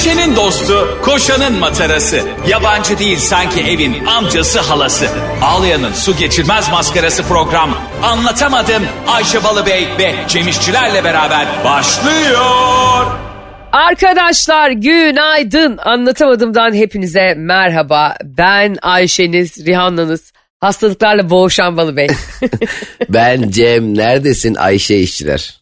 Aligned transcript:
Ayşe'nin 0.00 0.36
dostu, 0.36 0.98
koşanın 1.02 1.58
matarası. 1.58 2.20
Yabancı 2.48 2.98
değil 2.98 3.16
sanki 3.18 3.60
evin 3.60 4.06
amcası 4.06 4.60
halası. 4.60 5.06
Ağlayan'ın 5.42 5.92
su 5.92 6.16
geçirmez 6.16 6.70
maskarası 6.70 7.22
program. 7.22 7.70
Anlatamadım 8.02 8.82
Ayşe 9.08 9.44
Balıbey 9.44 9.88
ve 9.98 10.14
Cemişçilerle 10.28 11.04
beraber 11.04 11.46
başlıyor. 11.64 13.06
Arkadaşlar 13.72 14.70
günaydın. 14.70 15.78
Anlatamadığımdan 15.84 16.74
hepinize 16.74 17.34
merhaba. 17.36 18.16
Ben 18.24 18.76
Ayşeniz, 18.82 19.66
Rihanna'nız. 19.66 20.32
Hastalıklarla 20.60 21.30
boğuşan 21.30 21.76
Balı 21.76 21.96
Bey. 21.96 22.08
Ben 23.08 23.50
Cem 23.50 23.98
neredesin 23.98 24.54
Ayşe 24.54 24.96
işçiler? 24.96 25.60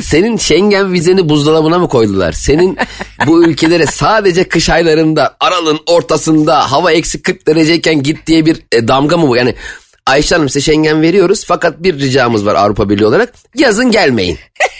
Senin 0.00 0.36
Schengen 0.36 0.92
vizeni 0.92 1.28
buzdolabına 1.28 1.78
mı 1.78 1.88
koydular? 1.88 2.32
Senin 2.32 2.78
bu 3.26 3.44
ülkelere 3.44 3.86
sadece 3.86 4.48
kış 4.48 4.70
aylarında 4.70 5.36
aralığın 5.40 5.80
ortasında 5.86 6.72
hava 6.72 6.92
eksi 6.92 7.22
40 7.22 7.46
dereceyken 7.46 8.02
git 8.02 8.26
diye 8.26 8.46
bir 8.46 8.62
e, 8.72 8.88
damga 8.88 9.16
mı 9.16 9.28
bu? 9.28 9.36
Yani 9.36 9.54
Ayşe 10.06 10.34
Hanım 10.34 10.48
size 10.48 10.60
Schengen 10.60 11.02
veriyoruz 11.02 11.44
fakat 11.46 11.82
bir 11.82 11.98
ricamız 11.98 12.46
var 12.46 12.54
Avrupa 12.54 12.90
Birliği 12.90 13.06
olarak. 13.06 13.34
Yazın 13.56 13.90
gelmeyin. 13.90 14.38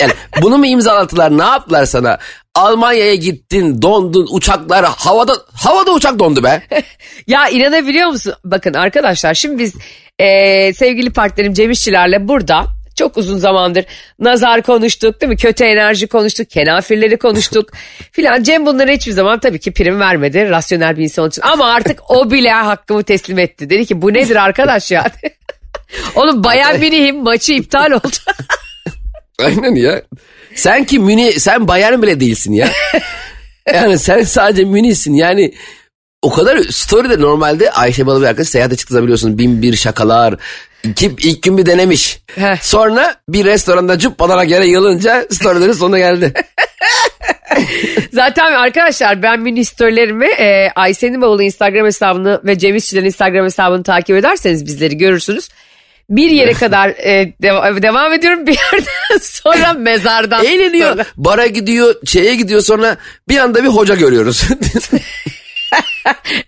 Yani 0.00 0.12
bunu 0.42 0.58
mu 0.58 0.66
imzalattılar 0.66 1.38
ne 1.38 1.42
yaptılar 1.42 1.84
sana? 1.84 2.18
Almanya'ya 2.54 3.14
gittin 3.14 3.82
dondun 3.82 4.28
uçaklar 4.30 4.84
havada 4.84 5.32
havada 5.54 5.92
uçak 5.92 6.18
dondu 6.18 6.42
be. 6.42 6.62
ya 7.26 7.48
inanabiliyor 7.48 8.08
musun? 8.08 8.34
Bakın 8.44 8.74
arkadaşlar 8.74 9.34
şimdi 9.34 9.58
biz 9.58 9.74
e, 10.18 10.72
sevgili 10.72 11.12
partnerim 11.12 11.54
Cem 11.54 11.70
İşçilerle 11.70 12.28
burada 12.28 12.66
çok 12.98 13.16
uzun 13.16 13.38
zamandır 13.38 13.84
nazar 14.18 14.62
konuştuk 14.62 15.20
değil 15.20 15.30
mi? 15.30 15.36
Kötü 15.36 15.64
enerji 15.64 16.06
konuştuk, 16.06 16.50
kenafirleri 16.50 17.18
konuştuk 17.18 17.70
filan. 18.12 18.42
Cem 18.42 18.66
bunlara 18.66 18.90
hiçbir 18.90 19.12
zaman 19.12 19.38
tabii 19.38 19.60
ki 19.60 19.72
prim 19.72 20.00
vermedi 20.00 20.50
rasyonel 20.50 20.96
bir 20.96 21.02
insan 21.02 21.28
için. 21.28 21.42
Ama 21.42 21.66
artık 21.66 22.10
o 22.10 22.30
bile 22.30 22.50
hakkımı 22.50 23.02
teslim 23.02 23.38
etti. 23.38 23.70
Dedi 23.70 23.86
ki 23.86 24.02
bu 24.02 24.14
nedir 24.14 24.36
arkadaş 24.36 24.90
ya? 24.90 25.04
Oğlum 26.14 26.44
Bayern 26.44 26.80
Münih'in 26.80 27.22
maçı 27.22 27.52
iptal 27.52 27.90
oldu. 27.90 28.16
Aynen 29.44 29.74
ya. 29.74 30.02
Sen 30.54 30.84
ki 30.84 30.98
Münih, 30.98 31.38
sen 31.38 31.68
Bayern 31.68 32.02
bile 32.02 32.20
değilsin 32.20 32.52
ya. 32.52 32.68
yani 33.74 33.98
sen 33.98 34.22
sadece 34.22 34.64
Münih'sin 34.64 35.14
yani. 35.14 35.54
O 36.22 36.32
kadar 36.32 36.58
story'de 36.58 37.20
normalde 37.20 37.70
Ayşe 37.70 38.06
Balı 38.06 38.20
bir 38.20 38.26
arkadaş 38.26 38.48
seyahate 38.48 38.76
çıktığında 38.76 39.02
biliyorsunuz 39.02 39.38
bin 39.38 39.62
bir 39.62 39.76
şakalar. 39.76 40.36
Kim 40.96 41.16
ilk 41.18 41.42
gün 41.42 41.58
bir 41.58 41.66
denemiş. 41.66 42.18
Heh. 42.34 42.62
Sonra 42.62 43.14
bir 43.28 43.44
restoranda 43.44 43.98
cüppalana 43.98 44.44
göre 44.44 44.66
yılınca 44.66 45.26
storylerin 45.30 45.72
sonuna 45.72 45.98
geldi. 45.98 46.32
Zaten 48.12 48.52
arkadaşlar 48.52 49.22
ben 49.22 49.40
mini 49.40 49.64
storylerimi 49.64 50.26
e, 50.26 50.70
Ayşe'nin 50.74 51.22
bavulu 51.22 51.42
Instagram 51.42 51.86
hesabını 51.86 52.40
ve 52.44 52.58
Cem 52.58 52.76
İşçilerin 52.76 53.06
Instagram 53.06 53.44
hesabını 53.44 53.82
takip 53.82 54.16
ederseniz 54.16 54.66
bizleri 54.66 54.96
görürsünüz. 54.96 55.48
Bir 56.10 56.30
yere 56.30 56.52
kadar 56.52 56.88
e, 56.88 57.32
deva- 57.42 57.82
devam 57.82 58.12
ediyorum 58.12 58.42
bir 58.46 58.58
yerden 58.72 59.18
sonra 59.20 59.72
mezardan. 59.72 60.44
Eğleniyor. 60.44 60.90
sonra. 60.90 61.04
Bara 61.16 61.46
gidiyor, 61.46 61.94
şeye 62.06 62.34
gidiyor 62.34 62.60
sonra 62.60 62.96
bir 63.28 63.38
anda 63.38 63.64
bir 63.64 63.68
hoca 63.68 63.94
görüyoruz. 63.94 64.48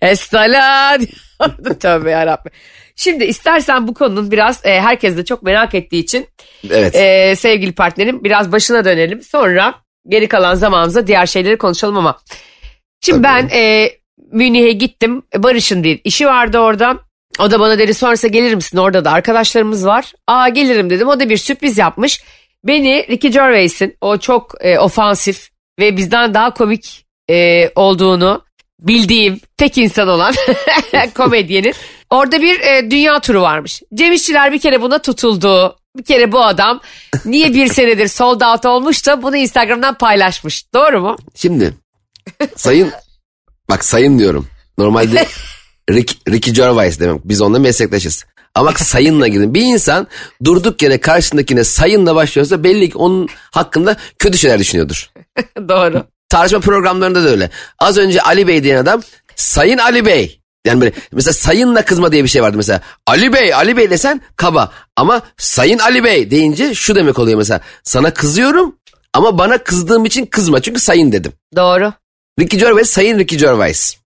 Estala. 0.01 0.97
Tövbe 1.79 2.11
yarabbim. 2.11 2.51
Şimdi 2.95 3.23
istersen 3.23 3.87
bu 3.87 3.93
konunun 3.93 4.31
biraz 4.31 4.65
e, 4.65 4.81
herkes 4.81 5.17
de 5.17 5.25
çok 5.25 5.43
merak 5.43 5.75
ettiği 5.75 6.03
için 6.03 6.27
evet. 6.69 6.95
e, 6.95 7.35
sevgili 7.35 7.71
partnerim 7.71 8.23
biraz 8.23 8.51
başına 8.51 8.85
dönelim. 8.85 9.21
Sonra 9.21 9.73
geri 10.07 10.27
kalan 10.27 10.55
zamanımızda 10.55 11.07
diğer 11.07 11.25
şeyleri 11.25 11.57
konuşalım 11.57 11.97
ama. 11.97 12.19
Şimdi 13.01 13.21
Tabii. 13.21 13.49
ben 13.51 13.57
e, 13.57 13.91
Münih'e 14.31 14.71
gittim. 14.71 15.23
Barış'ın 15.37 15.83
bir 15.83 16.01
işi 16.03 16.27
vardı 16.27 16.59
orada. 16.59 16.99
O 17.39 17.51
da 17.51 17.59
bana 17.59 17.79
dedi 17.79 17.93
sonrasında 17.93 18.31
gelir 18.31 18.55
misin? 18.55 18.77
Orada 18.77 19.05
da 19.05 19.11
arkadaşlarımız 19.11 19.85
var. 19.85 20.13
Aa 20.27 20.49
gelirim 20.49 20.89
dedim. 20.89 21.07
O 21.07 21.19
da 21.19 21.29
bir 21.29 21.37
sürpriz 21.37 21.77
yapmış. 21.77 22.23
Beni 22.63 23.07
Ricky 23.09 23.33
Gervais'in 23.33 23.97
o 24.01 24.17
çok 24.17 24.55
e, 24.59 24.79
ofansif 24.79 25.49
ve 25.79 25.97
bizden 25.97 26.33
daha 26.33 26.53
komik 26.53 27.05
e, 27.29 27.69
olduğunu 27.75 28.43
bildiğim 28.79 29.39
tek 29.57 29.77
insan 29.77 30.07
olan 30.07 30.33
komedyenin 31.15 31.73
orada 32.09 32.41
bir 32.41 32.59
e, 32.59 32.91
dünya 32.91 33.19
turu 33.19 33.41
varmış. 33.41 33.81
Cem 33.93 34.13
İşçiler 34.13 34.51
bir 34.51 34.59
kere 34.59 34.81
buna 34.81 35.01
tutuldu. 35.01 35.75
Bir 35.97 36.03
kere 36.03 36.31
bu 36.31 36.43
adam 36.43 36.81
niye 37.25 37.53
bir 37.53 37.67
senedir 37.67 38.07
sold 38.07 38.41
out 38.41 38.65
olmuş 38.65 39.07
da 39.07 39.23
bunu 39.23 39.37
Instagram'dan 39.37 39.97
paylaşmış. 39.97 40.73
Doğru 40.73 41.01
mu? 41.01 41.17
Şimdi 41.35 41.73
sayın 42.55 42.91
bak 43.69 43.85
sayın 43.85 44.19
diyorum. 44.19 44.47
Normalde 44.77 45.27
Rick, 45.89 46.17
Ricky 46.29 46.55
Gervais 46.55 46.99
demek. 46.99 47.21
Biz 47.25 47.41
onunla 47.41 47.59
meslektaşız. 47.59 48.25
Ama 48.55 48.71
sayınla 48.71 49.27
girdin. 49.27 49.53
Bir 49.53 49.61
insan 49.61 50.07
durduk 50.43 50.81
yere 50.81 50.97
karşındakine 51.01 51.63
sayınla 51.63 52.15
başlıyorsa 52.15 52.63
belli 52.63 52.89
ki 52.89 52.97
onun 52.97 53.29
hakkında 53.51 53.97
kötü 54.19 54.37
şeyler 54.37 54.59
düşünüyordur. 54.59 55.09
Doğru. 55.69 56.03
Tartışma 56.29 56.59
programlarında 56.59 57.23
da 57.23 57.29
öyle. 57.29 57.49
Az 57.79 57.97
önce 57.97 58.21
Ali 58.21 58.47
Bey 58.47 58.63
diyen 58.63 58.77
adam 58.77 59.01
Sayın 59.35 59.77
Ali 59.77 60.05
Bey. 60.05 60.41
Yani 60.65 60.81
böyle 60.81 60.93
mesela 61.11 61.33
sayınla 61.33 61.85
kızma 61.85 62.11
diye 62.11 62.23
bir 62.23 62.29
şey 62.29 62.41
vardı 62.41 62.57
mesela. 62.57 62.81
Ali 63.07 63.33
Bey, 63.33 63.53
Ali 63.53 63.77
Bey 63.77 63.89
desen 63.89 64.21
kaba. 64.35 64.71
Ama 64.95 65.21
Sayın 65.37 65.79
Ali 65.79 66.03
Bey 66.03 66.31
deyince 66.31 66.73
şu 66.73 66.95
demek 66.95 67.19
oluyor 67.19 67.37
mesela. 67.37 67.61
Sana 67.83 68.13
kızıyorum 68.13 68.75
ama 69.13 69.37
bana 69.37 69.57
kızdığım 69.57 70.05
için 70.05 70.25
kızma 70.25 70.61
çünkü 70.61 70.79
sayın 70.79 71.11
dedim. 71.11 71.33
Doğru. 71.55 71.93
Ricky 72.39 72.63
Gervais, 72.63 72.89
Sayın 72.89 73.19
Ricky 73.19 73.39
Gervais. 73.41 74.00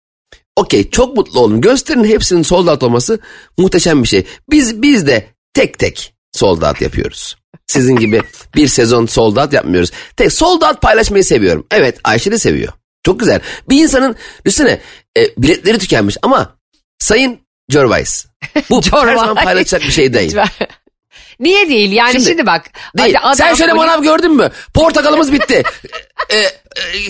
Okey 0.57 0.91
çok 0.91 1.17
mutlu 1.17 1.41
olun. 1.41 1.61
Gösterin 1.61 2.05
hepsinin 2.05 2.43
sold 2.43 2.67
out 2.67 2.83
olması 2.83 3.19
muhteşem 3.59 4.03
bir 4.03 4.09
şey. 4.09 4.27
Biz 4.51 4.83
biz 4.83 5.07
de 5.07 5.27
tek 5.55 5.79
tek 5.79 6.15
sold 6.33 6.63
out 6.63 6.81
yapıyoruz. 6.81 7.37
Sizin 7.67 7.97
gibi 7.97 8.23
bir 8.57 8.69
sezon 8.69 9.07
sold 9.07 9.37
out 9.37 9.53
yapmıyoruz. 9.53 9.91
Tek 10.17 10.33
sold 10.33 10.63
out 10.63 10.83
paylaşmayı 10.83 11.25
seviyorum. 11.25 11.67
Evet 11.71 11.99
Ayşe 12.05 12.33
de 12.33 12.39
seviyor. 12.39 12.73
Çok 13.03 13.21
güzel. 13.21 13.41
Bir 13.69 13.83
insanın 13.83 14.17
düşünsene 14.47 14.81
e, 15.19 15.31
biletleri 15.39 15.79
tükenmiş 15.79 16.17
ama 16.23 16.57
Sayın 16.99 17.39
Gervais. 17.69 18.27
Bu 18.71 18.81
her 18.83 19.17
zaman 19.17 19.35
paylaşacak 19.35 19.83
bir 19.83 19.91
şey 19.91 20.15
değil. 20.15 20.37
Niye 21.41 21.69
değil? 21.69 21.93
Yani 21.93 22.13
şimdi, 22.13 22.25
Şimdi- 22.25 22.47
bak. 22.47 22.71
Değil. 22.99 23.17
adam 23.23 23.37
Sen 23.37 23.55
şöyle 23.55 23.73
manav 23.73 24.03
gördün 24.03 24.37
mü? 24.37 24.51
Portakalımız 24.75 25.33
bitti. 25.33 25.63
e, 26.31 26.37
e, 26.37 26.51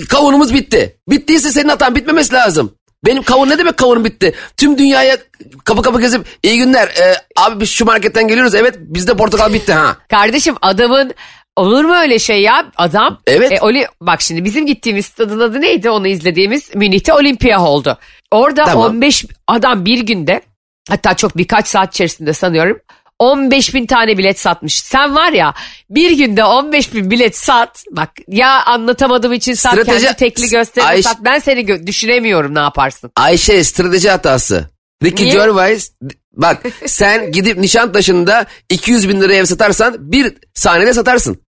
kavunumuz 0.09 0.55
bitti. 0.55 0.97
Bittiyse 1.09 1.51
senin 1.51 1.69
hatan 1.69 1.95
bitmemesi 1.95 2.33
lazım. 2.33 2.75
Benim 3.07 3.23
kavun 3.23 3.49
ne 3.51 3.59
demek 3.59 3.77
kavunum 3.77 4.05
bitti? 4.05 4.35
Tüm 4.57 4.79
dünyaya 4.79 5.17
kapı 5.65 5.83
kapı 5.83 6.01
gezip 6.01 6.27
iyi 6.43 6.59
günler. 6.59 6.89
e, 6.89 7.15
abi 7.37 7.61
biz 7.61 7.71
şu 7.71 7.85
marketten 7.85 8.29
geliyoruz. 8.29 8.55
Evet 8.55 8.75
bizde 8.79 9.17
portakal 9.17 9.53
bitti 9.53 9.73
ha. 9.73 9.97
Kardeşim 10.11 10.55
adamın 10.63 11.15
olur 11.57 11.85
mu 11.85 11.95
öyle 11.95 12.19
şey 12.19 12.43
ya? 12.43 12.67
Adam 12.77 13.19
Evet. 13.27 13.53
e, 13.53 13.61
oli, 13.61 13.87
bak 14.01 14.21
şimdi 14.23 14.45
bizim 14.45 14.67
gittiğimiz 14.67 15.07
stadın 15.07 15.41
adı 15.41 15.61
neydi? 15.61 15.91
Onu 15.91 16.07
izlediğimiz 16.09 16.75
Münih'te 16.75 17.13
Olimpia 17.15 17.63
oldu. 17.65 17.99
Orada 18.31 18.65
Tamam. 18.65 18.91
15 18.91 19.25
adam 19.49 19.85
bir 19.85 19.99
günde 19.99 20.41
hatta 20.89 21.15
çok 21.15 21.37
birkaç 21.37 21.67
saat 21.67 21.95
içerisinde 21.95 22.33
sanıyorum 22.33 22.79
15 23.19 23.75
bin 23.75 23.87
tane 23.87 24.19
bilet 24.19 24.39
satmış. 24.41 24.81
Sen 24.83 25.15
var 25.15 25.33
ya 25.33 25.55
bir 25.91 26.11
günde 26.11 26.45
15 26.45 26.95
bin 26.95 27.11
bilet 27.11 27.37
sat. 27.37 27.85
Bak 27.91 28.11
ya 28.29 28.65
anlatamadığım 28.65 29.33
için 29.33 29.55
sat 29.55 29.75
Strateji- 29.75 29.85
kendi 29.85 30.17
tekli 30.17 30.49
gösterimi 30.49 30.91
Ayş- 30.91 31.03
sat. 31.03 31.19
Ben 31.25 31.39
seni 31.39 31.61
gö- 31.61 31.87
düşünemiyorum 31.87 32.55
ne 32.55 32.59
yaparsın. 32.59 33.11
Ayşe 33.17 33.65
strateji 33.65 34.11
hatası. 34.11 34.71
Ricky? 35.03 35.31
Gervais 35.33 35.93
bak 36.33 36.63
sen 36.87 37.33
gidip 37.33 37.59
Nişantaşı'nda 37.59 38.47
200 38.71 39.09
bin 39.09 39.21
liraya 39.21 39.37
ev 39.39 39.45
satarsan 39.45 39.97
bir 40.13 40.35
saniyede 40.55 40.95
satarsın. 40.95 41.43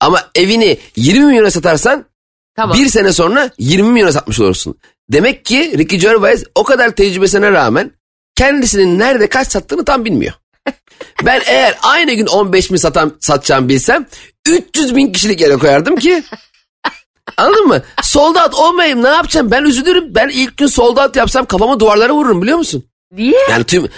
Ama 0.00 0.30
evini 0.34 0.78
20 0.96 1.26
milyona 1.26 1.50
satarsan 1.50 2.04
Tamam. 2.56 2.78
Bir 2.78 2.88
sene 2.88 3.12
sonra 3.12 3.50
20 3.58 3.92
milyona 3.92 4.12
satmış 4.12 4.40
olursun. 4.40 4.78
Demek 5.12 5.44
ki 5.44 5.74
Ricky 5.78 6.00
Gervais 6.00 6.44
o 6.54 6.64
kadar 6.64 6.90
tecrübesine 6.90 7.52
rağmen 7.52 7.90
kendisinin 8.34 8.98
nerede 8.98 9.28
kaç 9.28 9.48
sattığını 9.52 9.84
tam 9.84 10.04
bilmiyor. 10.04 10.32
Ben 11.26 11.42
eğer 11.46 11.78
aynı 11.82 12.12
gün 12.12 12.26
15 12.26 12.72
bin 12.72 12.76
satan, 12.76 13.12
satacağım 13.20 13.68
bilsem 13.68 14.06
300 14.46 14.96
bin 14.96 15.12
kişilik 15.12 15.40
yere 15.40 15.56
koyardım 15.56 15.96
ki 15.96 16.22
Anladın 17.36 17.66
mı? 17.66 17.82
Sold 18.02 18.36
out 18.36 18.54
olmayayım 18.54 19.02
ne 19.02 19.08
yapacağım? 19.08 19.50
Ben 19.50 19.64
üzülürüm. 19.64 20.14
Ben 20.14 20.28
ilk 20.28 20.56
gün 20.56 20.66
sold 20.66 20.96
out 20.96 21.16
yapsam 21.16 21.46
kafamı 21.46 21.80
duvarlara 21.80 22.12
vururum 22.12 22.42
biliyor 22.42 22.58
musun? 22.58 22.84
Niye? 23.12 23.38
Yani 23.50 23.64
tüm 23.64 23.88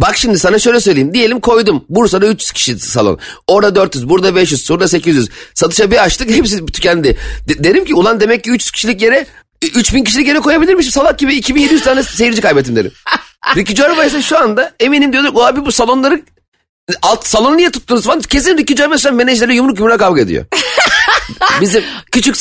Bak 0.00 0.16
şimdi 0.16 0.38
sana 0.38 0.58
şöyle 0.58 0.80
söyleyeyim. 0.80 1.14
Diyelim 1.14 1.40
koydum. 1.40 1.84
Bursa'da 1.88 2.26
300 2.26 2.52
kişi 2.52 2.78
salon. 2.78 3.18
Orada 3.46 3.74
400, 3.74 4.08
burada 4.08 4.36
500, 4.36 4.68
burada 4.70 4.88
800. 4.88 5.28
Satışa 5.54 5.90
bir 5.90 6.04
açtık 6.04 6.30
hepsi 6.36 6.66
tükendi. 6.66 7.18
De- 7.48 7.64
derim 7.64 7.84
ki 7.84 7.94
ulan 7.94 8.20
demek 8.20 8.44
ki 8.44 8.50
300 8.50 8.70
kişilik 8.70 9.02
yere 9.02 9.26
3000 9.62 10.04
kişilik 10.04 10.28
yere 10.28 10.38
koyabilirmişim. 10.38 10.92
Salak 10.92 11.18
gibi 11.18 11.34
2700 11.34 11.82
tane 11.82 12.02
seyirci 12.02 12.40
kaybettim 12.40 12.76
derim. 12.76 12.92
Ricky 13.56 13.74
Gervais'e 13.74 14.22
şu 14.22 14.38
anda 14.38 14.72
eminim 14.80 15.12
diyorlar 15.12 15.30
o 15.34 15.44
abi 15.44 15.66
bu 15.66 15.72
salonları 15.72 16.22
alt 17.02 17.26
salonu 17.26 17.56
niye 17.56 17.70
tuttunuz 17.70 18.04
falan. 18.04 18.20
Kesin 18.20 18.58
Ricky 18.58 18.76
Gervais'le 18.76 19.12
menajerle 19.12 19.54
yumruk 19.54 19.78
yumruğa 19.78 19.98
kavga 19.98 20.20
ediyor. 20.20 20.44
Bizim 21.60 21.84
küçük 22.12 22.34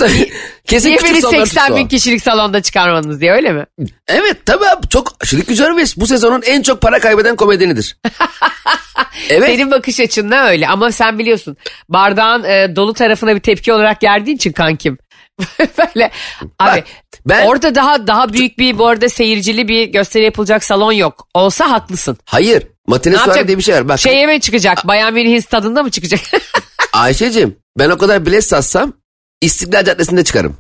kesin 0.65 0.87
Niye 0.87 0.97
küçük 0.97 1.13
beni 1.13 1.21
salonlar 1.21 1.45
80 1.45 1.75
bin 1.75 1.87
kişilik 1.87 2.23
salonda 2.23 2.61
çıkarmadınız 2.61 3.21
diye 3.21 3.31
öyle 3.31 3.51
mi? 3.51 3.65
Evet 4.07 4.45
tabii 4.45 4.65
abi 4.65 4.87
çok 4.87 5.33
Ricky 5.33 5.57
Gervais 5.57 5.97
bu 5.97 6.07
sezonun 6.07 6.41
en 6.41 6.61
çok 6.61 6.81
para 6.81 6.99
kaybeden 6.99 7.35
komedyenidir. 7.35 7.97
evet. 9.29 9.49
Senin 9.49 9.71
bakış 9.71 9.99
açın 9.99 10.31
öyle 10.31 10.67
ama 10.67 10.91
sen 10.91 11.19
biliyorsun 11.19 11.57
bardağın 11.89 12.43
e, 12.43 12.75
dolu 12.75 12.93
tarafına 12.93 13.35
bir 13.35 13.41
tepki 13.41 13.73
olarak 13.73 14.01
geldiğin 14.01 14.37
için 14.37 14.51
kankim. 14.51 14.97
Böyle 15.59 16.11
abi 16.59 16.79
Bak, 16.79 16.83
ben- 17.29 17.45
orada 17.47 17.75
daha 17.75 18.07
daha 18.07 18.33
büyük 18.33 18.57
bir 18.59 18.77
bu 18.77 18.87
arada 18.87 19.09
seyircili 19.09 19.67
bir 19.67 19.85
gösteri 19.85 20.23
yapılacak 20.23 20.63
salon 20.63 20.91
yok. 20.91 21.27
Olsa 21.33 21.71
haklısın. 21.71 22.17
Hayır. 22.25 22.67
Matine 22.87 23.13
Ne 23.13 23.17
yapacak? 23.19 23.47
diye 23.47 23.57
bir 23.57 23.63
şey 23.63 23.75
var. 23.75 23.87
Bak 23.89 23.99
Şeye 23.99 24.25
mi 24.27 24.41
çıkacak? 24.41 24.87
Bayan 24.87 25.13
Münih'in 25.13 25.39
stadında 25.39 25.83
mı 25.83 25.91
çıkacak? 25.91 26.19
Ayşe'cim 26.93 27.55
ben 27.79 27.89
o 27.89 27.97
kadar 27.97 28.25
bilet 28.25 28.45
satsam 28.45 28.93
İstiklal 29.41 29.83
Caddesi'nde 29.85 30.23
çıkarım. 30.23 30.57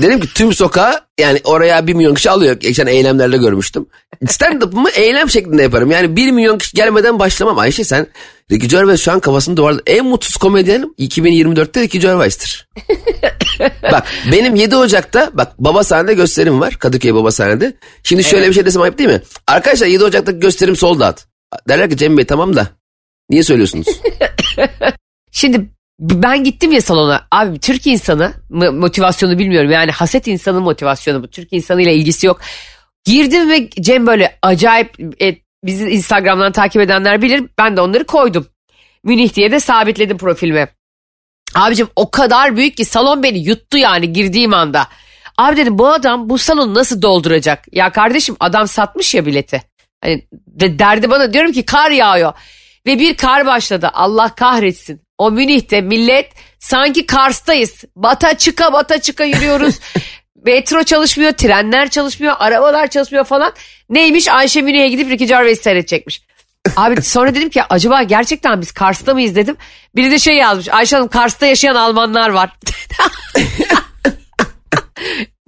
Dedim 0.00 0.20
ki 0.20 0.28
tüm 0.34 0.52
sokağa 0.52 1.06
yani 1.20 1.40
oraya 1.44 1.86
bir 1.86 1.94
milyon 1.94 2.14
kişi 2.14 2.30
alıyor. 2.30 2.56
Geçen 2.60 2.86
eylemlerde 2.86 3.36
görmüştüm. 3.36 3.86
Stand-up'ımı 4.26 4.90
eylem 4.90 5.30
şeklinde 5.30 5.62
yaparım. 5.62 5.90
Yani 5.90 6.16
bir 6.16 6.30
milyon 6.30 6.58
kişi 6.58 6.76
gelmeden 6.76 7.18
başlamam. 7.18 7.58
Ayşe 7.58 7.84
sen 7.84 8.06
Ricky 8.50 8.68
Gervais 8.68 9.00
şu 9.00 9.12
an 9.12 9.20
kafasını 9.20 9.56
duvarda. 9.56 9.82
En 9.86 10.04
mutsuz 10.06 10.36
komedyenim 10.36 10.94
2024'te 10.98 11.80
Ricky 11.80 12.02
Gervais'tir. 12.02 12.68
bak 13.92 14.06
benim 14.32 14.54
7 14.54 14.76
Ocak'ta 14.76 15.30
bak 15.32 15.52
baba 15.58 15.84
sahnede 15.84 16.14
gösterim 16.14 16.60
var. 16.60 16.74
Kadıköy 16.78 17.14
baba 17.14 17.30
sahnede. 17.30 17.76
Şimdi 18.02 18.24
şöyle 18.24 18.48
bir 18.48 18.54
şey 18.54 18.66
desem 18.66 18.82
ayıp 18.82 18.98
değil 18.98 19.10
mi? 19.10 19.22
Arkadaşlar 19.46 19.86
7 19.86 20.04
Ocak'taki 20.04 20.38
gösterim 20.38 20.76
sold 20.76 21.00
out. 21.00 21.16
Derler 21.68 21.90
ki 21.90 21.96
Cem 21.96 22.16
Bey 22.16 22.24
tamam 22.24 22.56
da 22.56 22.68
niye 23.30 23.42
söylüyorsunuz? 23.42 23.86
Şimdi 25.32 25.68
ben 26.00 26.44
gittim 26.44 26.72
ya 26.72 26.80
salona. 26.80 27.26
Abi 27.30 27.58
Türk 27.58 27.86
insanı 27.86 28.32
motivasyonu 28.50 29.38
bilmiyorum. 29.38 29.70
Yani 29.70 29.90
haset 29.90 30.26
insanı 30.26 30.60
motivasyonu 30.60 31.22
bu. 31.22 31.28
Türk 31.28 31.52
insanıyla 31.52 31.92
ilgisi 31.92 32.26
yok. 32.26 32.40
Girdim 33.04 33.50
ve 33.50 33.70
Cem 33.70 34.06
böyle 34.06 34.38
acayip 34.42 35.22
e, 35.22 35.36
bizi 35.64 35.90
Instagram'dan 35.90 36.52
takip 36.52 36.82
edenler 36.82 37.22
bilir. 37.22 37.44
Ben 37.58 37.76
de 37.76 37.80
onları 37.80 38.04
koydum. 38.04 38.46
Münih 39.04 39.34
diye 39.34 39.52
de 39.52 39.60
sabitledim 39.60 40.18
profilime. 40.18 40.68
Abicim 41.54 41.88
o 41.96 42.10
kadar 42.10 42.56
büyük 42.56 42.76
ki 42.76 42.84
salon 42.84 43.22
beni 43.22 43.38
yuttu 43.38 43.78
yani 43.78 44.12
girdiğim 44.12 44.54
anda. 44.54 44.88
Abi 45.38 45.56
dedim 45.56 45.78
bu 45.78 45.88
adam 45.88 46.28
bu 46.28 46.38
salonu 46.38 46.74
nasıl 46.74 47.02
dolduracak? 47.02 47.64
Ya 47.72 47.92
kardeşim 47.92 48.36
adam 48.40 48.68
satmış 48.68 49.14
ya 49.14 49.26
bileti. 49.26 49.62
Hani 50.00 50.26
ve 50.60 50.78
derdi 50.78 51.10
bana 51.10 51.32
diyorum 51.32 51.52
ki 51.52 51.64
kar 51.64 51.90
yağıyor. 51.90 52.32
Ve 52.86 52.98
bir 52.98 53.16
kar 53.16 53.46
başladı. 53.46 53.90
Allah 53.92 54.34
kahretsin. 54.34 55.02
O 55.22 55.30
Münih'te 55.30 55.80
millet 55.80 56.30
sanki 56.58 57.06
Kars'tayız. 57.06 57.84
Bata 57.96 58.38
çıka 58.38 58.72
bata 58.72 59.00
çıka 59.00 59.24
yürüyoruz. 59.24 59.78
Metro 60.46 60.82
çalışmıyor, 60.82 61.32
trenler 61.32 61.90
çalışmıyor, 61.90 62.36
arabalar 62.38 62.86
çalışmıyor 62.86 63.24
falan. 63.24 63.52
Neymiş 63.90 64.28
Ayşe 64.28 64.62
Münih'e 64.62 64.88
gidip 64.88 65.10
Ricky 65.10 65.28
Gervais 65.28 65.60
seyredecekmiş. 65.60 66.22
Abi 66.76 67.02
sonra 67.12 67.34
dedim 67.34 67.50
ki 67.50 67.62
acaba 67.70 68.02
gerçekten 68.02 68.60
biz 68.60 68.72
Kars'ta 68.72 69.14
mıyız 69.14 69.36
dedim. 69.36 69.56
Biri 69.96 70.10
de 70.10 70.18
şey 70.18 70.36
yazmış. 70.36 70.68
Ayşe 70.68 70.96
Hanım 70.96 71.08
Kars'ta 71.08 71.46
yaşayan 71.46 71.74
Almanlar 71.74 72.30
var. 72.30 72.50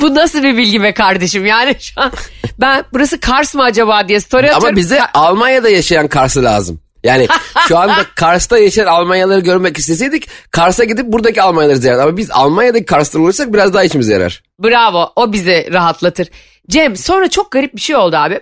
Bu 0.00 0.14
nasıl 0.14 0.42
bir 0.42 0.56
bilgi 0.56 0.82
be 0.82 0.94
kardeşim 0.94 1.46
yani 1.46 1.76
şu 1.80 2.00
an 2.00 2.12
ben 2.60 2.84
burası 2.92 3.20
Kars 3.20 3.54
mı 3.54 3.62
acaba 3.62 4.08
diye 4.08 4.20
story 4.20 4.46
atıyorum. 4.46 4.66
Ama 4.68 4.76
bize 4.76 5.06
Almanya'da 5.06 5.68
yaşayan 5.68 6.08
Kars'ı 6.08 6.44
lazım. 6.44 6.80
Yani 7.04 7.26
şu 7.68 7.78
anda 7.78 8.06
Kars'ta 8.16 8.58
yaşayan 8.58 8.86
Almanyalıları 8.86 9.40
görmek 9.40 9.78
isteseydik 9.78 10.28
Kars'a 10.50 10.84
gidip 10.84 11.06
buradaki 11.06 11.42
Almanyaları 11.42 11.78
ziyaret. 11.78 12.02
Ama 12.02 12.16
biz 12.16 12.30
Almanya'daki 12.30 12.84
Kars'ta 12.84 13.18
olursak 13.18 13.52
biraz 13.52 13.74
daha 13.74 13.84
içimize 13.84 14.12
yarar. 14.12 14.42
Bravo 14.64 15.12
o 15.16 15.32
bizi 15.32 15.68
rahatlatır. 15.72 16.28
Cem 16.70 16.96
sonra 16.96 17.30
çok 17.30 17.50
garip 17.50 17.76
bir 17.76 17.80
şey 17.80 17.96
oldu 17.96 18.16
abi. 18.16 18.40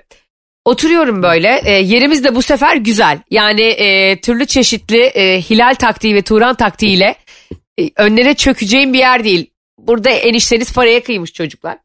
Oturuyorum 0.65 1.23
böyle 1.23 1.61
e, 1.65 1.71
yerimiz 1.71 2.25
de 2.25 2.35
bu 2.35 2.43
sefer 2.43 2.77
güzel. 2.77 3.19
Yani 3.31 3.63
e, 3.63 4.21
türlü 4.21 4.47
çeşitli 4.47 5.03
e, 5.03 5.41
hilal 5.41 5.75
taktiği 5.75 6.15
ve 6.15 6.23
Turan 6.23 6.55
taktiğiyle 6.55 7.17
e, 7.79 7.91
önlere 7.97 8.35
çökeceğim 8.35 8.93
bir 8.93 8.99
yer 8.99 9.25
değil. 9.25 9.51
Burada 9.79 10.11
enişteniz 10.11 10.73
paraya 10.73 11.03
kıymış 11.03 11.33
çocuklar. 11.33 11.79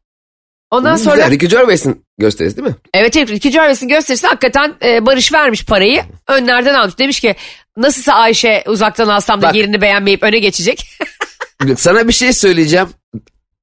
Ondan 0.70 0.96
sonra 0.96 1.14
Güzel. 1.14 1.30
Ricky 1.30 1.50
Gervais'in 1.50 2.04
gösterisi 2.18 2.56
değil 2.56 2.68
mi? 2.68 2.74
Evet 2.94 3.16
evet 3.16 3.30
Ricky 3.30 3.52
Gervais'in 3.52 3.88
gösterisi 3.88 4.26
hakikaten 4.26 4.74
e, 4.84 5.06
Barış 5.06 5.32
vermiş 5.32 5.64
parayı. 5.64 6.02
Önlerden 6.28 6.74
almış. 6.74 6.98
Demiş 6.98 7.20
ki 7.20 7.34
nasılsa 7.76 8.12
Ayşe 8.12 8.64
uzaktan 8.66 9.08
alsam 9.08 9.42
da 9.42 9.46
Bak. 9.46 9.54
yerini 9.54 9.80
beğenmeyip 9.80 10.22
öne 10.22 10.38
geçecek. 10.38 10.84
Sana 11.76 12.08
bir 12.08 12.12
şey 12.12 12.32
söyleyeceğim. 12.32 12.88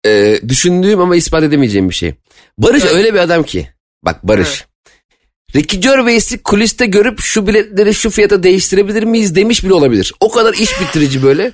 Ee, 0.05 0.39
düşündüğüm 0.47 0.99
ama 1.01 1.15
ispat 1.15 1.43
edemeyeceğim 1.43 1.89
bir 1.89 1.95
şey. 1.95 2.13
Barış 2.57 2.85
öyle 2.85 3.13
bir 3.13 3.19
adam 3.19 3.43
ki. 3.43 3.69
Bak 4.03 4.27
Barış. 4.27 4.65
Ricky 5.55 5.81
Gervais'i 5.81 6.43
kuliste 6.43 6.85
görüp 6.85 7.19
şu 7.21 7.47
biletleri 7.47 7.93
şu 7.93 8.09
fiyata 8.09 8.43
değiştirebilir 8.43 9.03
miyiz 9.03 9.35
demiş 9.35 9.63
bile 9.63 9.73
olabilir. 9.73 10.13
O 10.19 10.31
kadar 10.31 10.53
iş 10.53 10.81
bitirici 10.81 11.23
böyle. 11.23 11.51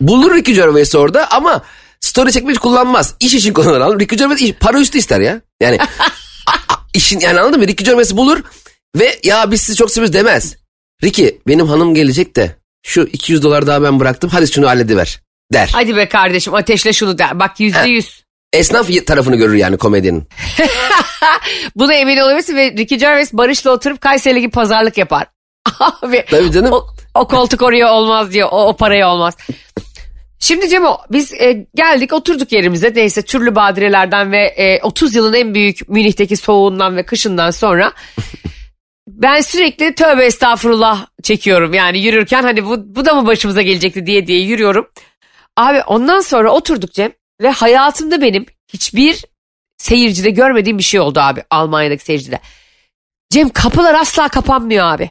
Bulur 0.00 0.34
Ricky 0.34 0.56
Gervais 0.56 0.94
orada 0.94 1.30
ama 1.30 1.62
story 2.00 2.32
çekmek 2.32 2.60
kullanmaz. 2.60 3.14
İş 3.20 3.34
için 3.34 3.52
kullanır. 3.52 4.00
Ricky 4.00 4.18
Gervais 4.18 4.40
iş- 4.42 4.52
para 4.52 4.80
üstü 4.80 4.98
ister 4.98 5.20
ya. 5.20 5.40
Yani 5.60 5.78
işin 6.94 7.20
yani 7.20 7.40
anladın 7.40 7.60
mı? 7.60 7.66
Ricky 7.66 7.90
Gervais'i 7.90 8.16
bulur 8.16 8.42
ve 8.96 9.18
ya 9.24 9.50
biz 9.50 9.62
sizi 9.62 9.78
çok 9.78 9.90
seviyoruz 9.90 10.14
demez. 10.14 10.56
Ricky 11.04 11.30
benim 11.46 11.66
hanım 11.66 11.94
gelecek 11.94 12.36
de 12.36 12.56
şu 12.86 13.02
200 13.02 13.42
dolar 13.42 13.66
daha 13.66 13.82
ben 13.82 14.00
bıraktım 14.00 14.30
hadi 14.30 14.52
şunu 14.52 14.68
hallediver 14.68 15.20
der. 15.52 15.70
Hadi 15.72 15.96
be 15.96 16.08
kardeşim 16.08 16.54
ateşle 16.54 16.92
şunu 16.92 17.18
der. 17.18 17.40
Bak 17.40 17.60
yüzde 17.60 17.88
yüz. 17.88 18.24
Esnaf 18.52 18.88
tarafını 19.06 19.36
görür 19.36 19.54
yani 19.54 19.76
komedyenin. 19.76 20.28
Buna 21.76 21.94
emin 21.94 22.16
olabilirsin 22.16 22.56
ve 22.56 22.70
Ricky 22.72 23.00
Gervais 23.00 23.32
Barış'la 23.32 23.70
oturup 23.70 24.00
Kayseri 24.00 24.40
gibi 24.40 24.50
pazarlık 24.50 24.98
yapar. 24.98 25.26
Abi 25.80 26.24
Tabii 26.30 26.52
canım. 26.52 26.72
o, 26.72 26.86
o 27.14 27.28
koltuk 27.28 27.62
oraya 27.62 27.92
olmaz 27.92 28.32
diyor. 28.32 28.48
O, 28.52 28.66
o 28.68 28.76
paraya 28.76 29.08
olmaz. 29.08 29.36
Şimdi 30.38 30.68
Cemo 30.68 30.98
biz 31.10 31.32
e, 31.32 31.66
geldik 31.74 32.12
oturduk 32.12 32.52
yerimize 32.52 32.92
neyse 32.94 33.22
türlü 33.22 33.54
badirelerden 33.54 34.32
ve 34.32 34.46
e, 34.46 34.82
30 34.82 35.14
yılın 35.14 35.34
en 35.34 35.54
büyük 35.54 35.88
Münih'teki 35.88 36.36
soğuğundan 36.36 36.96
ve 36.96 37.02
kışından 37.02 37.50
sonra 37.50 37.92
ben 39.08 39.40
sürekli 39.40 39.94
tövbe 39.94 40.24
estağfurullah 40.24 41.06
çekiyorum 41.22 41.74
yani 41.74 41.98
yürürken 41.98 42.42
hani 42.42 42.64
bu, 42.64 42.96
bu 42.96 43.04
da 43.04 43.14
mı 43.14 43.26
başımıza 43.26 43.62
gelecekti 43.62 44.06
diye 44.06 44.26
diye 44.26 44.40
yürüyorum. 44.40 44.88
Abi 45.56 45.82
ondan 45.82 46.20
sonra 46.20 46.50
oturduk 46.50 46.92
Cem 46.92 47.12
ve 47.40 47.50
hayatımda 47.50 48.22
benim 48.22 48.46
hiçbir 48.72 49.24
seyircide 49.76 50.30
görmediğim 50.30 50.78
bir 50.78 50.82
şey 50.82 51.00
oldu 51.00 51.20
abi 51.20 51.42
Almanya'daki 51.50 52.04
seyircide. 52.04 52.38
Cem 53.30 53.48
kapılar 53.48 53.94
asla 53.94 54.28
kapanmıyor 54.28 54.86
abi. 54.86 55.10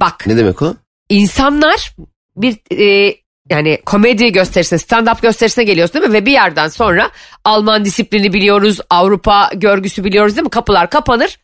Bak 0.00 0.26
Ne 0.26 0.36
demek 0.36 0.62
o? 0.62 0.74
insanlar 1.08 1.94
bir 2.36 2.58
e, 2.72 3.14
yani 3.50 3.78
komedi 3.86 4.32
gösterisine 4.32 4.78
stand-up 4.78 5.22
gösterisine 5.22 5.64
geliyoruz 5.64 5.94
değil 5.94 6.04
mi? 6.04 6.12
Ve 6.12 6.26
bir 6.26 6.32
yerden 6.32 6.68
sonra 6.68 7.10
Alman 7.44 7.84
disiplini 7.84 8.32
biliyoruz, 8.32 8.80
Avrupa 8.90 9.50
görgüsü 9.54 10.04
biliyoruz 10.04 10.36
değil 10.36 10.44
mi? 10.44 10.50
Kapılar 10.50 10.90
kapanır, 10.90 11.38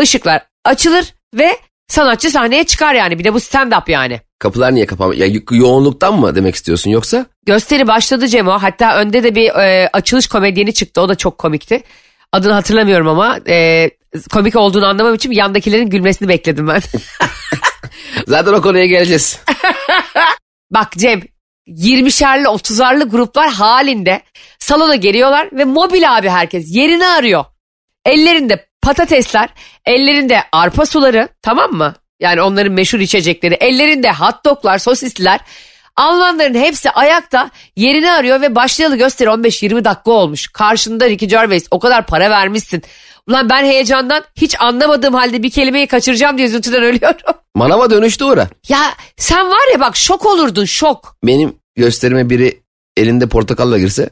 ışıklar 0.00 0.42
açılır 0.64 1.14
ve 1.34 1.56
sanatçı 1.88 2.30
sahneye 2.30 2.64
çıkar 2.64 2.94
yani. 2.94 3.18
Bir 3.18 3.24
de 3.24 3.34
bu 3.34 3.38
stand-up 3.38 3.90
yani. 3.90 4.20
Kapılar 4.38 4.74
niye 4.74 4.86
kapanmıyor? 4.86 5.20
Ya 5.20 5.26
yo- 5.26 5.40
yoğunluktan 5.50 6.14
mı 6.20 6.34
demek 6.34 6.54
istiyorsun 6.54 6.90
yoksa? 6.90 7.26
Gösteri 7.46 7.88
başladı 7.88 8.28
Cemo. 8.28 8.52
Hatta 8.52 8.96
önde 8.96 9.22
de 9.22 9.34
bir 9.34 9.48
e, 9.48 9.88
açılış 9.92 10.26
komedyeni 10.26 10.74
çıktı. 10.74 11.00
O 11.00 11.08
da 11.08 11.14
çok 11.14 11.38
komikti. 11.38 11.82
Adını 12.32 12.52
hatırlamıyorum 12.52 13.08
ama 13.08 13.38
e, 13.48 13.90
komik 14.32 14.56
olduğunu 14.56 14.86
anlamam 14.86 15.14
için 15.14 15.30
yandakilerin 15.30 15.90
gülmesini 15.90 16.28
bekledim 16.28 16.68
ben. 16.68 16.80
Zaten 18.26 18.52
o 18.52 18.62
konuya 18.62 18.86
geleceğiz. 18.86 19.40
Bak 20.70 20.92
Cem 20.92 21.22
20'şerli 21.68 22.44
30'arlı 22.44 23.08
gruplar 23.08 23.50
halinde 23.50 24.22
salona 24.58 24.94
geliyorlar 24.94 25.48
ve 25.52 25.64
mobil 25.64 26.16
abi 26.16 26.28
herkes 26.28 26.66
yerini 26.68 27.06
arıyor. 27.06 27.44
Ellerinde 28.04 28.66
patatesler, 28.82 29.48
ellerinde 29.86 30.40
arpa 30.52 30.86
suları 30.86 31.28
tamam 31.42 31.72
mı? 31.72 31.94
Yani 32.20 32.42
onların 32.42 32.72
meşhur 32.72 33.00
içecekleri, 33.00 33.54
ellerinde 33.54 34.12
hot 34.12 34.44
doglar, 34.44 34.78
sosisliler. 34.78 35.40
Almanların 35.96 36.54
hepsi 36.54 36.90
ayakta 36.90 37.50
yerini 37.76 38.10
arıyor 38.10 38.40
ve 38.40 38.54
başlayalı 38.54 38.96
gösteri 38.96 39.28
15-20 39.28 39.84
dakika 39.84 40.10
olmuş. 40.10 40.48
Karşında 40.48 41.10
Ricky 41.10 41.28
Gervais 41.28 41.66
o 41.70 41.78
kadar 41.78 42.06
para 42.06 42.30
vermişsin. 42.30 42.82
Ulan 43.28 43.48
ben 43.50 43.64
heyecandan 43.64 44.24
hiç 44.36 44.60
anlamadığım 44.60 45.14
halde 45.14 45.42
bir 45.42 45.50
kelimeyi 45.50 45.86
kaçıracağım 45.86 46.38
diye 46.38 46.48
üzüntüden 46.48 46.82
ölüyorum. 46.82 47.34
Manava 47.54 47.90
dönüştü 47.90 48.24
ora. 48.24 48.48
Ya 48.68 48.78
sen 49.16 49.46
var 49.50 49.72
ya 49.72 49.80
bak 49.80 49.96
şok 49.96 50.26
olurdun 50.26 50.64
şok. 50.64 51.16
Benim 51.24 51.56
gösterime 51.76 52.30
biri 52.30 52.60
elinde 52.96 53.26
portakalla 53.28 53.78
girse 53.78 54.10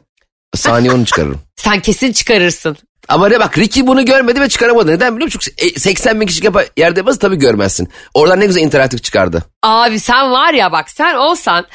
saniye 0.55 0.91
onu 0.93 1.05
çıkarırım. 1.05 1.39
Sen 1.55 1.79
kesin 1.81 2.11
çıkarırsın. 2.11 2.77
Ama 3.07 3.27
ne 3.27 3.39
bak 3.39 3.57
Ricky 3.57 3.87
bunu 3.87 4.05
görmedi 4.05 4.41
ve 4.41 4.49
çıkaramadı. 4.49 4.91
Neden 4.91 5.15
biliyor 5.15 5.25
musun? 5.27 5.39
Çünkü 5.57 5.75
e, 5.75 5.79
80 5.79 6.21
bin 6.21 6.25
kişi 6.25 6.45
yapa, 6.45 6.63
yerde 6.77 6.99
yapması 6.99 7.19
tabii 7.19 7.35
görmezsin. 7.35 7.89
Oradan 8.13 8.39
ne 8.39 8.45
güzel 8.45 8.61
interaktif 8.61 9.03
çıkardı. 9.03 9.43
Abi 9.63 9.99
sen 9.99 10.31
var 10.31 10.53
ya 10.53 10.71
bak 10.71 10.89
sen 10.89 11.15
olsan 11.15 11.65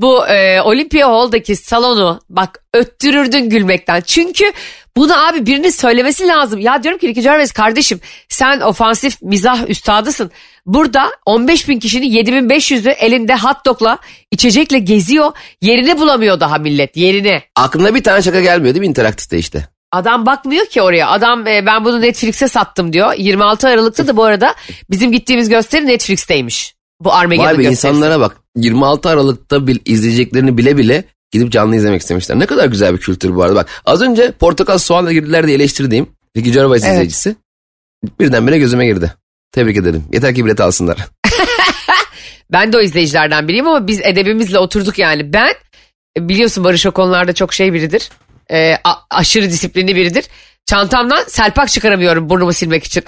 bu 0.00 0.26
e, 0.26 0.60
Olympia 0.62 1.08
Hall'daki 1.08 1.56
salonu 1.56 2.20
bak 2.30 2.64
öttürürdün 2.74 3.50
gülmekten. 3.50 4.00
Çünkü 4.00 4.52
bunu 4.96 5.26
abi 5.26 5.46
birinin 5.46 5.70
söylemesi 5.70 6.28
lazım. 6.28 6.60
Ya 6.60 6.82
diyorum 6.82 6.98
ki 6.98 7.08
Ricky 7.08 7.24
Gervais 7.24 7.52
kardeşim 7.52 8.00
sen 8.28 8.60
ofansif 8.60 9.22
mizah 9.22 9.68
üstadısın. 9.68 10.30
Burada 10.66 11.10
15 11.26 11.68
bin 11.68 11.78
kişinin 11.78 12.10
7500'ü 12.24 12.90
elinde 12.90 13.36
hot 13.36 13.66
dogla 13.66 13.98
içecekle 14.30 14.78
geziyor. 14.78 15.32
Yerini 15.62 15.98
bulamıyor 15.98 16.40
daha 16.40 16.58
millet 16.58 16.96
yerini. 16.96 17.42
Aklına 17.56 17.94
bir 17.94 18.02
tane 18.02 18.22
şaka 18.22 18.40
gelmiyor 18.40 18.74
değil 18.74 18.80
mi 18.80 18.86
interaktifte 18.86 19.38
işte? 19.38 19.68
Adam 19.92 20.26
bakmıyor 20.26 20.66
ki 20.66 20.82
oraya. 20.82 21.08
Adam 21.08 21.46
e, 21.46 21.66
ben 21.66 21.84
bunu 21.84 22.00
Netflix'e 22.00 22.48
sattım 22.48 22.92
diyor. 22.92 23.12
26 23.18 23.68
Aralık'ta 23.68 24.06
da 24.06 24.16
bu 24.16 24.24
arada 24.24 24.54
bizim 24.90 25.12
gittiğimiz 25.12 25.48
gösteri 25.48 25.86
Netflix'teymiş. 25.86 26.74
Bu 27.00 27.12
Armageddon 27.12 27.44
Vay 27.44 27.58
be 27.58 27.62
gösterisi. 27.62 27.88
insanlara 27.88 28.20
bak. 28.20 28.36
26 28.56 29.08
Aralık'ta 29.08 29.66
bil, 29.66 29.78
izleyeceklerini 29.84 30.58
bile 30.58 30.76
bile 30.76 31.04
gidip 31.30 31.52
canlı 31.52 31.76
izlemek 31.76 32.00
istemişler. 32.00 32.38
Ne 32.38 32.46
kadar 32.46 32.66
güzel 32.66 32.94
bir 32.94 32.98
kültür 32.98 33.34
bu 33.34 33.42
arada. 33.42 33.54
Bak 33.54 33.68
az 33.84 34.02
önce 34.02 34.32
portakal 34.32 34.78
soğanla 34.78 35.12
girdiler 35.12 35.46
diye 35.46 35.56
eleştirdiğim 35.56 36.06
Ricky 36.36 36.54
Gervais 36.54 36.84
Evet. 36.84 36.92
izleyicisi 36.92 37.36
birdenbire 38.20 38.58
gözüme 38.58 38.86
girdi. 38.86 39.14
Tebrik 39.52 39.76
ederim. 39.76 40.04
Yeter 40.12 40.34
ki 40.34 40.44
bilet 40.44 40.60
alsınlar. 40.60 40.98
Ben 42.52 42.72
de 42.72 42.76
o 42.76 42.80
izleyicilerden 42.80 43.48
biriyim 43.48 43.66
ama 43.68 43.86
biz 43.86 44.00
edebimizle 44.00 44.58
oturduk 44.58 44.98
yani. 44.98 45.32
Ben 45.32 45.54
biliyorsun 46.18 46.64
Barış 46.64 46.86
o 46.86 46.92
konularda 46.92 47.32
çok 47.32 47.54
şey 47.54 47.72
biridir. 47.72 48.10
E, 48.52 48.76
aşırı 49.10 49.50
disiplinli 49.50 49.96
biridir. 49.96 50.24
Çantamdan 50.66 51.24
selpak 51.28 51.68
çıkaramıyorum 51.68 52.30
burnumu 52.30 52.52
silmek 52.52 52.84
için. 52.84 53.04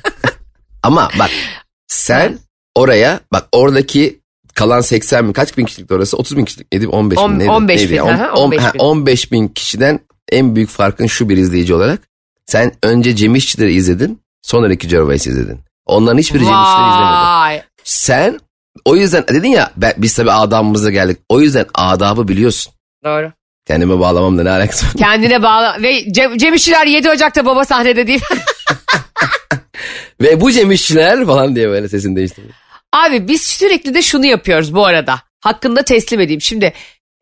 Ama 0.82 1.10
bak 1.18 1.30
sen 1.88 2.38
oraya 2.74 3.20
bak 3.32 3.48
oradaki 3.52 4.21
kalan 4.54 4.80
80 4.80 5.28
bin 5.28 5.32
kaç 5.32 5.58
bin 5.58 5.64
kişilikti 5.64 5.94
orası 5.94 6.16
30 6.16 6.36
bin 6.36 6.44
kişilik 6.44 6.72
neydi 6.72 6.88
15 6.88 7.18
bin 7.18 7.22
On- 7.22 7.38
neydi? 7.38 7.50
15 7.50 7.80
Neydi 7.80 7.92
bin, 7.92 7.98
aha, 7.98 8.32
on- 8.32 8.44
15 8.44 8.62
ha, 8.62 8.74
bin. 8.74 8.78
15 8.78 9.32
bin 9.32 9.48
kişiden 9.48 10.00
en 10.32 10.56
büyük 10.56 10.70
farkın 10.70 11.06
şu 11.06 11.28
bir 11.28 11.36
izleyici 11.36 11.74
olarak 11.74 12.00
sen 12.46 12.72
önce 12.82 13.16
Cem 13.16 13.34
İşçileri 13.34 13.72
izledin 13.72 14.20
sonra 14.42 14.68
Ricky 14.68 14.90
Gervais 14.90 15.26
izledin. 15.26 15.60
Onların 15.86 16.18
hiçbiri 16.18 16.44
Cem 16.44 16.62
İşçileri 16.62 16.90
izlemedi. 16.90 17.66
Sen 17.84 18.40
o 18.84 18.96
yüzden 18.96 19.24
dedin 19.28 19.48
ya 19.48 19.70
ben, 19.76 19.94
biz 19.98 20.14
tabii 20.14 20.32
adabımıza 20.32 20.90
geldik. 20.90 21.18
O 21.28 21.40
yüzden 21.40 21.66
adabı 21.74 22.28
biliyorsun. 22.28 22.72
Doğru. 23.04 23.32
Kendime 23.66 24.00
bağlamamla 24.00 24.42
ne 24.42 24.50
alakası 24.50 24.86
var? 24.86 24.92
Kendine 24.98 25.42
bağlı. 25.42 25.82
Ve 25.82 26.12
Cem, 26.12 26.38
Cem 26.38 26.54
İşçiler 26.54 26.86
7 26.86 27.10
Ocak'ta 27.10 27.46
baba 27.46 27.64
sahnede 27.64 28.06
değil. 28.06 28.20
Ve 30.20 30.40
bu 30.40 30.52
Cem 30.52 30.70
İşçiler 30.72 31.26
falan 31.26 31.56
diye 31.56 31.68
böyle 31.68 31.88
sesini 31.88 32.16
değiştirdim. 32.16 32.52
Abi 32.92 33.28
biz 33.28 33.42
sürekli 33.42 33.94
de 33.94 34.02
şunu 34.02 34.26
yapıyoruz 34.26 34.74
bu 34.74 34.86
arada. 34.86 35.22
Hakkında 35.40 35.82
teslim 35.82 36.20
edeyim. 36.20 36.40
Şimdi 36.40 36.72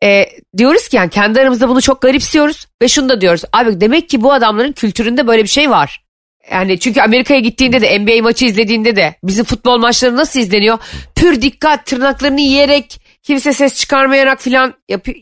e, 0.03 0.25
diyoruz 0.57 0.87
ki 0.87 0.97
yani 0.97 1.09
kendi 1.09 1.41
aramızda 1.41 1.69
bunu 1.69 1.81
çok 1.81 2.01
garipsiyoruz 2.01 2.67
ve 2.81 2.87
şunu 2.87 3.09
da 3.09 3.21
diyoruz. 3.21 3.41
Abi 3.53 3.81
demek 3.81 4.09
ki 4.09 4.21
bu 4.21 4.33
adamların 4.33 4.71
kültüründe 4.71 5.27
böyle 5.27 5.43
bir 5.43 5.49
şey 5.49 5.69
var. 5.69 6.03
Yani 6.51 6.79
çünkü 6.79 7.01
Amerika'ya 7.01 7.39
gittiğinde 7.39 7.81
de 7.81 7.99
NBA 7.99 8.23
maçı 8.23 8.45
izlediğinde 8.45 8.95
de 8.95 9.15
bizim 9.23 9.45
futbol 9.45 9.77
maçları 9.77 10.15
nasıl 10.15 10.39
izleniyor? 10.39 10.77
Pür 11.15 11.41
dikkat 11.41 11.85
tırnaklarını 11.85 12.41
yiyerek 12.41 13.01
kimse 13.23 13.53
ses 13.53 13.75
çıkarmayarak 13.75 14.41
filan 14.41 14.73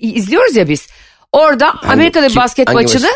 izliyoruz 0.02 0.56
ya 0.56 0.70
biz. 0.70 0.88
Orada 1.32 1.74
Amerika'da 1.88 2.26
bir 2.26 2.30
kim- 2.34 2.42
basket 2.42 2.68
hangi 2.70 2.76
maçını 2.76 3.02
maç? 3.02 3.12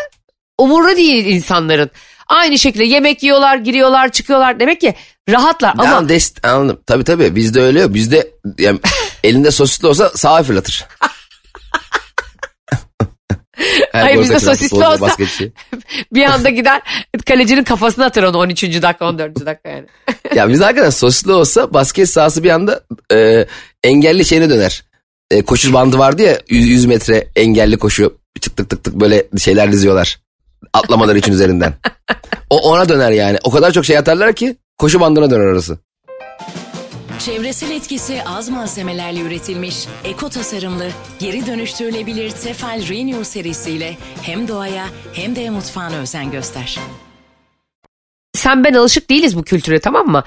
umurlu 0.58 0.96
değil 0.96 1.26
insanların. 1.26 1.90
Aynı 2.28 2.58
şekilde 2.58 2.84
yemek 2.84 3.22
yiyorlar, 3.22 3.56
giriyorlar, 3.56 4.08
çıkıyorlar. 4.08 4.60
Demek 4.60 4.80
ki 4.80 4.94
rahatlar 5.30 5.74
ama 5.78 5.96
Ama 5.96 6.08
dest 6.08 6.46
anladım. 6.46 6.80
Tabii 6.86 7.04
tabii 7.04 7.36
bizde 7.36 7.60
öyle 7.60 7.80
yok. 7.80 7.94
Bizde 7.94 8.30
yani, 8.58 8.80
elinde 9.24 9.50
sosisli 9.50 9.88
olsa 9.88 10.10
sağa 10.14 10.42
fırlatır. 10.42 10.86
Hayır, 13.92 14.20
bizde 14.20 14.40
sosisli 14.40 14.76
olsa- 14.76 15.00
basketçi. 15.00 15.52
bir 16.12 16.24
anda 16.24 16.50
gider 16.50 16.82
kalecinin 17.26 17.64
kafasına 17.64 18.04
atar 18.04 18.22
onu 18.22 18.38
13. 18.38 18.62
dakika 18.62 19.08
14. 19.08 19.46
dakika 19.46 19.68
yani. 19.68 19.86
Ya 20.34 20.48
bizde 20.48 20.64
hakikaten 20.64 20.90
sosisli 20.90 21.32
olsa 21.32 21.74
basket 21.74 22.08
sahası 22.08 22.44
bir 22.44 22.50
anda 22.50 22.84
e, 23.12 23.46
engelli 23.84 24.24
şeyine 24.24 24.50
döner. 24.50 24.84
E, 25.30 25.42
koşu 25.42 25.72
bandı 25.72 25.98
vardı 25.98 26.22
ya 26.22 26.38
100, 26.48 26.68
100 26.68 26.86
metre 26.86 27.28
engelli 27.36 27.76
koşu 27.76 28.18
tık 28.40 28.56
tık 28.56 28.70
tık 28.70 28.84
tık 28.84 28.94
böyle 28.94 29.26
şeyler 29.38 29.72
diziyorlar. 29.72 30.18
Atlamaları 30.72 31.18
için 31.18 31.32
üzerinden. 31.32 31.74
O 32.50 32.58
ona 32.58 32.88
döner 32.88 33.10
yani. 33.10 33.38
O 33.42 33.50
kadar 33.50 33.72
çok 33.72 33.84
şey 33.84 33.98
atarlar 33.98 34.32
ki 34.32 34.56
koşu 34.78 35.00
bandına 35.00 35.30
döner 35.30 35.46
orası. 35.46 35.78
Çevresel 37.18 37.70
etkisi 37.70 38.22
az 38.26 38.48
malzemelerle 38.48 39.20
üretilmiş, 39.20 39.76
eko 40.04 40.28
tasarımlı, 40.28 40.88
geri 41.18 41.46
dönüştürülebilir 41.46 42.30
Tefal 42.30 42.88
Renew 42.88 43.24
serisiyle 43.24 43.96
hem 44.22 44.48
doğaya 44.48 44.86
hem 45.12 45.36
de 45.36 45.50
mutfağına 45.50 45.96
özen 45.96 46.30
göster. 46.30 46.78
Sen 48.34 48.64
ben 48.64 48.74
alışık 48.74 49.10
değiliz 49.10 49.36
bu 49.36 49.42
kültüre 49.42 49.80
tamam 49.80 50.06
mı? 50.06 50.24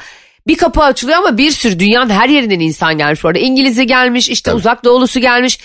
Bir 0.48 0.58
kapı 0.58 0.82
açılıyor 0.82 1.18
ama 1.18 1.38
bir 1.38 1.52
sürü 1.52 1.80
dünyanın 1.80 2.10
her 2.10 2.30
yerinden 2.30 2.60
insan 2.60 2.98
gelmiş 2.98 3.24
bu 3.24 3.28
arada. 3.28 3.40
İngiliz'i 3.40 3.88
gelmiş 3.88 4.30
işte 4.30 4.52
Tabii. 4.52 4.58
uzak 4.58 4.84
doğulusu 4.84 5.20
gelmiş. 5.20 5.60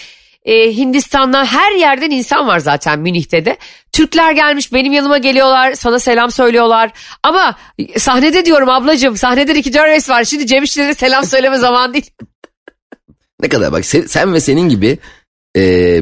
Ee, 0.44 0.76
Hindistan'dan 0.76 1.44
her 1.44 1.72
yerden 1.72 2.10
insan 2.10 2.46
var 2.46 2.58
zaten 2.58 2.98
Münih'te 3.00 3.44
de. 3.44 3.56
Türkler 3.92 4.32
gelmiş 4.32 4.72
benim 4.72 4.92
yanıma 4.92 5.18
geliyorlar 5.18 5.72
sana 5.74 5.98
selam 5.98 6.30
söylüyorlar. 6.30 6.90
Ama 7.22 7.56
sahnede 7.98 8.44
diyorum 8.44 8.68
ablacığım 8.68 9.16
sahnede 9.16 9.54
Ricky 9.54 9.72
Gervais 9.72 10.08
var. 10.10 10.24
Şimdi 10.24 10.46
Cem 10.46 10.62
İşçilere 10.62 10.94
selam 10.94 11.24
söyleme 11.26 11.58
zaman 11.58 11.94
değil. 11.94 12.10
Ne 13.42 13.48
kadar 13.48 13.72
bak 13.72 13.84
sen, 13.84 14.00
sen 14.06 14.34
ve 14.34 14.40
senin 14.40 14.68
gibi 14.68 14.98
e, 15.56 15.60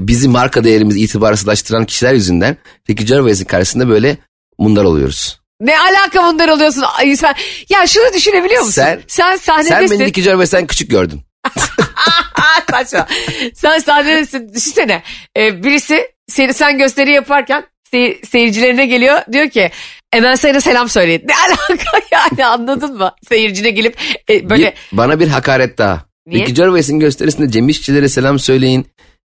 bizi 0.09 0.29
marka 0.29 0.65
değerimizi 0.65 1.01
itibarsızlaştıran 1.01 1.85
kişiler 1.85 2.15
yüzünden 2.15 2.57
Ricky 2.91 3.07
Gervais'in 3.09 3.45
karşısında 3.45 3.89
böyle 3.89 4.17
mundar 4.59 4.85
oluyoruz. 4.85 5.41
Ne 5.61 5.81
alaka 5.81 6.23
bunlar 6.33 6.49
oluyorsun? 6.49 6.85
Ay 6.99 7.17
sen, 7.17 7.35
ya 7.69 7.87
şunu 7.87 8.15
düşünebiliyor 8.15 8.61
musun? 8.61 8.73
Sen- 8.73 9.01
sen 9.09 9.37
Sen 9.37 9.63
sahnedesin. 9.63 9.99
beni 9.99 10.07
Ricky 10.09 10.25
Gervais'ten 10.25 10.67
küçük 10.67 10.91
gördün. 10.91 11.21
Saçma. 12.71 13.07
sen 13.55 13.79
sahnedesin. 13.79 14.49
Düşünsene. 14.55 15.03
Ee, 15.37 15.63
birisi 15.65 16.09
seni 16.29 16.55
sen 16.55 16.79
gösteri 16.79 17.13
yaparken 17.13 17.65
sey- 17.93 18.21
seyircilerine 18.31 18.87
geliyor. 18.87 19.21
Diyor 19.33 19.51
ki 19.51 19.71
Emel 20.13 20.37
Sayın'a 20.37 20.61
selam 20.61 20.89
söyleyin. 20.89 21.23
Ne 21.29 21.35
alaka 21.37 22.01
yani 22.13 22.47
anladın 22.47 22.97
mı? 22.99 23.13
Seyircine 23.29 23.71
gelip 23.71 23.97
e, 24.31 24.51
böyle 24.51 24.67
Bir- 24.93 24.97
bana 24.99 25.21
bir 25.21 25.29
hakaret 25.29 25.79
daha. 25.79 26.05
Niye? 26.27 26.41
Ricky 26.43 26.55
Gervais'in 26.55 27.01
gösterisinde 27.01 27.51
Cem 27.51 27.69
İşçilere 27.69 28.09
selam 28.09 28.39
söyleyin. 28.39 28.87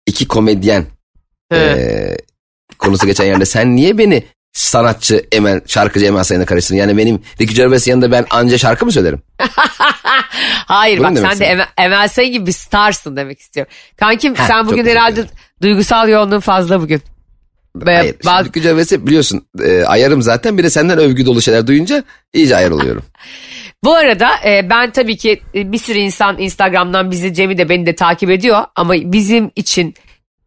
iki 0.08 0.28
komedyen 0.28 0.86
He. 1.52 1.58
e, 1.58 2.18
konusu 2.78 3.06
geçen 3.08 3.26
yerde. 3.26 3.46
Sen 3.46 3.76
niye 3.76 3.98
beni 3.98 4.24
sanatçı 4.54 5.26
Emel, 5.32 5.62
şarkıcı 5.68 6.06
Emel 6.06 6.24
Sayın'a 6.24 6.46
karıştırdın? 6.46 6.78
Yani 6.80 6.98
benim 6.98 7.22
Ricky 7.42 7.56
Gervais'in 7.56 7.92
yanında 7.92 8.12
ben 8.12 8.26
anca 8.30 8.58
şarkı 8.58 8.86
mı 8.86 8.92
söylerim? 8.92 9.22
Hayır 10.68 10.98
Bunu 11.00 11.06
bak 11.08 11.18
sen 11.18 11.40
de. 11.40 11.46
Emel, 11.46 11.66
Emel 11.78 12.08
Sayın 12.08 12.34
gibi 12.34 12.46
bir 12.46 12.52
starsın 12.52 13.16
demek 13.16 13.40
istiyorum. 13.40 13.74
Kankim 13.98 14.36
Heh, 14.36 14.48
sen 14.48 14.68
bugün 14.68 14.86
herhalde 14.86 15.14
ederim. 15.22 15.30
duygusal 15.62 16.10
yoğunluğun 16.10 16.40
fazla 16.40 16.82
bugün. 16.82 17.02
Ve 17.76 17.96
Hayır. 17.98 18.16
bazı- 18.26 18.46
Şimdi 18.46 18.62
Gervais'i 18.62 19.08
biliyorsun 19.08 19.46
e, 19.64 19.84
ayarım 19.84 20.22
zaten. 20.22 20.58
Bir 20.58 20.64
de 20.64 20.70
senden 20.70 21.00
övgü 21.00 21.26
dolu 21.26 21.42
şeyler 21.42 21.68
duyunca 21.68 22.04
iyice 22.34 22.56
ayar 22.56 22.72
oluyorum. 22.72 23.04
Bu 23.84 23.96
arada 23.96 24.30
e, 24.46 24.70
ben 24.70 24.92
tabii 24.92 25.18
ki 25.18 25.42
e, 25.56 25.72
bir 25.72 25.78
sürü 25.78 25.98
insan 25.98 26.38
Instagram'dan 26.40 27.12
bizi 27.12 27.34
Cem'i 27.34 27.58
de 27.58 27.70
beni 27.70 27.86
de 27.86 27.96
takip 27.96 28.30
ediyor. 28.30 28.64
Ama 28.76 28.94
bizim 28.94 29.52
için 29.56 29.94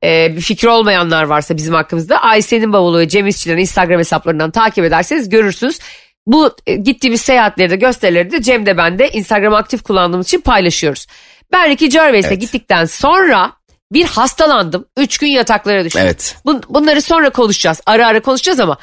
e, 0.05 0.37
bir 0.37 0.41
fikir 0.41 0.69
olmayanlar 0.69 1.25
varsa 1.25 1.57
bizim 1.57 1.75
hakkımızda 1.75 2.23
Ayşe'nin 2.23 2.73
bavulu 2.73 2.99
ve 2.99 3.09
Cem 3.09 3.27
İşçilerin 3.27 3.59
Instagram 3.61 3.99
hesaplarından 3.99 4.51
takip 4.51 4.85
ederseniz 4.85 5.29
görürsünüz. 5.29 5.79
Bu 6.27 6.57
e, 6.67 6.75
gittiğimiz 6.77 7.21
seyahatleri 7.21 7.71
de 7.71 7.77
gösterileri 7.77 8.31
de 8.31 8.43
Cem 8.43 8.67
de 8.67 8.77
ben 8.77 8.99
de 8.99 9.11
Instagram 9.11 9.55
aktif 9.55 9.83
kullandığımız 9.83 10.27
için 10.27 10.41
paylaşıyoruz. 10.41 11.07
Ben 11.53 11.71
Ricky 11.71 11.91
Gervais'e 11.91 12.29
Evet. 12.29 12.41
gittikten 12.41 12.85
sonra 12.85 13.53
bir 13.93 14.05
hastalandım. 14.05 14.87
Üç 14.97 15.19
gün 15.19 15.29
yataklara 15.29 15.85
düştüm. 15.85 16.03
Evet. 16.05 16.37
Bun- 16.47 16.63
bunları 16.69 17.03
sonra 17.03 17.31
konuşacağız. 17.31 17.81
Ara 17.87 18.07
ara 18.07 18.21
konuşacağız 18.23 18.61
ama 18.61 18.79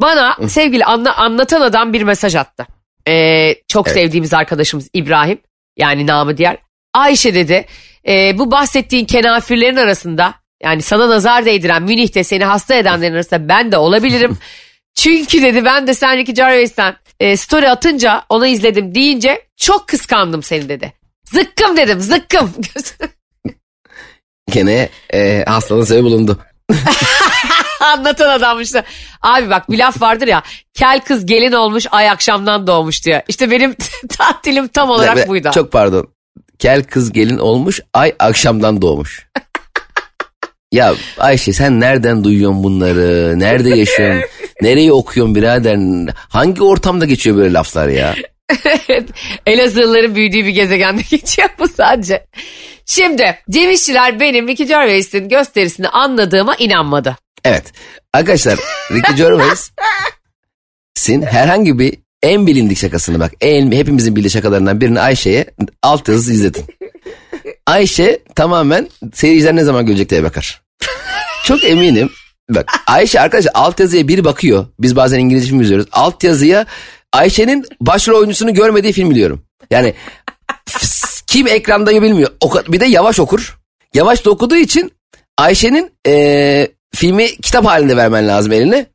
bana 0.00 0.36
sevgili 0.48 0.84
anla, 0.84 1.16
anlatan 1.16 1.60
adam 1.60 1.92
bir 1.92 2.02
mesaj 2.02 2.34
attı. 2.36 2.66
Ee, 3.08 3.54
çok 3.68 3.86
Evet. 3.88 3.94
sevdiğimiz 3.96 4.34
arkadaşımız 4.34 4.88
İbrahim 4.92 5.38
yani 5.76 6.06
namı 6.06 6.36
diğer. 6.36 6.56
Ayşe 6.94 7.34
dedi 7.34 7.66
e, 8.08 8.38
bu 8.38 8.50
bahsettiğin 8.50 9.04
kenafirlerin 9.04 9.76
arasında 9.76 10.34
yani 10.62 10.82
sana 10.82 11.08
nazar 11.08 11.44
değdiren 11.44 11.82
Münih'te 11.82 12.24
seni 12.24 12.44
hasta 12.44 12.74
edenlerin 12.74 13.14
arasında 13.14 13.48
ben 13.48 13.72
de 13.72 13.76
olabilirim. 13.76 14.38
Çünkü 14.94 15.42
dedi 15.42 15.64
ben 15.64 15.86
de 15.86 15.94
sen 15.94 16.16
Ricky 16.16 16.34
Gervais'ten 16.34 16.96
e, 17.20 17.36
story 17.36 17.68
atınca 17.68 18.22
onu 18.28 18.46
izledim 18.46 18.94
deyince 18.94 19.46
çok 19.56 19.88
kıskandım 19.88 20.42
seni 20.42 20.68
dedi. 20.68 20.92
Zıkkım 21.24 21.76
dedim 21.76 22.00
zıkkım. 22.00 22.52
Gene 24.52 24.88
e, 25.12 25.44
hastalığın 25.46 25.84
sebebi 25.84 26.04
bulundu. 26.04 26.38
Anlatan 27.80 28.28
adammış 28.28 28.74
da. 28.74 28.84
Abi 29.22 29.50
bak 29.50 29.70
bir 29.70 29.78
laf 29.78 30.02
vardır 30.02 30.26
ya. 30.26 30.42
Kel 30.74 31.00
kız 31.00 31.26
gelin 31.26 31.52
olmuş 31.52 31.86
ay 31.90 32.10
akşamdan 32.10 32.66
doğmuş 32.66 33.04
diyor. 33.04 33.20
İşte 33.28 33.50
benim 33.50 33.74
tatilim 34.08 34.68
tam 34.68 34.90
olarak 34.90 35.28
buydu. 35.28 35.50
Çok 35.54 35.72
pardon. 35.72 36.08
kel 36.58 36.84
kız 36.84 37.12
gelin 37.12 37.38
olmuş 37.38 37.80
ay 37.94 38.14
akşamdan 38.18 38.82
doğmuş. 38.82 39.28
Ya 40.72 40.94
Ayşe 41.18 41.52
sen 41.52 41.80
nereden 41.80 42.24
duyuyorsun 42.24 42.64
bunları? 42.64 43.38
Nerede 43.38 43.68
yaşıyorsun? 43.68 44.22
Nereyi 44.62 44.92
okuyorsun 44.92 45.34
birader? 45.34 45.78
Hangi 46.14 46.62
ortamda 46.62 47.04
geçiyor 47.04 47.36
böyle 47.36 47.52
laflar 47.52 47.88
ya? 47.88 48.14
Elazığlıların 49.46 50.14
büyüdüğü 50.14 50.44
bir 50.44 50.50
gezegende 50.50 51.02
geçiyor 51.10 51.48
bu 51.58 51.68
sadece. 51.68 52.26
Şimdi 52.86 53.38
Cem 53.50 53.70
İşçiler 53.70 54.20
benim 54.20 54.48
Ricky 54.48 54.68
Gervais'in 54.68 55.28
gösterisini 55.28 55.88
anladığıma 55.88 56.56
inanmadı. 56.56 57.16
Evet. 57.44 57.72
Arkadaşlar 58.12 58.58
Ricky 58.92 59.16
Gervais'in 59.16 61.22
herhangi 61.22 61.78
bir 61.78 61.94
en 62.22 62.46
bilindik 62.46 62.78
şakasını 62.78 63.20
bak. 63.20 63.32
En, 63.40 63.72
hepimizin 63.72 64.16
bildiği 64.16 64.30
şakalarından 64.30 64.80
birini 64.80 65.00
Ayşe'ye 65.00 65.46
alt 65.82 66.08
yazısı 66.08 66.32
izletin. 66.32 66.64
Ayşe 67.68 68.18
tamamen 68.34 68.88
seyirciler 69.14 69.56
ne 69.56 69.64
zaman 69.64 69.86
görecek 69.86 70.10
diye 70.10 70.24
bakar. 70.24 70.62
Çok 71.44 71.64
eminim. 71.64 72.10
Bak 72.50 72.72
Ayşe 72.86 73.20
arkadaşlar 73.20 73.52
alt 73.54 73.80
yazıya 73.80 74.08
bir 74.08 74.24
bakıyor. 74.24 74.66
Biz 74.78 74.96
bazen 74.96 75.18
İngilizce 75.18 75.48
film 75.48 75.60
izliyoruz. 75.60 75.86
Alt 75.92 76.24
yazıya 76.24 76.66
Ayşe'nin 77.12 77.64
başrol 77.80 78.18
oyuncusunu 78.18 78.54
görmediği 78.54 78.92
film 78.92 79.10
biliyorum. 79.10 79.42
Yani 79.70 79.94
kim 81.26 81.46
ekranda 81.46 82.02
bilmiyor. 82.02 82.30
Bir 82.68 82.80
de 82.80 82.86
yavaş 82.86 83.20
okur. 83.20 83.58
Yavaş 83.94 84.24
da 84.24 84.30
okuduğu 84.30 84.56
için 84.56 84.92
Ayşe'nin 85.38 85.92
ee, 86.06 86.68
filmi 86.94 87.36
kitap 87.36 87.64
halinde 87.66 87.96
vermen 87.96 88.28
lazım 88.28 88.52
eline. 88.52 88.86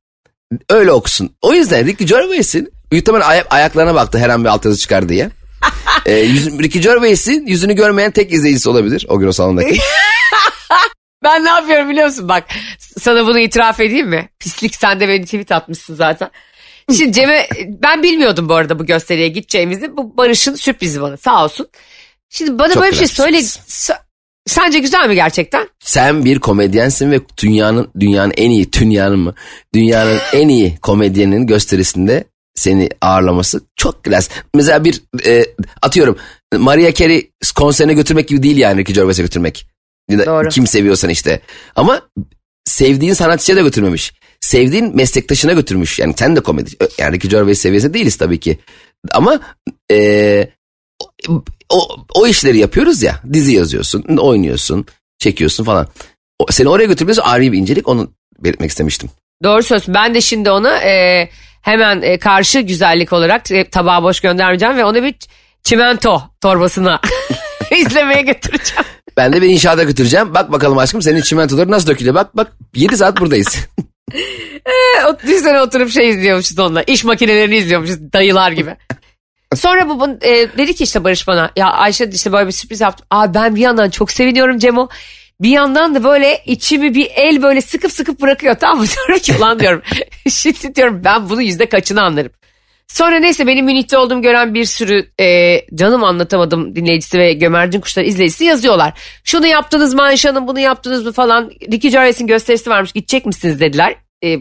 Öyle 0.70 0.92
okusun. 0.92 1.36
O 1.42 1.54
yüzden 1.54 1.86
Ricky 1.86 2.10
Gervais'in 2.10 2.72
muhtemelen 2.92 3.26
ay- 3.26 3.44
ayaklarına 3.50 3.96
baktı 3.96 4.18
her 4.18 4.30
an 4.30 4.44
bir 4.44 4.50
alt 4.50 4.66
yazı 4.66 4.78
çıkar 4.78 5.10
diye. 5.10 5.30
Ee, 6.06 6.14
yüz, 6.14 6.60
Ricky 6.60 6.84
Gervais'in 6.84 7.48
yüzünü 7.48 7.74
görmeyen 7.74 8.12
tek 8.12 8.34
izleyicisi 8.34 8.70
olabilir 8.70 9.06
o 9.10 9.20
gün 9.20 9.28
o 9.28 9.32
salondaki. 9.32 9.80
Ben 11.24 11.46
ne 11.46 11.50
yapıyorum 11.50 11.90
biliyor 11.90 12.08
musun? 12.08 12.30
Bak 12.30 12.44
sana 13.00 13.28
bunu 13.28 13.40
itiraf 13.40 13.80
edeyim 13.80 14.08
mi? 14.08 14.30
Pislik 14.40 14.76
sen 14.76 15.00
de 15.00 15.08
beni 15.08 15.26
tweet 15.26 15.52
atmışsın 15.52 15.96
zaten. 15.96 16.30
Şimdi 16.98 17.14
Cem'e 17.14 17.48
ben 17.68 18.04
bilmiyordum 18.04 18.50
bu 18.50 18.54
arada 18.54 18.80
bu 18.80 18.86
gösteriye 18.86 19.28
gideceğimizi. 19.28 19.98
Bu 19.98 20.18
Barış'ın 20.18 20.56
sürprizi 20.56 21.02
bana 21.02 21.18
sağ 21.18 21.44
olsun. 21.44 21.68
Şimdi 22.30 22.60
bana 22.60 22.74
Çok 22.74 22.84
böyle 22.84 22.92
bir 22.92 22.98
şey 22.98 23.08
söyle. 23.08 23.42
Sence 24.46 24.80
güzel 24.80 25.10
mi 25.10 25.16
gerçekten? 25.16 25.70
Sen 25.80 26.26
bir 26.26 26.40
komedyensin 26.40 27.12
ve 27.12 27.20
dünyanın 27.42 27.92
dünyanın 28.00 28.34
en 28.38 28.50
iyi 28.50 28.74
dünyanın 28.74 29.20
mı? 29.20 29.36
Dünyanın 29.74 30.20
en 30.34 30.48
iyi 30.48 30.78
komedyenin 30.78 31.48
gösterisinde 31.48 32.24
seni 32.56 32.90
ağırlaması 33.02 33.62
çok 33.76 34.04
klas. 34.04 34.30
Mesela 34.56 34.84
bir 34.84 35.02
e, 35.26 35.46
atıyorum 35.82 36.18
Maria 36.58 36.94
Carey 36.94 37.32
konserine 37.56 37.94
götürmek 37.94 38.28
gibi 38.28 38.44
değil 38.44 38.58
yani 38.58 38.82
Ricky 38.82 38.96
Gervais'e 38.96 39.22
götürmek. 39.22 39.68
Doğru. 40.12 40.50
Kim 40.50 40.68
seviyorsan 40.68 41.10
işte. 41.10 41.42
Ama 41.76 42.02
sevdiğin 42.66 43.14
sanatçıya 43.14 43.58
da 43.58 43.62
götürmemiş. 43.62 44.14
Sevdiğin 44.42 44.96
meslektaşına 44.96 45.54
götürmüş. 45.54 46.00
Yani 46.00 46.14
sen 46.18 46.36
de 46.36 46.40
komedi. 46.40 46.70
Yani 46.98 47.16
Ricky 47.16 47.32
Gervais 47.32 47.60
seviyesinde 47.60 47.94
değiliz 47.94 48.18
tabii 48.18 48.40
ki. 48.40 48.58
Ama 49.12 49.40
e, 49.92 50.48
o, 51.28 51.44
o, 51.70 52.06
o 52.16 52.28
işleri 52.28 52.58
yapıyoruz 52.58 53.04
ya. 53.04 53.22
Dizi 53.34 53.54
yazıyorsun, 53.54 54.18
oynuyorsun, 54.18 54.86
çekiyorsun 55.20 55.64
falan. 55.64 55.88
O, 56.40 56.46
seni 56.52 56.70
oraya 56.70 56.86
götürmesi 56.86 57.22
ayrı 57.22 57.52
bir 57.52 57.58
incelik. 57.58 57.88
Onu 57.88 58.12
belirtmek 58.40 58.70
istemiştim. 58.70 59.10
Doğru 59.44 59.64
söylüyorsun. 59.64 59.94
Ben 59.94 60.16
de 60.16 60.22
şimdi 60.22 60.52
ona 60.52 60.80
e, 60.84 61.30
hemen 61.64 62.02
e, 62.02 62.20
karşı 62.20 62.60
güzellik 62.60 63.14
olarak 63.14 63.52
e, 63.52 63.70
tabağı 63.70 64.04
boş 64.04 64.20
göndermeyeceğim 64.20 64.78
ve 64.78 64.86
onu 64.86 65.04
bir 65.04 65.16
çimento 65.64 66.22
torbasına 66.42 67.02
izlemeye 67.78 68.22
götüreceğim. 68.22 68.84
Ben 69.18 69.34
de 69.34 69.42
beni 69.42 69.52
inşaata 69.52 69.84
götüreceğim. 69.84 70.34
Bak 70.34 70.52
bakalım 70.52 70.78
aşkım 70.78 71.02
senin 71.02 71.22
çimentoları 71.22 71.72
nasıl 71.72 71.88
dökülüyor. 71.88 72.16
Bak 72.16 72.38
bak 72.38 72.52
7 72.76 72.98
saat 72.98 73.20
buradayız. 73.20 73.58
O 75.08 75.20
Düşünsene 75.24 75.62
oturup 75.62 75.90
şey 75.90 76.10
izliyormuşuz 76.10 76.60
onunla. 76.60 76.84
İş 76.84 77.04
makinelerini 77.04 77.56
izliyormuşuz 77.56 78.14
dayılar 78.14 78.52
gibi. 78.52 78.76
Sonra 79.56 79.90
bu 79.90 80.08
e, 80.22 80.58
dedi 80.58 80.76
ki 80.76 80.84
işte 80.84 81.04
Barış 81.04 81.28
bana 81.28 81.52
ya 81.56 81.72
Ayşe 81.72 82.10
işte 82.14 82.32
böyle 82.32 82.48
bir 82.48 82.52
sürpriz 82.52 82.82
yaptım. 82.82 83.08
Abi 83.12 83.34
ben 83.34 83.56
bir 83.56 83.62
yandan 83.62 83.90
çok 83.90 84.12
seviniyorum 84.12 84.60
Cemo. 84.60 84.90
Bir 85.42 85.50
yandan 85.50 85.96
da 85.96 86.04
böyle 86.04 86.42
içimi 86.46 86.96
bir 86.96 87.10
el 87.16 87.42
böyle 87.42 87.62
sıkıp 87.62 87.92
sıkıp 87.92 88.22
bırakıyor. 88.22 88.56
Tamam 88.60 88.80
mı? 88.80 88.86
Diyorum 88.96 89.20
ki 89.20 89.34
ulan 89.38 89.60
diyorum. 89.60 89.82
Şimdi 90.30 90.76
diyorum 90.76 91.02
ben 91.06 91.30
bunu 91.30 91.42
yüzde 91.42 91.66
kaçını 91.66 92.02
anlarım. 92.02 92.32
Sonra 92.88 93.20
neyse 93.20 93.48
benim 93.48 93.66
Münih'te 93.66 93.98
olduğumu 93.98 94.22
gören 94.22 94.54
bir 94.54 94.66
sürü 94.66 95.10
e, 95.20 95.60
canım 95.76 96.04
anlatamadım 96.04 96.76
dinleyicisi 96.76 97.20
ve 97.20 97.34
Gömercin 97.34 97.82
Kuşlar 97.82 98.04
izleyicisi 98.04 98.46
yazıyorlar. 98.46 98.94
Şunu 99.24 99.48
yaptınız 99.48 99.94
mı 99.94 100.02
Ayşe 100.02 100.30
Hanım 100.30 100.48
bunu 100.48 100.60
yaptınız 100.60 101.06
mı 101.06 101.12
falan. 101.12 101.52
Ricky 101.72 101.92
Gervais'in 101.92 102.28
gösterisi 102.28 102.70
varmış 102.70 102.92
gidecek 102.92 103.26
misiniz 103.26 103.60
dediler. 103.60 103.96
E, 104.24 104.38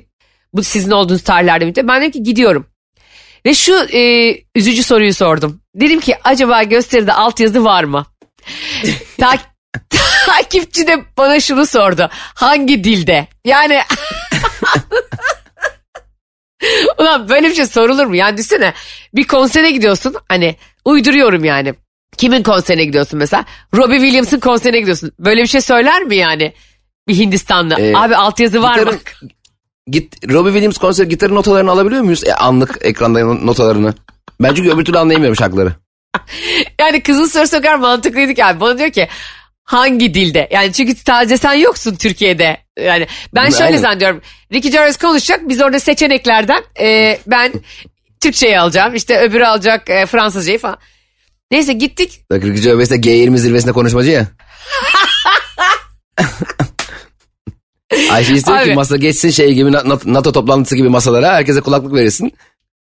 bu 0.53 0.63
sizin 0.63 0.91
olduğunuz 0.91 1.23
tarihlerde 1.23 1.65
birlikte. 1.65 1.89
Ben 1.89 2.01
dedim 2.01 2.11
ki 2.11 2.23
gidiyorum. 2.23 2.67
Ve 3.47 3.55
şu 3.55 3.75
e, 3.93 4.35
üzücü 4.55 4.83
soruyu 4.83 5.15
sordum. 5.15 5.61
Dedim 5.75 6.01
ki 6.01 6.15
acaba 6.25 6.63
gösteride 6.63 7.13
altyazı 7.13 7.65
var 7.65 7.85
mı? 7.85 8.07
Ta- 9.19 9.52
takipçi 10.27 10.87
de 10.87 11.05
bana 11.17 11.41
şunu 11.41 11.67
sordu. 11.67 12.09
Hangi 12.35 12.85
dilde? 12.85 13.27
Yani 13.45 13.81
Ulan 16.99 17.29
böyle 17.29 17.49
bir 17.49 17.55
şey 17.55 17.67
sorulur 17.67 18.07
mu? 18.07 18.17
Yani 18.17 18.37
düşünsene 18.37 18.73
bir 19.15 19.25
konsere 19.27 19.71
gidiyorsun 19.71 20.15
hani 20.29 20.57
uyduruyorum 20.85 21.45
yani. 21.45 21.75
Kimin 22.17 22.43
konserine 22.43 22.85
gidiyorsun 22.85 23.19
mesela? 23.19 23.45
Robbie 23.75 24.01
Williams'ın 24.01 24.41
konserine 24.41 24.79
gidiyorsun. 24.81 25.13
Böyle 25.19 25.43
bir 25.43 25.47
şey 25.49 25.61
söyler 25.61 26.03
mi 26.03 26.17
yani? 26.17 26.53
Bir 27.09 27.15
Hindistanlı. 27.19 27.75
Ee, 27.81 27.97
Abi 27.97 28.17
altyazı 28.17 28.63
var 28.63 28.79
mı? 28.79 28.81
Gitarın- 28.91 29.31
Git 29.91 30.29
Robbie 30.33 30.53
Williams 30.53 30.79
konseri 30.79 31.09
gitarın 31.09 31.35
notalarını 31.35 31.71
alabiliyor 31.71 32.03
muyuz? 32.03 32.25
E, 32.27 32.35
anlık 32.35 32.79
ekranda 32.81 33.25
notalarını. 33.25 33.95
Ben 34.41 34.55
çünkü 34.55 34.71
öbür 34.71 34.85
türlü 34.85 34.99
anlayamıyorum 34.99 35.37
şarkıları. 35.37 35.73
Yani 36.81 37.03
kızın 37.03 37.25
sorusu 37.27 37.57
o 37.57 37.61
kadar 37.61 37.75
mantıklıydı 37.75 38.35
ki 38.35 38.45
abi. 38.45 38.61
Bana 38.61 38.79
diyor 38.79 38.91
ki 38.91 39.09
hangi 39.73 40.15
dilde? 40.15 40.49
Yani 40.53 40.73
çünkü 40.73 40.95
sadece 41.07 41.37
sen 41.37 41.55
yoksun 41.55 41.95
Türkiye'de. 41.95 42.57
Yani 42.81 43.07
ben 43.35 43.51
şöyle 43.51 43.65
Aynen. 43.65 43.79
zannediyorum. 43.79 44.21
Ricky 44.53 44.73
Gervais 44.73 44.97
konuşacak. 44.97 45.49
Biz 45.49 45.61
orada 45.61 45.81
seçeneklerden 45.81 46.63
e, 46.81 47.19
ben 47.27 47.53
Türkçeyi 48.21 48.61
alacağım. 48.61 48.95
işte 48.95 49.21
öbürü 49.21 49.45
alacak 49.45 49.91
e, 49.91 50.07
Fransızcayı 50.07 50.59
falan. 50.59 50.79
Neyse 51.51 51.73
gittik. 51.73 52.21
Bak 52.31 52.45
Ricky 52.45 52.63
Gervais 52.63 52.91
de 52.91 52.97
G20 52.97 53.37
zirvesinde 53.37 53.73
konuşmacı 53.73 54.11
ya. 54.11 54.27
Ayşe 58.11 58.35
istiyor 58.35 58.59
Abi. 58.59 58.69
ki 58.69 58.75
masa 58.75 58.97
geçsin 58.97 59.31
şey 59.31 59.55
gibi 59.55 59.73
NATO, 60.05 60.33
toplantısı 60.33 60.77
gibi 60.77 60.89
masalara 60.89 61.35
herkese 61.35 61.61
kulaklık 61.61 61.95
verirsin. 61.95 62.33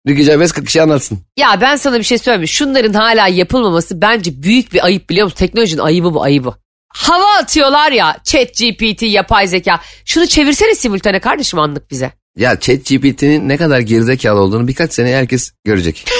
Ricky 0.07 0.25
Gervais 0.25 0.51
40 0.51 0.65
kişi 0.65 0.81
anlatsın. 0.81 1.19
Ya 1.37 1.61
ben 1.61 1.75
sana 1.75 1.99
bir 1.99 2.03
şey 2.03 2.17
söyleyeyim. 2.17 2.47
Şunların 2.47 2.93
hala 2.93 3.27
yapılmaması 3.27 4.01
bence 4.01 4.43
büyük 4.43 4.73
bir 4.73 4.85
ayıp 4.85 5.09
biliyor 5.09 5.25
musun? 5.25 5.37
Teknolojinin 5.37 5.81
ayıbı 5.81 6.13
bu 6.13 6.23
ayıbı. 6.23 6.55
Hava 6.93 7.25
atıyorlar 7.41 7.91
ya 7.91 8.17
chat 8.23 8.47
GPT 8.57 9.01
yapay 9.01 9.47
zeka. 9.47 9.79
Şunu 10.05 10.27
çevirsene 10.27 10.75
simultane 10.75 11.19
kardeşim 11.19 11.59
anlık 11.59 11.91
bize. 11.91 12.11
Ya 12.37 12.59
chat 12.59 12.85
GPT'nin 12.85 13.49
ne 13.49 13.57
kadar 13.57 13.79
gerizekalı 13.79 14.39
olduğunu 14.39 14.67
birkaç 14.67 14.93
sene 14.93 15.15
herkes 15.15 15.51
görecek. 15.65 16.05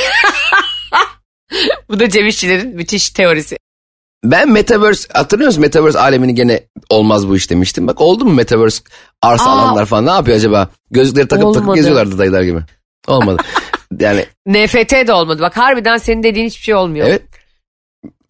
Bu 1.90 2.00
da 2.00 2.10
Cem 2.10 2.28
İşçilerin 2.28 2.76
müthiş 2.76 3.10
teorisi. 3.10 3.58
Ben 4.24 4.52
Metaverse 4.52 5.08
hatırlıyor 5.14 5.48
musun? 5.48 5.62
Metaverse 5.62 6.00
alemini 6.00 6.36
gene 6.36 6.64
olmaz 6.90 7.28
bu 7.28 7.36
iş 7.36 7.50
demiştim. 7.50 7.88
Bak 7.88 8.02
oldu 8.02 8.26
mu 8.26 8.34
Metaverse 8.34 8.84
arsa 9.22 9.50
Aa. 9.50 9.54
alanlar 9.54 9.86
falan 9.86 10.06
ne 10.06 10.12
yapıyor 10.12 10.38
acaba? 10.38 10.70
Gözlükleri 10.92 11.28
takıp 11.28 11.44
takıp 11.46 11.62
Olmadı. 11.62 11.76
geziyorlardı 11.76 12.18
dayılar 12.18 12.42
gibi. 12.42 12.60
Olmadı. 13.08 13.44
yani 14.00 14.26
NFT 14.48 15.08
de 15.08 15.14
olmadı. 15.14 15.42
Bak 15.42 15.58
harbiden 15.58 15.98
senin 15.98 16.24
dediğin 16.24 16.48
hiçbir 16.48 16.64
şey 16.64 16.76
olmuyor. 16.76 17.08
evet. 17.08 17.22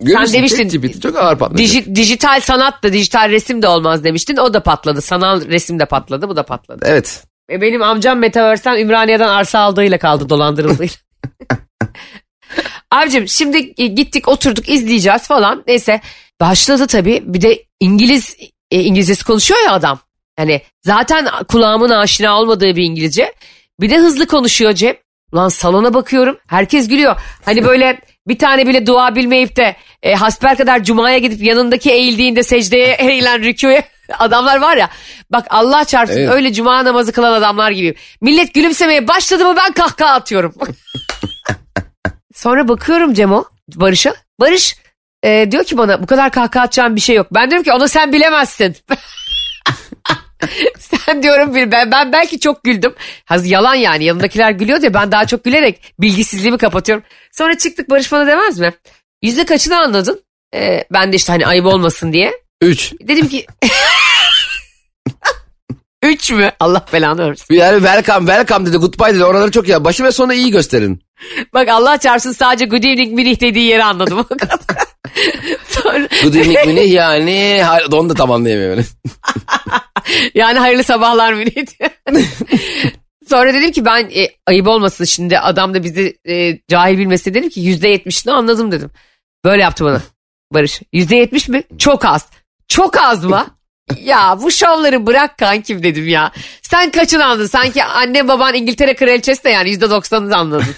Görürsün, 0.02 0.34
demiştin- 0.34 0.70
ChatGPT 0.70 1.02
çok 1.02 1.18
ağır 1.18 1.38
patlayacak. 1.38 1.84
Diji- 1.86 1.96
dijital 1.96 2.40
sanat 2.42 2.84
da 2.84 2.94
dijital 2.94 3.30
resim 3.30 3.62
de 3.62 3.68
olmaz 3.68 4.04
demiştin. 4.04 4.38
O 4.38 4.54
da 4.54 4.64
patladı. 4.64 5.02
Sanal 5.02 5.46
resim 5.48 5.80
de 5.80 5.86
patladı. 5.86 6.30
Bu 6.30 6.36
da 6.36 6.44
patladı. 6.44 6.86
Evet. 6.88 7.24
E 7.52 7.62
benim 7.62 7.82
amcam 7.84 8.20
Metaverse'den 8.20 8.78
Ümraniye'den 8.80 9.28
arsa 9.28 9.60
aldığıyla 9.60 9.98
kaldı 9.98 10.30
dolandırıldığıyla. 10.30 10.94
Abicim 12.92 13.28
şimdi 13.28 13.74
e, 13.78 13.88
gittik 13.88 14.28
oturduk 14.28 14.70
izleyeceğiz 14.70 15.28
falan. 15.28 15.64
Neyse 15.68 16.02
başladı 16.42 16.88
tabii. 16.88 17.24
Bir 17.26 17.42
de 17.42 17.64
İngiliz 17.80 18.38
e, 18.72 18.82
İngilizcesi 18.84 19.26
konuşuyor 19.26 19.60
ya 19.66 19.72
adam. 19.72 20.00
Yani 20.40 20.62
zaten 20.86 21.28
kulağımın 21.48 21.90
aşina 21.90 22.40
olmadığı 22.40 22.76
bir 22.76 22.84
İngilizce. 22.84 23.34
Bir 23.80 23.90
de 23.90 23.98
hızlı 23.98 24.28
konuşuyor 24.28 24.74
Cem. 24.74 24.96
Lan 25.36 25.50
salona 25.50 25.94
bakıyorum. 25.94 26.38
Herkes 26.48 26.88
gülüyor. 26.88 27.16
Hani 27.46 27.66
böyle 27.66 28.02
bir 28.28 28.40
tane 28.40 28.68
bile 28.68 28.86
dua 28.88 29.16
bilmeyip 29.16 29.56
de 29.56 29.76
e, 30.04 30.14
hasbel 30.16 30.56
kadar 30.58 30.84
cumaya 30.84 31.18
gidip 31.18 31.44
yanındaki 31.44 31.92
eğildiğinde 31.92 32.44
secdeye 32.44 32.94
eğilen 33.00 33.44
rüküye 33.44 33.84
adamlar 34.20 34.62
var 34.62 34.78
ya. 34.78 34.90
Bak 35.32 35.46
Allah 35.50 35.86
çarpsın 35.86 36.20
Evet. 36.20 36.30
öyle 36.30 36.54
cuma 36.54 36.86
namazı 36.86 37.12
kılan 37.12 37.34
adamlar 37.34 37.72
gibi. 37.72 37.96
Millet 38.22 38.54
gülümsemeye 38.54 39.08
başladı 39.08 39.46
mı 39.46 39.56
ben 39.58 39.72
kahkaha 39.72 40.14
atıyorum. 40.14 40.54
Sonra 42.36 42.68
bakıyorum 42.68 43.14
Cemo 43.14 43.46
Barış'a. 43.76 44.16
Barış 44.40 44.76
e, 45.24 45.52
diyor 45.52 45.64
ki 45.64 45.78
bana 45.78 46.04
bu 46.04 46.06
kadar 46.06 46.32
kahkaha 46.32 46.64
atacağım 46.64 46.96
bir 46.96 47.02
şey 47.02 47.16
yok. 47.16 47.28
Ben 47.32 47.50
diyorum 47.50 47.64
ki 47.64 47.74
onu 47.74 47.88
sen 47.88 48.14
bilemezsin. 48.14 48.76
sen 50.80 51.24
diyorum 51.24 51.56
bir 51.56 51.72
ben, 51.72 51.92
ben 51.92 52.12
belki 52.12 52.40
çok 52.40 52.64
güldüm. 52.64 52.94
Haz 53.26 53.48
yalan 53.48 53.76
yani 53.76 54.04
yanındakiler 54.04 54.52
gülüyor 54.52 54.82
diye 54.82 54.94
ben 54.94 55.12
daha 55.12 55.26
çok 55.26 55.44
gülerek 55.44 55.94
bilgisizliğimi 56.00 56.58
kapatıyorum. 56.58 57.04
Sonra 57.32 57.58
çıktık 57.58 57.90
Barış 57.90 58.12
bana 58.12 58.28
demez 58.28 58.60
mi? 58.60 58.74
Yüzde 59.22 59.46
kaçını 59.46 59.80
anladın? 59.80 60.22
E, 60.56 60.84
ben 60.94 61.12
de 61.12 61.16
işte 61.16 61.32
hani 61.32 61.48
ayıp 61.48 61.66
olmasın 61.66 62.14
diye. 62.14 62.34
Üç. 62.62 62.94
Dedim 63.02 63.28
ki 63.28 63.46
Üç 66.04 66.32
mü? 66.32 66.52
Allah 66.60 66.86
belanı 66.94 67.30
versin. 67.30 67.54
Yani 67.54 67.76
welcome 67.76 68.32
welcome 68.32 68.66
dedi 68.66 68.78
goodbye 68.78 69.16
dedi 69.16 69.24
oraları 69.24 69.52
çok 69.52 69.68
ya 69.68 69.84
başı 69.84 70.04
ve 70.04 70.12
sonu 70.12 70.34
iyi 70.34 70.52
gösterin. 70.52 71.04
Bak 71.54 71.70
Allah 71.70 71.98
çarpsın 71.98 72.32
sadece 72.32 72.66
good 72.66 72.84
evening 72.84 73.14
minih 73.14 73.42
dediği 73.42 73.66
yeri 73.66 73.84
anladım. 73.84 74.28
Sonra, 75.72 76.08
Good 76.24 76.34
Münih 76.68 76.92
yani 76.94 77.64
onu 77.92 78.10
da 78.10 78.14
tam 78.14 78.32
anlayamıyorum. 78.32 78.86
yani 80.36 80.60
hayırlı 80.60 80.84
sabahlar 80.84 81.36
diyor. 81.46 81.92
Sonra 83.30 83.54
dedim 83.54 83.72
ki 83.72 83.86
ben 83.86 84.10
e, 84.16 84.30
ayıp 84.48 84.68
olmasın 84.68 85.06
şimdi 85.06 85.40
adam 85.40 85.74
da 85.74 85.84
bizi 85.84 86.18
e, 86.28 86.60
cahil 86.68 86.98
bilmesin 86.98 87.34
dedim 87.34 87.50
ki 87.50 87.60
yüzde 87.60 87.90
yetmişini 87.90 88.34
anladım 88.34 88.72
dedim. 88.72 88.90
Böyle 89.46 89.62
yaptı 89.62 89.86
bana 89.86 90.02
Barış. 90.54 90.82
Yüzde 90.94 91.16
yetmiş 91.16 91.50
mi? 91.50 91.64
Çok 91.78 92.06
az. 92.06 92.28
Çok 92.68 92.98
az 92.98 93.26
mı? 93.26 93.46
ya 94.00 94.38
bu 94.42 94.52
şovları 94.52 95.08
bırak 95.08 95.38
kankim 95.38 95.84
dedim 95.84 96.08
ya. 96.08 96.32
Sen 96.62 96.92
kaçını 96.92 97.26
anladın? 97.26 97.46
Sanki 97.46 97.84
anne 97.84 98.28
baban 98.28 98.54
İngiltere 98.54 98.96
kraliçesi 98.96 99.44
de 99.44 99.50
yani 99.50 99.70
yüzde 99.70 99.90
doksanını 99.90 100.38
anladın. 100.38 100.76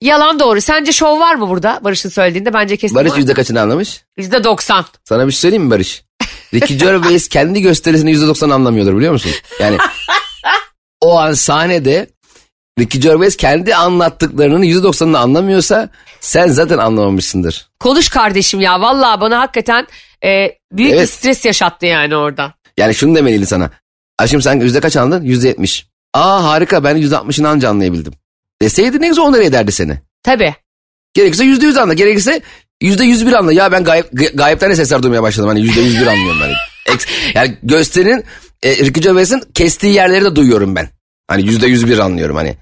Yalan 0.00 0.40
doğru. 0.40 0.60
Sence 0.60 0.92
şov 0.92 1.20
var 1.20 1.34
mı 1.34 1.48
burada 1.48 1.80
Barış'ın 1.84 2.08
söylediğinde? 2.08 2.54
Bence 2.54 2.76
kesin 2.76 2.96
Barış 2.96 3.12
var. 3.12 3.16
yüzde 3.16 3.34
kaçını 3.34 3.60
anlamış? 3.60 4.04
Yüzde 4.16 4.44
doksan. 4.44 4.84
Sana 5.04 5.26
bir 5.26 5.32
şey 5.32 5.40
söyleyeyim 5.40 5.64
mi 5.64 5.70
Barış? 5.70 6.04
Ricky 6.54 6.78
Gervais 6.78 7.28
kendi 7.28 7.60
gösterisini 7.62 8.10
yüzde 8.10 8.26
doksan 8.26 8.50
anlamıyordur 8.50 8.96
biliyor 8.96 9.12
musun? 9.12 9.32
Yani 9.60 9.78
o 11.00 11.18
an 11.18 11.32
sahnede 11.34 12.10
Ricky 12.78 13.02
Gervais 13.02 13.36
kendi 13.36 13.74
anlattıklarının 13.74 14.62
yüzde 14.62 14.82
doksanını 14.82 15.18
anlamıyorsa 15.18 15.88
sen 16.20 16.46
zaten 16.48 16.78
anlamamışsındır. 16.78 17.68
Konuş 17.80 18.08
kardeşim 18.08 18.60
ya. 18.60 18.80
Vallahi 18.80 19.20
bana 19.20 19.40
hakikaten 19.40 19.86
e, 20.24 20.28
büyük 20.72 20.92
bir 20.92 20.96
Evet. 20.96 21.10
stres 21.10 21.44
yaşattı 21.44 21.86
yani 21.86 22.16
orada. 22.16 22.54
Yani 22.76 22.94
şunu 22.94 23.14
demeliydi 23.14 23.46
sana. 23.46 23.70
Aşkım 24.18 24.42
sen 24.42 24.60
yüzde 24.60 24.80
kaç 24.80 24.96
anladın? 24.96 25.24
Yüzde 25.24 25.48
yetmiş. 25.48 25.86
Aa 26.14 26.44
harika 26.44 26.84
ben 26.84 26.96
yüzde 26.96 27.16
altmışını 27.18 27.48
anca 27.48 27.68
anlayabildim. 27.68 28.12
Deseydi 28.62 29.00
ne 29.00 29.08
güzel 29.08 29.24
onları 29.24 29.42
ederdi 29.44 29.72
seni. 29.72 29.98
Tabii. 30.22 30.54
Gerekirse 31.14 31.44
yüzde 31.44 31.66
yüz 31.66 31.76
anla. 31.76 31.94
Gerekirse 31.94 32.40
yüzde 32.80 33.04
yüz 33.04 33.26
bir 33.26 33.32
anla. 33.32 33.52
Ya 33.52 33.72
ben 33.72 33.84
gayb, 33.84 34.04
gay- 34.12 34.32
gayipten 34.34 34.70
de 34.70 34.76
sesler 34.76 35.02
duymaya 35.02 35.22
başladım. 35.22 35.48
Hani 35.48 35.60
yüzde 35.60 35.80
yüz 35.80 36.00
bir 36.00 36.06
anlıyorum 36.06 36.40
ben. 36.42 36.50
Yani 37.34 37.56
gösterinin 37.62 38.24
e, 38.62 38.76
Ricky 38.76 39.02
Gervais'in 39.02 39.42
kestiği 39.54 39.94
yerleri 39.94 40.24
de 40.24 40.36
duyuyorum 40.36 40.76
ben. 40.76 40.88
Hani 41.28 41.46
yüzde 41.46 41.66
yüz 41.66 41.86
bir 41.86 41.98
anlıyorum 41.98 42.36
hani. 42.36 42.56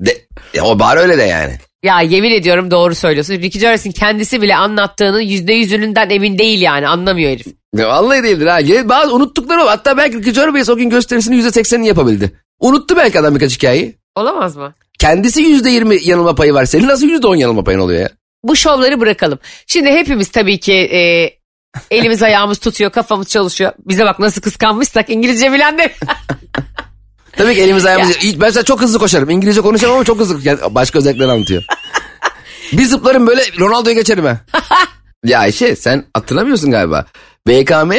De, 0.00 0.16
ya 0.54 0.64
o 0.64 0.78
bari 0.78 1.00
öyle 1.00 1.18
de 1.18 1.22
yani. 1.22 1.58
Ya 1.84 2.00
yemin 2.00 2.30
ediyorum 2.30 2.70
doğru 2.70 2.94
söylüyorsun. 2.94 3.34
Ricky 3.34 3.60
Gervais'in 3.60 3.92
kendisi 3.92 4.42
bile 4.42 4.56
anlattığının 4.56 5.20
yüzde 5.20 5.52
yüzününden 5.52 6.10
emin 6.10 6.38
değil 6.38 6.60
yani. 6.60 6.88
Anlamıyor 6.88 7.30
herif. 7.30 7.46
Ya 7.76 7.88
vallahi 7.88 8.22
değildir 8.22 8.46
ha. 8.46 8.88
Bazı 8.88 9.14
unuttukları 9.14 9.60
var. 9.60 9.68
Hatta 9.68 9.96
belki 9.96 10.18
Ricky 10.18 10.34
Gervais 10.34 10.68
o 10.68 10.76
gün 10.76 10.90
gösterisini 10.90 11.36
yüzde 11.36 11.50
seksenini 11.50 11.86
yapabildi. 11.86 12.32
Unuttu 12.60 12.96
belki 12.96 13.20
adam 13.20 13.34
birkaç 13.34 13.56
hikayeyi. 13.56 13.96
Olamaz 14.16 14.56
mı? 14.56 14.74
Kendisi 14.98 15.42
yüzde 15.42 15.70
yirmi 15.70 15.98
yanılma 16.02 16.34
payı 16.34 16.54
var. 16.54 16.64
Senin 16.64 16.88
nasıl 16.88 17.06
yüzde 17.06 17.26
on 17.26 17.36
yanılma 17.36 17.64
payın 17.64 17.78
oluyor 17.78 18.00
ya? 18.00 18.10
Bu 18.42 18.56
şovları 18.56 19.00
bırakalım. 19.00 19.38
Şimdi 19.66 19.88
hepimiz 19.90 20.28
tabii 20.28 20.60
ki 20.60 20.72
e, 20.72 21.30
elimiz 21.90 22.22
ayağımız 22.22 22.58
tutuyor, 22.58 22.90
kafamız 22.90 23.28
çalışıyor. 23.28 23.72
Bize 23.86 24.04
bak 24.04 24.18
nasıl 24.18 24.40
kıskanmışsak 24.40 25.10
İngilizce 25.10 25.52
bilen 25.52 25.78
de. 25.78 25.92
Tabii 27.36 27.54
ki 27.54 27.60
elimiz 27.62 27.86
ayağımız... 27.86 28.16
İlk- 28.16 28.40
Ben 28.40 28.48
mesela 28.48 28.64
çok 28.64 28.80
hızlı 28.80 28.98
koşarım. 28.98 29.30
İngilizce 29.30 29.60
konuşamam 29.60 29.96
ama 29.96 30.04
çok 30.04 30.20
hızlı. 30.20 30.40
Yani 30.42 30.58
başka 30.70 30.98
özelliklerini 30.98 31.32
anlatıyor. 31.32 31.62
Bir 32.72 32.84
zıplarım 32.84 33.26
böyle 33.26 33.42
Ronaldo'ya 33.60 33.94
geçerim 33.94 34.24
ha. 34.24 34.40
ya 35.24 35.38
Ayşe 35.40 35.76
sen 35.76 36.04
hatırlamıyorsun 36.14 36.70
galiba. 36.70 37.06
BKM 37.48 37.92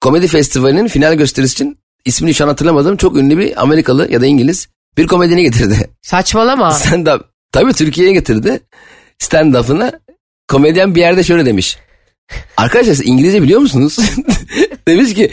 Komedi 0.00 0.28
Festivali'nin 0.28 0.88
final 0.88 1.14
gösterisi 1.14 1.52
için 1.52 1.78
ismini 2.04 2.34
şu 2.34 2.44
an 2.44 2.48
hatırlamadım. 2.48 2.96
Çok 2.96 3.16
ünlü 3.16 3.38
bir 3.38 3.62
Amerikalı 3.62 4.12
ya 4.12 4.20
da 4.20 4.26
İngiliz 4.26 4.68
bir 4.98 5.06
komedyeni 5.06 5.42
getirdi. 5.42 5.90
Saçmalama. 6.02 6.70
Stand 6.72 7.06
up. 7.06 7.24
Tabii 7.52 7.72
Türkiye'ye 7.72 8.12
getirdi. 8.12 8.60
Stand 9.18 9.54
up'ına 9.54 9.92
komedyen 10.48 10.94
bir 10.94 11.00
yerde 11.00 11.22
şöyle 11.22 11.46
demiş. 11.46 11.78
Arkadaşlar 12.56 12.94
siz 12.94 13.06
İngilizce 13.06 13.42
biliyor 13.42 13.60
musunuz? 13.60 13.98
demiş 14.88 15.14
ki 15.14 15.30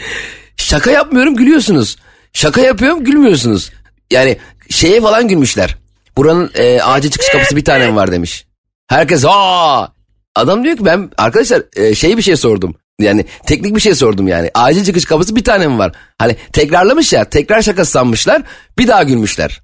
şaka 0.56 0.90
yapmıyorum 0.90 1.36
gülüyorsunuz. 1.36 1.96
Şaka 2.32 2.60
yapıyorum 2.60 3.04
gülmüyorsunuz. 3.04 3.70
Yani 4.10 4.38
şeye 4.70 5.00
falan 5.00 5.28
gülmüşler. 5.28 5.76
Buranın 6.16 6.50
e, 6.54 6.82
acil 6.82 7.10
çıkış 7.10 7.28
kapısı 7.28 7.56
bir 7.56 7.64
tane 7.64 7.94
var 7.94 8.12
demiş. 8.12 8.46
Herkes 8.88 9.24
aa. 9.24 9.88
Adam 10.34 10.64
diyor 10.64 10.76
ki 10.76 10.84
ben 10.84 11.10
arkadaşlar 11.18 11.62
e, 11.76 11.94
şey 11.94 12.16
bir 12.16 12.22
şey 12.22 12.36
sordum. 12.36 12.74
Yani 13.02 13.24
teknik 13.46 13.76
bir 13.76 13.80
şey 13.80 13.94
sordum 13.94 14.28
yani. 14.28 14.50
Acil 14.54 14.84
çıkış 14.84 15.04
kapısı 15.04 15.36
bir 15.36 15.44
tane 15.44 15.66
mi 15.66 15.78
var? 15.78 15.92
Hani 16.18 16.36
tekrarlamış 16.52 17.12
ya 17.12 17.24
tekrar 17.24 17.62
şakası 17.62 17.90
sanmışlar 17.90 18.42
bir 18.78 18.88
daha 18.88 19.02
gülmüşler. 19.02 19.62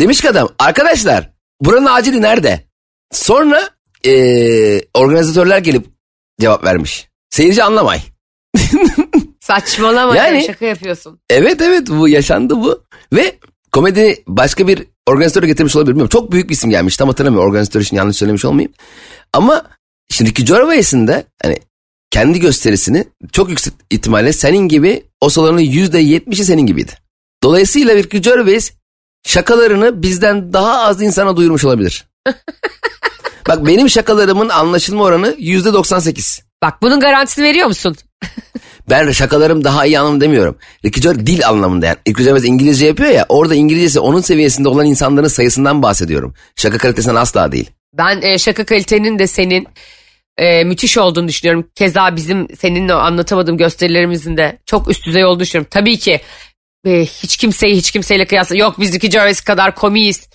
Demiş 0.00 0.20
ki 0.20 0.30
adam 0.30 0.48
arkadaşlar 0.58 1.30
buranın 1.60 1.86
acili 1.86 2.22
nerede? 2.22 2.64
Sonra 3.12 3.70
eee, 4.04 4.84
organizatörler 4.94 5.58
gelip 5.58 5.86
cevap 6.40 6.64
vermiş. 6.64 7.08
Seyirci 7.30 7.64
anlamay. 7.64 8.00
Saçmalama. 9.40 10.16
Yani-. 10.16 10.44
Şaka 10.46 10.64
yapıyorsun. 10.64 11.20
Evet 11.30 11.60
evet 11.60 11.88
bu 11.88 12.08
yaşandı 12.08 12.56
bu. 12.56 12.84
Ve 13.12 13.38
komedi 13.72 14.22
başka 14.26 14.68
bir 14.68 14.86
organizatör 15.06 15.42
getirmiş 15.42 15.76
olabilir 15.76 15.90
bilmiyorum. 15.90 16.10
Çok 16.12 16.32
büyük 16.32 16.48
bir 16.48 16.54
isim 16.54 16.70
gelmiş 16.70 16.96
tam 16.96 17.08
hatırlamıyorum. 17.08 17.50
Organizatör 17.50 17.80
için 17.80 17.96
yanlış 17.96 18.16
söylemiş 18.16 18.44
olmayayım. 18.44 18.72
Ama 19.32 19.64
şimdi 20.10 20.30
Ricky 20.30 20.46
Gervais'in 20.46 21.06
de 21.06 21.24
hani 21.42 21.58
kendi 22.14 22.40
gösterisini 22.40 23.04
çok 23.32 23.48
yüksek 23.50 23.72
ihtimalle 23.90 24.32
senin 24.32 24.68
gibi 24.68 25.02
o 25.20 25.28
salonun 25.28 25.60
yüzde 25.60 25.98
yetmişi 25.98 26.44
senin 26.44 26.66
gibiydi. 26.66 26.92
Dolayısıyla 27.42 27.94
Ricky 27.94 28.22
Gervais 28.22 28.72
şakalarını 29.26 30.02
bizden 30.02 30.52
daha 30.52 30.80
az 30.80 31.02
insana 31.02 31.36
duyurmuş 31.36 31.64
olabilir. 31.64 32.04
Bak 33.48 33.66
benim 33.66 33.90
şakalarımın 33.90 34.48
anlaşılma 34.48 35.04
oranı 35.04 35.34
yüzde 35.38 35.72
98. 35.72 36.42
Bak 36.62 36.82
bunun 36.82 37.00
garantisini 37.00 37.44
veriyor 37.44 37.66
musun? 37.66 37.96
Ben 38.90 39.10
şakalarım 39.10 39.64
daha 39.64 39.86
iyi 39.86 39.98
anlamı 39.98 40.20
demiyorum. 40.20 40.58
Ricky 40.84 41.02
Gervais 41.02 41.26
dil 41.26 41.48
anlamında 41.48 41.86
yani. 41.86 41.96
Ricky 42.08 42.24
Gervais 42.24 42.44
İngilizce 42.44 42.86
yapıyor 42.86 43.10
ya 43.10 43.26
orada 43.28 43.54
İngilizcesi 43.54 44.00
onun 44.00 44.20
seviyesinde 44.20 44.68
olan 44.68 44.86
insanların 44.86 45.28
sayısından 45.28 45.82
bahsediyorum. 45.82 46.34
Şaka 46.56 46.78
kalitesinden 46.78 47.14
asla 47.14 47.52
değil. 47.52 47.70
Ben 47.94 48.22
e, 48.22 48.38
şaka 48.38 48.64
kalitenin 48.64 49.18
de 49.18 49.26
senin 49.26 49.68
e, 50.38 50.64
müthiş 50.64 50.98
olduğunu 50.98 51.28
düşünüyorum. 51.28 51.70
Keza 51.74 52.16
bizim 52.16 52.48
seninle 52.56 52.92
anlatamadığım 52.92 53.56
gösterilerimizin 53.56 54.36
de 54.36 54.58
çok 54.66 54.90
üst 54.90 55.06
düzey 55.06 55.24
olduğunu 55.24 55.40
düşünüyorum. 55.40 55.70
Tabii 55.70 55.98
ki 55.98 56.20
e, 56.86 57.00
hiç 57.00 57.36
kimseyi 57.36 57.76
hiç 57.76 57.90
kimseyle 57.90 58.26
kıyasla 58.26 58.56
yok 58.56 58.80
biz 58.80 58.94
Ricky 58.94 59.10
Gervais 59.10 59.40
kadar 59.40 59.74
komiyiz 59.74 60.28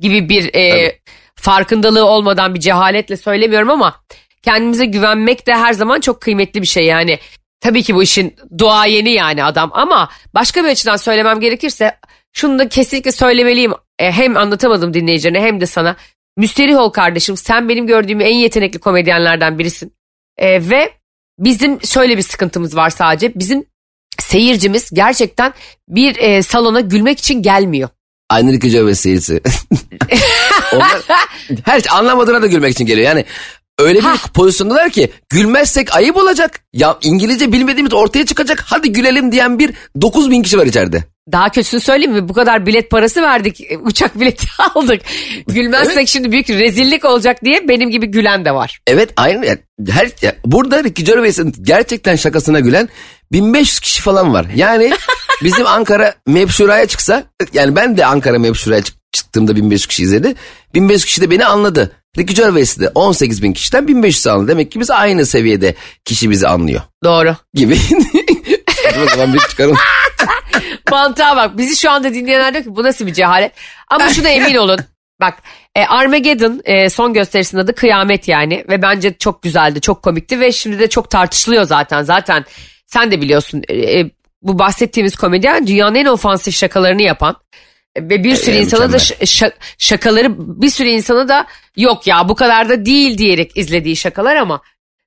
gibi 0.00 0.28
bir 0.28 0.54
e, 0.54 0.92
farkındalığı 1.36 2.04
olmadan 2.06 2.54
bir 2.54 2.60
cehaletle 2.60 3.16
söylemiyorum 3.16 3.70
ama 3.70 4.00
kendimize 4.42 4.86
güvenmek 4.86 5.46
de 5.46 5.54
her 5.54 5.72
zaman 5.72 6.00
çok 6.00 6.20
kıymetli 6.20 6.62
bir 6.62 6.66
şey 6.66 6.84
yani. 6.84 7.18
Tabii 7.60 7.82
ki 7.82 7.94
bu 7.94 8.02
işin 8.02 8.36
duayeni 8.58 9.10
yani 9.10 9.44
adam 9.44 9.70
ama 9.74 10.10
başka 10.34 10.64
bir 10.64 10.68
açıdan 10.68 10.96
söylemem 10.96 11.40
gerekirse 11.40 11.96
şunu 12.32 12.58
da 12.58 12.68
kesinlikle 12.68 13.12
söylemeliyim. 13.12 13.72
E, 13.98 14.12
hem 14.12 14.36
anlatamadım 14.36 14.94
dinleyicilerine 14.94 15.40
hem 15.40 15.60
de 15.60 15.66
sana. 15.66 15.96
Müsterih 16.36 16.76
ol 16.76 16.90
kardeşim 16.90 17.36
sen 17.36 17.68
benim 17.68 17.86
gördüğüm 17.86 18.20
en 18.20 18.34
yetenekli 18.34 18.78
komedyenlerden 18.78 19.58
birisin. 19.58 19.92
E, 20.36 20.70
ve 20.70 20.92
bizim 21.38 21.82
şöyle 21.82 22.16
bir 22.16 22.22
sıkıntımız 22.22 22.76
var 22.76 22.90
sadece. 22.90 23.34
Bizim 23.34 23.64
seyircimiz 24.18 24.90
gerçekten 24.92 25.54
bir 25.88 26.16
e, 26.16 26.42
salona 26.42 26.80
gülmek 26.80 27.18
için 27.18 27.42
gelmiyor. 27.42 27.88
Ricky 28.52 28.72
Gervais 28.72 29.00
seyircisi. 29.00 29.40
Onlar 30.72 31.02
her 31.64 31.80
şey 31.80 31.92
anlamadığına 31.92 32.42
da 32.42 32.46
gülmek 32.46 32.72
için 32.72 32.86
geliyor. 32.86 33.08
Yani 33.08 33.24
öyle 33.78 33.98
bir 33.98 34.04
Hah. 34.04 34.28
pozisyondalar 34.28 34.90
ki 34.90 35.10
gülmezsek 35.28 35.96
ayıp 35.96 36.16
olacak. 36.16 36.60
Ya 36.72 36.98
İngilizce 37.02 37.52
bilmediğimiz 37.52 37.92
ortaya 37.94 38.26
çıkacak. 38.26 38.62
Hadi 38.66 38.92
gülelim 38.92 39.32
diyen 39.32 39.58
bir 39.58 39.70
9 40.00 40.30
bin 40.30 40.42
kişi 40.42 40.58
var 40.58 40.66
içeride. 40.66 41.04
Daha 41.32 41.48
kötüsünü 41.48 41.80
söyleyeyim 41.80 42.12
mi? 42.12 42.28
Bu 42.28 42.32
kadar 42.32 42.66
bilet 42.66 42.90
parası 42.90 43.22
verdik. 43.22 43.60
e, 43.60 43.78
Uçak 43.78 44.20
bileti 44.20 44.46
aldık. 44.74 45.02
Gülmezsek 45.46 45.96
Evet. 45.96 46.08
şimdi 46.08 46.32
büyük 46.32 46.50
rezillik 46.50 47.04
olacak 47.04 47.44
diye 47.44 47.68
benim 47.68 47.90
gibi 47.90 48.06
gülen 48.06 48.44
de 48.44 48.54
var. 48.54 48.80
Evet 48.86 49.10
aynı. 49.16 49.46
yani 49.46 49.58
Her, 49.90 50.08
ya 50.22 50.34
burada 50.44 50.84
Ricky 50.84 51.06
Gervais'in 51.06 51.54
gerçekten 51.62 52.16
şakasına 52.16 52.60
gülen 52.60 52.88
1500 53.32 53.80
kişi 53.80 54.02
falan 54.02 54.32
var. 54.34 54.46
Yani 54.56 54.92
Bizim 55.44 55.66
Ankara 55.66 56.14
Mepşura'ya 56.26 56.86
çıksa 56.86 57.24
yani 57.52 57.76
ben 57.76 57.96
de 57.96 58.06
Ankara 58.06 58.38
Mepşura'ya 58.38 58.82
çık- 58.82 59.12
çıktığımda 59.12 59.56
1500 59.56 59.86
kişi 59.86 60.02
izledi. 60.02 60.34
1500 60.74 61.04
kişi 61.04 61.20
de 61.20 61.30
beni 61.30 61.46
anladı. 61.46 61.92
Ricky 62.18 62.36
Gervais'i 62.36 62.80
de 62.80 62.88
18 62.94 63.42
bin 63.42 63.52
kişiden 63.52 63.88
1500 63.88 64.26
anladı. 64.26 64.48
Demek 64.48 64.72
ki 64.72 64.80
biz 64.80 64.90
aynı 64.90 65.26
seviyede 65.26 65.74
kişi 66.04 66.30
bizi 66.30 66.48
anlıyor 66.48 66.80
Doğru. 67.04 67.36
gibi. 67.54 67.78
o 69.04 69.10
zaman 69.10 69.34
bir 69.34 69.38
çıkarım. 69.38 69.76
Mantığa 70.90 71.36
bak. 71.36 71.58
Bizi 71.58 71.76
şu 71.76 71.90
anda 71.90 72.14
dinleyenler 72.14 72.52
diyor 72.54 72.64
ki 72.64 72.76
bu 72.76 72.82
nasıl 72.82 73.06
bir 73.06 73.12
cehalet. 73.12 73.52
Ama 73.88 74.08
şuna 74.08 74.28
emin 74.28 74.54
olun. 74.54 74.80
Bak 75.20 75.34
e, 75.76 75.84
Armageddon 75.84 76.60
e, 76.64 76.90
son 76.90 77.12
gösterisinin 77.14 77.60
adı 77.60 77.74
Kıyamet 77.74 78.28
yani. 78.28 78.64
Ve 78.68 78.82
bence 78.82 79.14
çok 79.18 79.42
güzeldi, 79.42 79.80
çok 79.80 80.02
komikti 80.02 80.40
ve 80.40 80.52
şimdi 80.52 80.78
de 80.78 80.88
çok 80.88 81.10
tartışılıyor 81.10 81.64
zaten. 81.64 82.02
Zaten 82.02 82.44
sen 82.86 83.10
de 83.10 83.20
biliyorsun 83.20 83.62
e, 83.68 84.00
e, 84.00 84.10
bu 84.44 84.58
bahsettiğimiz 84.58 85.16
komedyen 85.16 85.66
dünyanın 85.66 85.94
en 85.94 86.06
ofansif 86.06 86.54
şakalarını 86.54 87.02
yapan. 87.02 87.36
Ve 87.98 88.24
bir 88.24 88.36
sürü 88.36 88.56
E, 88.56 88.60
insana 88.60 88.92
da 88.92 88.98
şakaları 89.78 90.60
bir 90.62 90.70
sürü 90.70 90.88
insana 90.88 91.28
da 91.28 91.46
yok 91.76 92.06
ya 92.06 92.28
bu 92.28 92.34
kadar 92.34 92.68
da 92.68 92.86
değil 92.86 93.18
diyerek 93.18 93.56
izlediği 93.56 93.96
şakalar 93.96 94.36
ama 94.36 94.60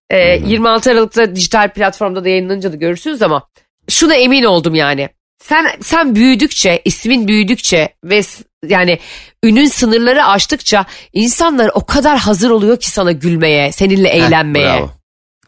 e, 0.10 0.36
26 0.38 0.92
Aralık'ta 0.92 1.36
dijital 1.36 1.74
platformda 1.74 2.24
da 2.24 2.30
yayınlanınca 2.30 2.72
da 2.72 2.76
görürsünüz 2.76 3.22
ama 3.22 3.48
şuna 3.90 4.16
emin 4.16 4.44
oldum 4.44 4.76
yani. 4.76 5.10
Sen 5.44 5.68
sen 5.82 6.16
büyüdükçe, 6.16 6.82
ismin 6.86 7.28
büyüdükçe 7.28 7.90
ve 8.04 8.22
yani 8.68 9.00
ünün 9.44 9.68
sınırları 9.68 10.26
aştıkça 10.26 10.86
insanlar 11.14 11.72
o 11.74 11.86
kadar 11.86 12.18
hazır 12.18 12.50
oluyor 12.50 12.80
ki 12.80 12.90
sana 12.90 13.12
gülmeye, 13.12 13.72
seninle 13.72 14.10
eğlenmeye. 14.10 14.66
Bravo. 14.66 14.92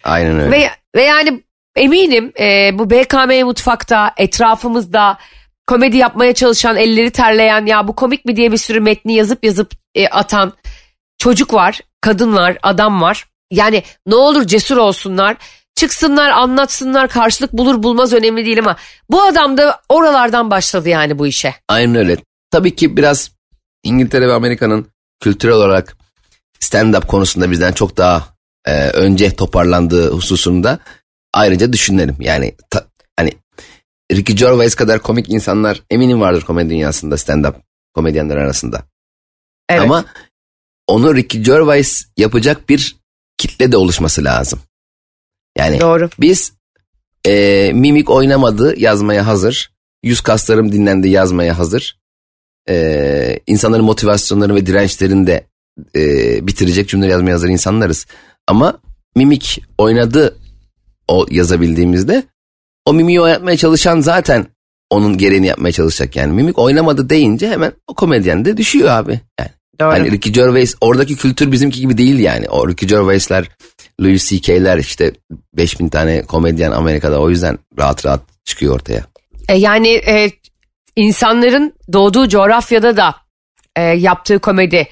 Aynen 0.04 0.40
öyle. 0.40 0.52
Ve, 0.52 0.70
ve 0.96 1.04
yani 1.04 1.44
eminim 1.76 2.32
e, 2.40 2.72
bu 2.80 2.90
BKM 2.90 3.46
mutfakta 3.46 4.12
etrafımızda 4.18 5.18
komedi 5.68 5.98
yapmaya 5.98 6.34
çalışan 6.34 6.78
elleri 6.78 7.12
terleyen 7.12 7.66
ya 7.66 7.88
bu 7.88 7.96
komik 7.96 8.26
mi 8.26 8.36
diye 8.36 8.52
bir 8.52 8.58
sürü 8.58 8.80
metni 8.80 9.14
yazıp 9.14 9.44
yazıp 9.44 9.72
e, 9.96 10.08
atan 10.08 10.54
çocuk 11.18 11.54
var, 11.54 11.80
kadın 12.02 12.34
var, 12.34 12.58
adam 12.64 13.02
var. 13.02 13.26
Yani 13.52 13.84
ne 14.08 14.16
olur 14.16 14.48
cesur 14.48 14.78
olsunlar. 14.78 15.38
Çıksınlar 15.76 16.30
anlatsınlar 16.30 17.08
karşılık 17.08 17.54
bulur 17.54 17.84
bulmaz 17.84 18.14
önemli 18.14 18.46
değil 18.46 18.60
ama 18.60 18.76
bu 19.10 19.24
adam 19.24 19.58
da 19.58 19.82
oralardan 19.90 20.52
başladı 20.52 20.90
yani 20.90 21.20
bu 21.20 21.28
işe. 21.28 21.56
Aynen 21.68 21.96
öyle. 21.96 22.18
Tabii 22.52 22.76
ki 22.76 22.98
biraz 22.98 23.32
İngiltere 23.84 24.28
ve 24.28 24.34
Amerika'nın 24.34 24.88
kültürel 25.20 25.56
olarak 25.56 25.98
stand-up 26.60 27.08
konusunda 27.08 27.52
bizden 27.52 27.72
çok 27.72 27.98
daha 27.98 28.24
e, 28.66 28.90
önce 28.90 29.36
toparlandığı 29.36 30.12
hususunda 30.12 30.80
ayrıca 31.34 31.74
düşünelim. 31.74 32.16
Yani 32.20 32.56
ta- 32.70 32.88
hani 33.16 33.32
Ricky 34.12 34.38
Gervais 34.38 34.76
kadar 34.76 35.02
komik 35.02 35.30
insanlar 35.30 35.84
eminim 35.90 36.22
vardır 36.22 36.42
komedi 36.42 36.70
dünyasında 36.70 37.16
stand-up 37.16 37.54
komedyenler 37.94 38.38
arasında. 38.38 38.84
Evet. 39.70 39.82
Ama 39.82 40.06
onu 40.88 41.16
Ricky 41.16 41.44
Gervais 41.44 42.06
yapacak 42.18 42.70
bir 42.70 42.96
kitle 43.38 43.72
de 43.72 43.78
oluşması 43.78 44.24
lazım. 44.24 44.60
Yani 45.58 45.80
Doğru. 45.80 46.10
biz 46.20 46.54
e, 47.26 47.72
mimik 47.74 48.10
oynamadı 48.10 48.80
yazmaya 48.80 49.28
hazır. 49.28 49.72
Yüz 50.04 50.22
kaslarım 50.22 50.72
dinlendi 50.72 51.10
yazmaya 51.10 51.58
hazır. 51.58 52.00
E, 52.70 53.40
insanların 53.48 53.86
motivasyonlarını 53.86 54.56
ve 54.56 54.66
dirençlerini 54.66 55.28
de 55.28 55.48
e, 55.96 56.48
bitirecek 56.48 56.90
cümle 56.90 57.08
yazmaya 57.08 57.34
hazır 57.34 57.50
insanlarız. 57.50 58.06
Ama 58.48 58.80
mimik 59.16 59.62
oynadı 59.78 60.38
o 61.10 61.26
yazabildiğimizde 61.32 62.24
o 62.86 62.94
mimiği 62.94 63.22
oynatmaya 63.22 63.58
çalışan 63.58 64.00
zaten 64.00 64.46
onun 64.90 65.18
gereğini 65.18 65.48
yapmaya 65.48 65.72
çalışacak 65.72 66.16
yani. 66.16 66.34
Mimik 66.34 66.60
oynamadı 66.60 67.10
deyince 67.10 67.50
hemen 67.50 67.72
o 67.88 67.94
komedyen 67.94 68.46
de 68.46 68.58
düşüyor 68.58 68.90
abi. 68.90 69.20
Yani 69.40 69.50
Doğru. 69.80 69.92
Hani 69.92 70.12
Ricky 70.12 70.34
Gervais 70.34 70.76
oradaki 70.82 71.16
kültür 71.16 71.52
bizimki 71.52 71.80
gibi 71.80 71.98
değil 71.98 72.20
yani. 72.20 72.50
O 72.50 72.68
Ricky 72.68 72.90
Gervais'ler, 72.90 73.46
Louis 74.02 74.30
C.K.'ler 74.30 74.78
işte 74.78 75.14
5000 75.54 75.90
tane 75.90 76.22
komedyen 76.22 76.72
Amerika'da 76.72 77.22
o 77.22 77.30
yüzden 77.30 77.58
rahat 77.80 78.06
rahat 78.06 78.22
çıkıyor 78.46 78.76
ortaya. 78.76 79.06
E, 79.50 79.56
yani 79.56 79.90
e, 79.90 80.32
insanların 80.96 81.74
doğduğu 81.94 82.28
coğrafyada 82.28 82.98
da 82.98 83.16
e, 83.76 83.82
yaptığı 83.82 84.40
komedi 84.40 84.88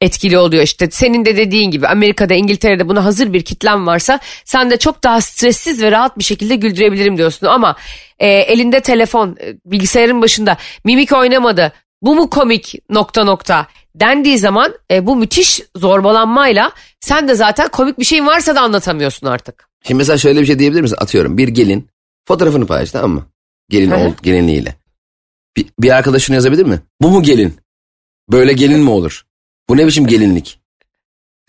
etkili 0.00 0.38
oluyor 0.38 0.62
işte. 0.62 0.90
Senin 0.90 1.24
de 1.24 1.36
dediğin 1.36 1.70
gibi 1.70 1.88
Amerika'da, 1.88 2.34
İngiltere'de 2.34 2.88
buna 2.88 3.04
hazır 3.04 3.32
bir 3.32 3.42
kitlen 3.42 3.86
varsa 3.86 4.20
sen 4.44 4.70
de 4.70 4.76
çok 4.76 5.04
daha 5.04 5.20
stressiz 5.20 5.82
ve 5.82 5.92
rahat 5.92 6.18
bir 6.18 6.24
şekilde 6.24 6.56
güldürebilirim 6.56 7.18
diyorsun. 7.18 7.46
Ama 7.46 7.76
e, 8.18 8.28
elinde 8.28 8.80
telefon, 8.80 9.36
e, 9.40 9.56
bilgisayarın 9.64 10.22
başında 10.22 10.56
mimik 10.84 11.12
oynamadı. 11.12 11.72
Bu 12.02 12.14
mu 12.14 12.30
komik 12.30 12.74
nokta 12.90 13.24
nokta 13.24 13.66
dendiği 13.94 14.38
zaman 14.38 14.74
e, 14.90 15.06
bu 15.06 15.16
müthiş 15.16 15.60
zorbalanmayla 15.76 16.72
sen 17.00 17.28
de 17.28 17.34
zaten 17.34 17.68
komik 17.68 17.98
bir 17.98 18.04
şeyin 18.04 18.26
varsa 18.26 18.54
da 18.54 18.60
anlatamıyorsun 18.60 19.26
artık. 19.26 19.68
Şimdi 19.86 19.98
mesela 19.98 20.18
şöyle 20.18 20.40
bir 20.40 20.46
şey 20.46 20.58
diyebilir 20.58 20.80
misin? 20.80 20.96
Atıyorum 21.00 21.38
bir 21.38 21.48
gelin 21.48 21.88
fotoğrafını 22.28 22.66
paylaş 22.66 22.90
tamam 22.90 23.10
mı? 23.10 23.26
Gelin 23.68 23.90
ol, 23.90 24.12
gelinliğiyle. 24.22 24.74
Bir, 25.56 25.66
bir 25.78 25.90
arkadaşını 25.90 26.36
yazabilir 26.36 26.64
mi? 26.64 26.80
Bu 27.02 27.10
mu 27.10 27.22
gelin? 27.22 27.56
Böyle 28.30 28.52
gelin 28.52 28.80
mi 28.80 28.90
olur? 28.90 29.22
Bu 29.70 29.76
ne 29.76 29.86
biçim 29.86 30.06
gelinlik? 30.06 30.60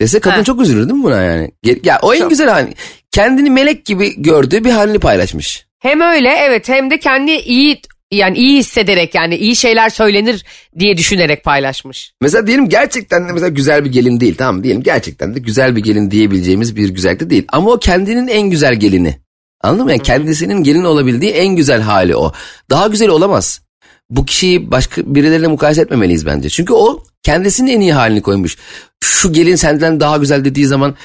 Dese 0.00 0.20
kadın 0.20 0.36
Ha. 0.36 0.44
çok 0.44 0.60
üzülür 0.60 0.88
değil 0.88 0.98
mi 0.98 1.04
buna 1.04 1.22
yani? 1.22 1.50
Ya 1.84 1.98
o 2.02 2.14
en 2.14 2.18
Çok. 2.18 2.30
güzel 2.30 2.48
hali. 2.48 2.74
Kendini 3.10 3.50
melek 3.50 3.84
gibi 3.84 4.22
gördüğü 4.22 4.64
bir 4.64 4.70
halini 4.70 4.98
paylaşmış. 4.98 5.66
Hem 5.78 6.00
öyle 6.00 6.28
evet 6.28 6.68
hem 6.68 6.90
de 6.90 6.98
kendi 6.98 7.30
iyi 7.30 7.80
yani 8.10 8.38
iyi 8.38 8.58
hissederek 8.58 9.14
yani 9.14 9.36
iyi 9.36 9.56
şeyler 9.56 9.88
söylenir 9.88 10.44
diye 10.78 10.96
düşünerek 10.96 11.44
paylaşmış. 11.44 12.12
Mesela 12.20 12.46
diyelim 12.46 12.68
gerçekten 12.68 13.28
de 13.28 13.32
mesela 13.32 13.48
güzel 13.48 13.84
bir 13.84 13.92
gelin 13.92 14.20
değil 14.20 14.34
tamam 14.38 14.64
diyelim 14.64 14.82
gerçekten 14.82 15.34
de 15.34 15.38
güzel 15.38 15.76
bir 15.76 15.82
gelin 15.82 16.10
diyebileceğimiz 16.10 16.76
bir 16.76 16.88
güzellikte 16.88 17.30
değil. 17.30 17.44
Ama 17.48 17.70
o 17.70 17.78
kendinin 17.78 18.28
en 18.28 18.50
güzel 18.50 18.74
gelini. 18.74 19.16
Anladın 19.60 19.84
mı? 19.84 19.90
Yani 19.90 20.02
kendisinin 20.02 20.62
gelin 20.62 20.84
olabildiği 20.84 21.32
en 21.32 21.56
güzel 21.56 21.80
hali 21.80 22.16
o. 22.16 22.32
Daha 22.70 22.86
güzel 22.86 23.08
olamaz. 23.08 23.62
Bu 24.10 24.24
kişiyi 24.24 24.70
başka 24.70 25.14
birileriyle 25.14 25.46
mukayese 25.48 25.82
etmemeliyiz 25.82 26.26
bence. 26.26 26.48
Çünkü 26.48 26.72
o 26.72 27.04
kendisinin 27.22 27.70
en 27.70 27.80
iyi 27.80 27.92
halini 27.92 28.22
koymuş. 28.22 28.56
Şu 29.04 29.32
gelin 29.32 29.56
senden 29.56 30.00
daha 30.00 30.16
güzel 30.16 30.44
dediği 30.44 30.66
zaman 30.66 30.96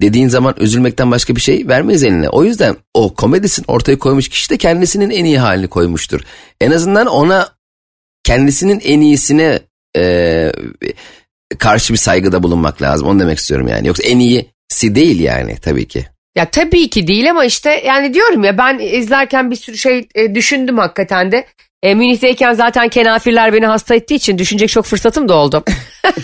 dediğin 0.00 0.28
zaman 0.28 0.54
üzülmekten 0.58 1.10
başka 1.10 1.36
bir 1.36 1.40
şey 1.40 1.68
vermeyiz 1.68 2.04
eline. 2.04 2.28
O 2.28 2.44
yüzden 2.44 2.76
o 2.94 3.14
komedisini 3.14 3.64
ortaya 3.68 3.98
koymuş 3.98 4.28
kişi 4.28 4.50
de 4.50 4.56
kendisinin 4.56 5.10
en 5.10 5.24
iyi 5.24 5.38
halini 5.38 5.68
koymuştur. 5.68 6.20
En 6.60 6.70
azından 6.70 7.06
ona 7.06 7.48
kendisinin 8.24 8.80
en 8.84 9.00
iyisine 9.00 9.60
e, 9.96 10.52
karşı 11.58 11.92
bir 11.92 11.98
saygıda 11.98 12.42
bulunmak 12.42 12.82
lazım. 12.82 13.08
Onu 13.08 13.20
demek 13.20 13.38
istiyorum 13.38 13.68
yani. 13.68 13.88
Yoksa 13.88 14.02
en 14.02 14.18
iyisi 14.18 14.94
değil 14.94 15.20
yani 15.20 15.56
tabii 15.56 15.88
ki. 15.88 16.06
Ya 16.36 16.50
tabii 16.50 16.90
ki 16.90 17.06
değil 17.06 17.30
ama 17.30 17.44
işte 17.44 17.70
yani 17.86 18.14
diyorum 18.14 18.44
ya 18.44 18.58
ben 18.58 18.78
izlerken 18.78 19.50
bir 19.50 19.56
sürü 19.56 19.78
şey 19.78 20.08
e, 20.14 20.34
düşündüm 20.34 20.78
hakikaten 20.78 21.32
de. 21.32 21.46
E, 21.84 21.94
Münih'teyken 21.94 22.52
zaten 22.52 22.88
kenafirler 22.88 23.52
beni 23.52 23.66
hasta 23.66 23.94
ettiği 23.94 24.14
için 24.14 24.38
düşünecek 24.38 24.68
çok 24.68 24.84
fırsatım 24.84 25.28
da 25.28 25.34
oldu. 25.34 25.64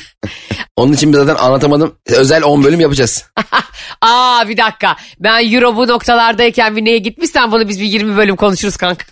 Onun 0.77 0.92
için 0.92 1.12
zaten 1.12 1.35
anlatamadım. 1.35 1.94
Özel 2.07 2.42
10 2.42 2.64
bölüm 2.64 2.81
yapacağız. 2.81 3.25
Aa 4.03 4.49
bir 4.49 4.57
dakika 4.57 4.96
ben 5.18 5.53
Euro 5.53 5.77
bu 5.77 5.88
noktalardayken 5.88 6.77
bir 6.77 6.85
neye 6.85 6.99
gitmişsen 6.99 7.53
bunu 7.53 7.68
biz 7.68 7.81
bir 7.81 7.85
20 7.85 8.16
bölüm 8.16 8.37
konuşuruz 8.37 8.77
kanka. 8.77 9.05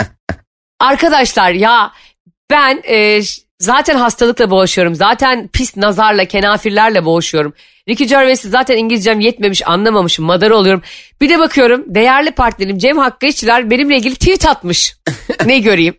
Arkadaşlar 0.80 1.50
ya 1.50 1.92
ben 2.50 2.82
e, 2.88 3.20
zaten 3.58 3.96
hastalıkla 3.96 4.50
boğuşuyorum. 4.50 4.94
Zaten 4.94 5.48
pis 5.48 5.76
nazarla, 5.76 6.24
kenafirlerle 6.24 7.04
boğuşuyorum. 7.04 7.54
Ricky 7.88 8.08
Gervais'i 8.08 8.48
zaten 8.48 8.76
İngilizcem 8.76 9.20
yetmemiş, 9.20 9.68
anlamamışım, 9.68 10.24
madara 10.24 10.56
oluyorum. 10.56 10.82
Bir 11.20 11.28
de 11.28 11.38
bakıyorum 11.38 11.84
değerli 11.86 12.30
partnerim 12.30 12.78
Cem 12.78 12.98
Hakkı 12.98 13.26
İşçiler 13.26 13.70
benimle 13.70 13.96
ilgili 13.96 14.14
tweet 14.14 14.46
atmış. 14.46 14.96
ne 15.46 15.58
göreyim? 15.58 15.94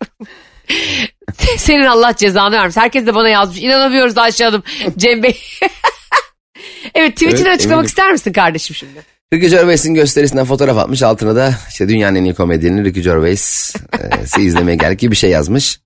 Senin 1.57 1.85
Allah 1.85 2.15
cezanı 2.15 2.55
vermiş. 2.55 2.77
Herkes 2.77 3.05
de 3.05 3.15
bana 3.15 3.29
yazmış. 3.29 3.59
İnanamıyoruz 3.61 4.17
Ayşe 4.17 4.43
Hanım. 4.43 4.63
Cem 4.97 5.23
Bey. 5.23 5.41
evet 6.95 7.13
tweetini 7.13 7.47
Evet, 7.47 7.55
açıklamak 7.55 7.73
eminim. 7.73 7.85
ister 7.85 8.11
misin 8.11 8.33
kardeşim 8.33 8.75
şimdi? 8.75 9.17
Ricky 9.33 9.49
Gervais'in 9.51 9.93
gösterisinden 9.93 10.45
fotoğraf 10.45 10.77
atmış. 10.77 11.03
Altına 11.03 11.35
da 11.35 11.53
işte 11.69 11.89
dünyanın 11.89 12.15
en 12.15 12.23
iyi 12.23 12.33
komedyeni 12.33 12.85
Ricky 12.85 13.03
Gervais'i 13.03 14.41
izlemeye 14.41 14.77
geldik 14.77 14.99
gibi 14.99 15.11
bir 15.11 15.15
şey 15.15 15.29
yazmış. 15.29 15.79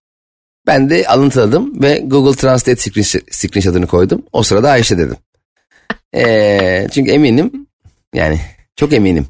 Ben 0.68 0.90
de 0.90 1.08
alıntıladım 1.08 1.82
ve 1.82 2.02
Google 2.06 2.36
Translate 2.38 2.76
screen, 2.82 3.22
screenshot'ını 3.32 3.88
koydum. 3.88 4.26
O 4.32 4.44
sırada 4.44 4.70
Ayşe 4.72 4.98
dedim. 4.98 5.18
Ee, 6.16 6.88
çünkü 6.94 7.12
eminim 7.12 7.68
yani 8.14 8.42
çok 8.76 8.94
eminim. 8.94 9.28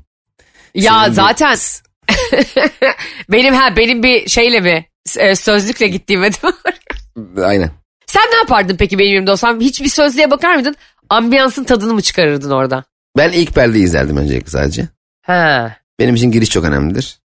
Ya 0.75 0.93
Senin 0.93 1.07
bir- 1.09 1.13
zaten 1.15 1.57
benim 3.31 3.53
ha 3.53 3.75
benim 3.77 4.03
bir 4.03 4.29
şeyle 4.29 4.59
mi 4.59 4.85
e, 5.17 5.35
sözlükle 5.35 5.87
gittiğime 5.87 6.29
değil 6.33 6.53
mi? 7.15 7.45
Aynen. 7.45 7.71
Sen 8.05 8.23
ne 8.31 8.35
yapardın 8.35 8.75
peki 8.77 8.99
benim 8.99 9.09
yerimde 9.11 9.31
olsam? 9.31 9.59
Hiçbir 9.59 9.87
sözlüğe 9.89 10.31
bakar 10.31 10.55
mıydın? 10.55 10.75
Ambiyansın 11.09 11.63
tadını 11.63 11.93
mı 11.93 12.01
çıkarırdın 12.01 12.51
orada? 12.51 12.83
Ben 13.17 13.31
ilk 13.31 13.53
perdeyi 13.55 13.83
izlerdim 13.83 14.17
öncelikle 14.17 14.49
sadece. 14.51 14.87
Ha. 15.21 15.75
Benim 15.99 16.15
için 16.15 16.31
giriş 16.31 16.49
çok 16.49 16.65
önemlidir. 16.65 17.19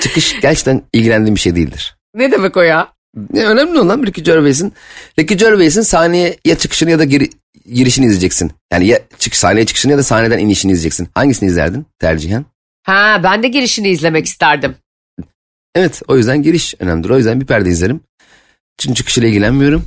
Çıkış 0.00 0.40
gerçekten 0.40 0.82
ilgilendiğim 0.92 1.34
bir 1.34 1.40
şey 1.40 1.56
değildir. 1.56 1.96
Ne 2.14 2.32
demek 2.32 2.56
o 2.56 2.62
ya? 2.62 2.88
Ne 3.32 3.46
önemli 3.46 3.78
olan 3.78 4.02
Ricky 4.02 4.24
Gervais'in 4.24 4.72
Ricky 5.18 5.38
Gervais'in 5.38 5.82
sahneye 5.82 6.36
ya 6.44 6.58
çıkışını 6.58 6.90
ya 6.90 6.98
da 6.98 7.04
giri, 7.04 7.30
girişini 7.72 8.06
izleyeceksin. 8.06 8.52
Yani 8.72 8.86
ya 8.86 9.00
çık 9.18 9.36
sahneye 9.36 9.66
çıkışını 9.66 9.92
ya 9.92 9.98
da 9.98 10.02
sahneden 10.02 10.38
inişini 10.38 10.72
izleyeceksin. 10.72 11.08
Hangisini 11.14 11.48
izlerdin 11.48 11.86
tercihen? 11.98 12.44
Ha 12.82 13.20
ben 13.24 13.42
de 13.42 13.48
girişini 13.48 13.88
izlemek 13.88 14.26
isterdim. 14.26 14.74
Evet 15.74 16.02
o 16.08 16.16
yüzden 16.16 16.42
giriş 16.42 16.74
önemlidir. 16.78 17.10
O 17.10 17.16
yüzden 17.16 17.40
bir 17.40 17.46
perde 17.46 17.68
izlerim. 17.70 18.00
Çünkü 18.78 18.94
çıkışıyla 18.94 19.28
ilgilenmiyorum. 19.28 19.86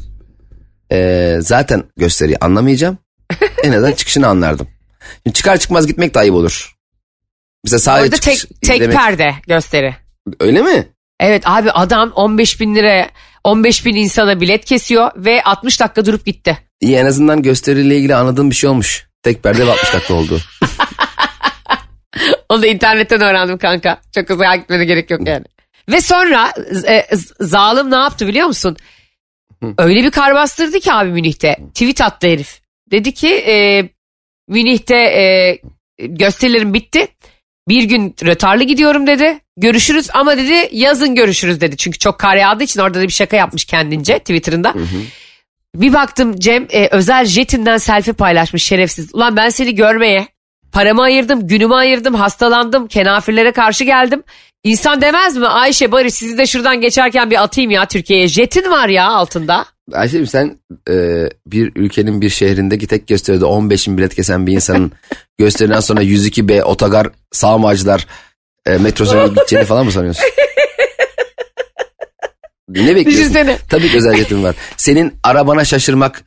Ee, 0.92 1.38
zaten 1.42 1.84
gösteriyi 1.98 2.38
anlamayacağım. 2.38 2.98
en 3.64 3.72
azından 3.72 3.92
çıkışını 3.92 4.28
anlardım. 4.28 4.68
Şimdi 5.24 5.34
çıkar 5.34 5.58
çıkmaz 5.58 5.88
gitmek 5.88 6.16
de 6.16 6.20
ayıp 6.20 6.34
olur. 6.34 6.76
Mesela 7.64 7.80
sadece 7.80 8.06
Orada 8.06 8.16
tek, 8.18 8.62
tek 8.62 8.82
izlemek- 8.82 8.96
perde 8.96 9.36
gösteri. 9.48 9.96
Öyle 10.40 10.62
mi? 10.62 10.88
Evet 11.20 11.44
abi 11.46 11.72
adam 11.72 12.12
15 12.12 12.60
bin 12.60 12.76
liraya 12.76 13.10
15 13.44 13.86
bin 13.86 13.96
insana 13.96 14.42
bilet 14.42 14.66
kesiyor 14.66 15.12
ve 15.16 15.44
60 15.44 15.80
dakika 15.80 16.06
durup 16.06 16.26
gitti. 16.26 16.58
İyi 16.82 16.96
en 16.96 17.06
azından 17.06 17.42
gösteriyle 17.42 17.98
ilgili 17.98 18.16
anladığım 18.16 18.50
bir 18.50 18.56
şey 18.56 18.70
olmuş. 18.70 19.08
Tek 19.24 19.44
perde 19.44 19.68
ve 19.68 19.72
60 19.72 19.94
dakika 19.94 20.14
oldu. 20.14 20.40
Onu 22.50 22.62
da 22.62 22.68
internetten 22.68 23.22
öğrendim 23.22 23.58
kanka. 23.58 24.02
Çok 24.16 24.30
uzağa 24.30 24.56
gitmene 24.56 24.86
gerek 24.86 25.12
yok 25.12 25.28
yani. 25.28 25.46
Ve 25.90 26.02
sonra 26.02 26.54
e, 26.88 27.06
zalim 27.40 27.92
ne 27.92 27.96
yaptı 27.96 28.28
biliyor 28.28 28.48
musun? 28.48 28.78
Öyle 29.78 30.04
bir 30.04 30.12
kar 30.12 30.34
bastırdı 30.36 30.80
ki 30.80 30.94
abi 30.94 31.10
Münih'te. 31.12 31.58
Tweet 31.74 32.02
attı 32.02 32.28
herif. 32.28 32.62
Dedi 32.92 33.14
ki 33.14 33.36
e, 33.48 33.90
Münih'te 34.48 34.96
e, 34.96 35.60
gösterilerim 36.00 36.74
bitti. 36.74 37.08
Bir 37.70 37.84
gün 37.84 38.16
rötarlı 38.26 38.64
gidiyorum 38.64 39.08
dedi. 39.08 39.40
Görüşürüz 39.58 40.10
ama 40.14 40.38
dedi 40.38 40.70
yazın 40.72 41.16
görüşürüz 41.16 41.62
dedi. 41.62 41.78
Çünkü 41.78 41.98
çok 41.98 42.20
kar 42.20 42.36
yağdığı 42.36 42.64
için 42.64 42.80
orada 42.80 43.00
da 43.00 43.04
bir 43.04 43.14
şaka 43.14 43.38
yapmış 43.38 43.66
kendince 43.66 44.20
Twitter'ında. 44.20 44.74
Bir 45.76 45.94
baktım 45.94 46.40
Cem 46.40 46.68
e, 46.70 46.88
özel 46.92 47.26
jetinden 47.26 47.78
selfie 47.78 48.14
paylaşmış 48.14 48.64
şerefsiz. 48.64 49.16
Ulan 49.16 49.36
ben 49.36 49.50
seni 49.50 49.76
görmeye 49.76 50.28
paramı 50.72 51.02
ayırdım, 51.02 51.48
günümü 51.48 51.74
ayırdım, 51.76 52.16
hastalandım, 52.16 52.88
kenafirlere 52.88 53.52
karşı 53.52 53.84
geldim. 53.84 54.24
İnsan 54.64 55.02
demez 55.02 55.38
mi 55.38 55.48
Ayşe 55.48 55.92
Barış 55.92 56.14
sizi 56.14 56.38
de 56.38 56.48
şuradan 56.48 56.82
geçerken 56.82 57.32
bir 57.32 57.44
atayım 57.44 57.72
ya 57.72 57.86
Türkiye'ye. 57.86 58.28
Jetin 58.28 58.72
var 58.72 58.88
ya 58.90 59.08
altında. 59.08 59.66
Ayşe'cim 59.94 60.28
sen 60.28 60.58
e, 60.90 61.26
bir 61.48 61.72
ülkenin 61.76 62.22
bir 62.22 62.30
şehrindeki 62.30 62.88
tek 62.88 63.08
gösteride 63.08 63.46
15 63.46 63.88
bin 63.88 63.98
bilet 63.98 64.16
kesen 64.16 64.48
bir 64.48 64.54
insanın 64.54 64.92
gösteriden 65.38 65.80
sonra 65.80 66.04
102B 66.04 66.64
otogar 66.64 67.08
sağmacılar 67.32 68.08
e, 68.66 68.78
metrosuna 68.78 69.28
gideceğini 69.28 69.66
falan 69.66 69.86
mı 69.86 69.92
sanıyorsun? 69.92 70.24
Ne 72.70 72.96
bekliyorsun? 72.96 73.12
Düşünsene. 73.12 73.58
Tabii 73.70 73.90
ki 73.92 73.98
özel 73.98 74.16
jetin 74.16 74.44
var. 74.44 74.56
Senin 74.78 75.14
arabana 75.24 75.66
şaşırmak 75.66 76.22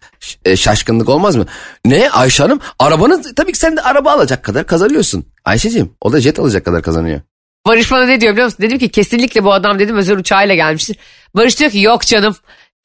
e, 0.45 0.57
şaşkınlık 0.57 1.09
olmaz 1.09 1.37
mı? 1.37 1.47
Ne 1.85 2.11
Ayşe 2.11 2.43
Hanım? 2.43 2.61
Arabanın 2.79 3.23
tabii 3.37 3.53
ki 3.53 3.59
sen 3.59 3.77
de 3.77 3.81
araba 3.81 4.13
alacak 4.13 4.43
kadar 4.45 4.67
kazanıyorsun. 4.67 5.25
Ayşe'cim 5.45 5.91
o 6.01 6.13
da 6.13 6.21
jet 6.21 6.39
alacak 6.39 6.65
kadar 6.65 6.83
kazanıyor. 6.83 7.21
Barış 7.67 7.91
bana 7.93 8.07
ne 8.07 8.21
diyor 8.21 8.33
biliyor 8.33 8.45
musun? 8.47 8.59
Dedim 8.63 8.79
ki 8.79 8.89
kesinlikle 8.89 9.45
bu 9.45 9.53
adam 9.53 9.79
dedim 9.79 9.97
özel 9.97 10.17
uçağıyla 10.19 10.55
gelmiştir. 10.55 10.97
Barış 11.37 11.59
diyor 11.59 11.71
ki 11.71 11.81
yok 11.81 12.03
canım 12.03 12.37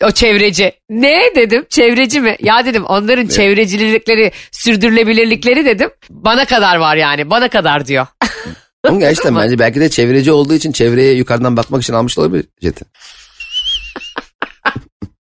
o 0.03 0.11
çevreci. 0.11 0.71
Ne 0.89 1.21
dedim 1.35 1.65
çevreci 1.69 2.21
mi? 2.21 2.35
Ya 2.39 2.65
dedim 2.65 2.85
onların 2.85 3.27
çevrecilikleri 3.27 4.31
sürdürülebilirlikleri 4.51 5.65
dedim. 5.65 5.89
Bana 6.09 6.45
kadar 6.45 6.75
var 6.75 6.95
yani 6.95 7.29
bana 7.29 7.49
kadar 7.49 7.85
diyor. 7.85 8.07
Ama 8.87 8.99
gerçekten 8.99 9.35
bence 9.39 9.59
belki 9.59 9.79
de 9.79 9.89
çevreci 9.89 10.31
olduğu 10.31 10.53
için 10.53 10.71
çevreye 10.71 11.13
yukarıdan 11.13 11.57
bakmak 11.57 11.81
için 11.83 11.93
almış 11.93 12.17
olabilir 12.17 12.45
jeti. 12.61 12.85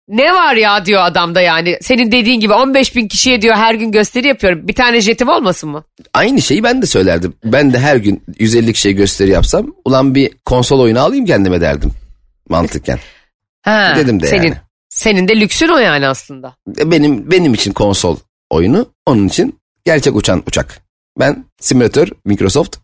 Ne 0.07 0.33
var 0.33 0.55
ya 0.55 0.85
diyor 0.85 1.01
adamda 1.03 1.41
yani. 1.41 1.77
Senin 1.81 2.11
dediğin 2.11 2.39
gibi 2.39 2.53
15 2.53 2.95
bin 2.95 3.07
kişiye 3.07 3.41
diyor 3.41 3.55
her 3.55 3.73
gün 3.73 3.91
gösteri 3.91 4.27
yapıyorum. 4.27 4.67
Bir 4.67 4.73
tane 4.75 5.01
jetim 5.01 5.29
olmasın 5.29 5.69
mı? 5.69 5.83
Aynı 6.13 6.41
şeyi 6.41 6.63
ben 6.63 6.81
de 6.81 6.85
söylerdim. 6.85 7.33
Ben 7.43 7.73
de 7.73 7.79
her 7.79 7.95
gün 7.95 8.23
150 8.39 8.73
kişiye 8.73 8.93
gösteri 8.93 9.29
yapsam 9.31 9.67
ulan 9.85 10.15
bir 10.15 10.31
konsol 10.45 10.79
oyunu 10.79 10.99
alayım 10.99 11.25
kendime 11.25 11.61
derdim 11.61 11.91
mantıken. 12.49 12.99
Ha, 13.65 13.93
Dedim 13.97 14.21
de 14.21 14.27
senin, 14.27 14.43
yani. 14.43 14.55
Senin 14.89 15.27
de 15.27 15.39
lüksün 15.39 15.67
o 15.67 15.77
yani 15.77 16.07
aslında. 16.07 16.55
E, 16.79 16.91
Benim 16.91 17.31
benim 17.31 17.53
için 17.53 17.73
konsol 17.73 18.17
oyunu 18.49 18.89
onun 19.05 19.27
için 19.27 19.59
gerçek 19.85 20.15
uçan 20.15 20.43
uçak. 20.47 20.81
Ben 21.19 21.45
simülatör 21.59 22.07
Microsoft 22.25 22.77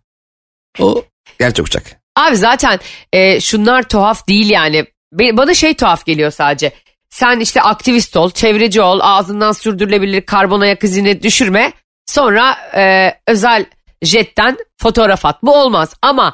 o 0.80 1.06
gerçek 1.40 1.66
uçak. 1.66 1.84
Abi 2.16 2.36
zaten 2.36 2.80
e, 3.14 3.42
şunlar 3.42 3.84
tuhaf 3.90 4.28
değil 4.28 4.50
yani. 4.50 4.86
Bana 5.14 5.54
şey 5.54 5.74
tuhaf 5.74 6.06
geliyor 6.06 6.32
sadece. 6.32 6.72
Sen 7.12 7.40
işte 7.40 7.62
aktivist 7.62 8.18
ol, 8.18 8.32
çevreci 8.32 8.82
ol, 8.82 9.00
ağzından 9.02 9.52
sürdürülebilir 9.52 10.22
karbon 10.22 10.62
ayak 10.62 10.84
izini 10.84 11.24
düşürme. 11.24 11.74
Sonra 12.06 12.56
e, 12.76 13.14
özel 13.28 13.66
jetten 14.02 14.58
fotoğraf 14.78 15.26
at. 15.26 15.44
Bu 15.44 15.56
olmaz 15.56 15.94
ama 16.02 16.34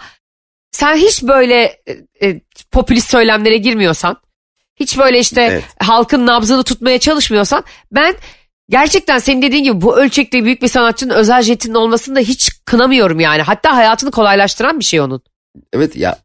sen 0.71 0.95
hiç 0.95 1.23
böyle 1.23 1.63
e, 1.87 2.27
e, 2.27 2.41
popülist 2.71 3.09
söylemlere 3.09 3.57
girmiyorsan, 3.57 4.17
hiç 4.75 4.97
böyle 4.97 5.19
işte 5.19 5.41
Evet. 5.41 5.63
halkın 5.79 6.27
nabzını 6.27 6.63
tutmaya 6.63 6.99
çalışmıyorsan 6.99 7.63
ben 7.91 8.15
gerçekten 8.69 9.19
senin 9.19 9.41
dediğin 9.41 9.63
gibi 9.63 9.81
bu 9.81 9.97
ölçekte 9.97 10.43
büyük 10.43 10.61
bir 10.61 10.67
sanatçının 10.67 11.13
özel 11.13 11.41
jetinin 11.41 11.73
olmasını 11.73 12.15
da 12.15 12.19
hiç 12.19 12.51
kınamıyorum 12.65 13.19
yani. 13.19 13.41
Hatta 13.41 13.75
hayatını 13.75 14.11
kolaylaştıran 14.11 14.79
bir 14.79 14.85
şey 14.85 15.01
onun. 15.01 15.21
Evet 15.73 15.95
ya 15.95 16.17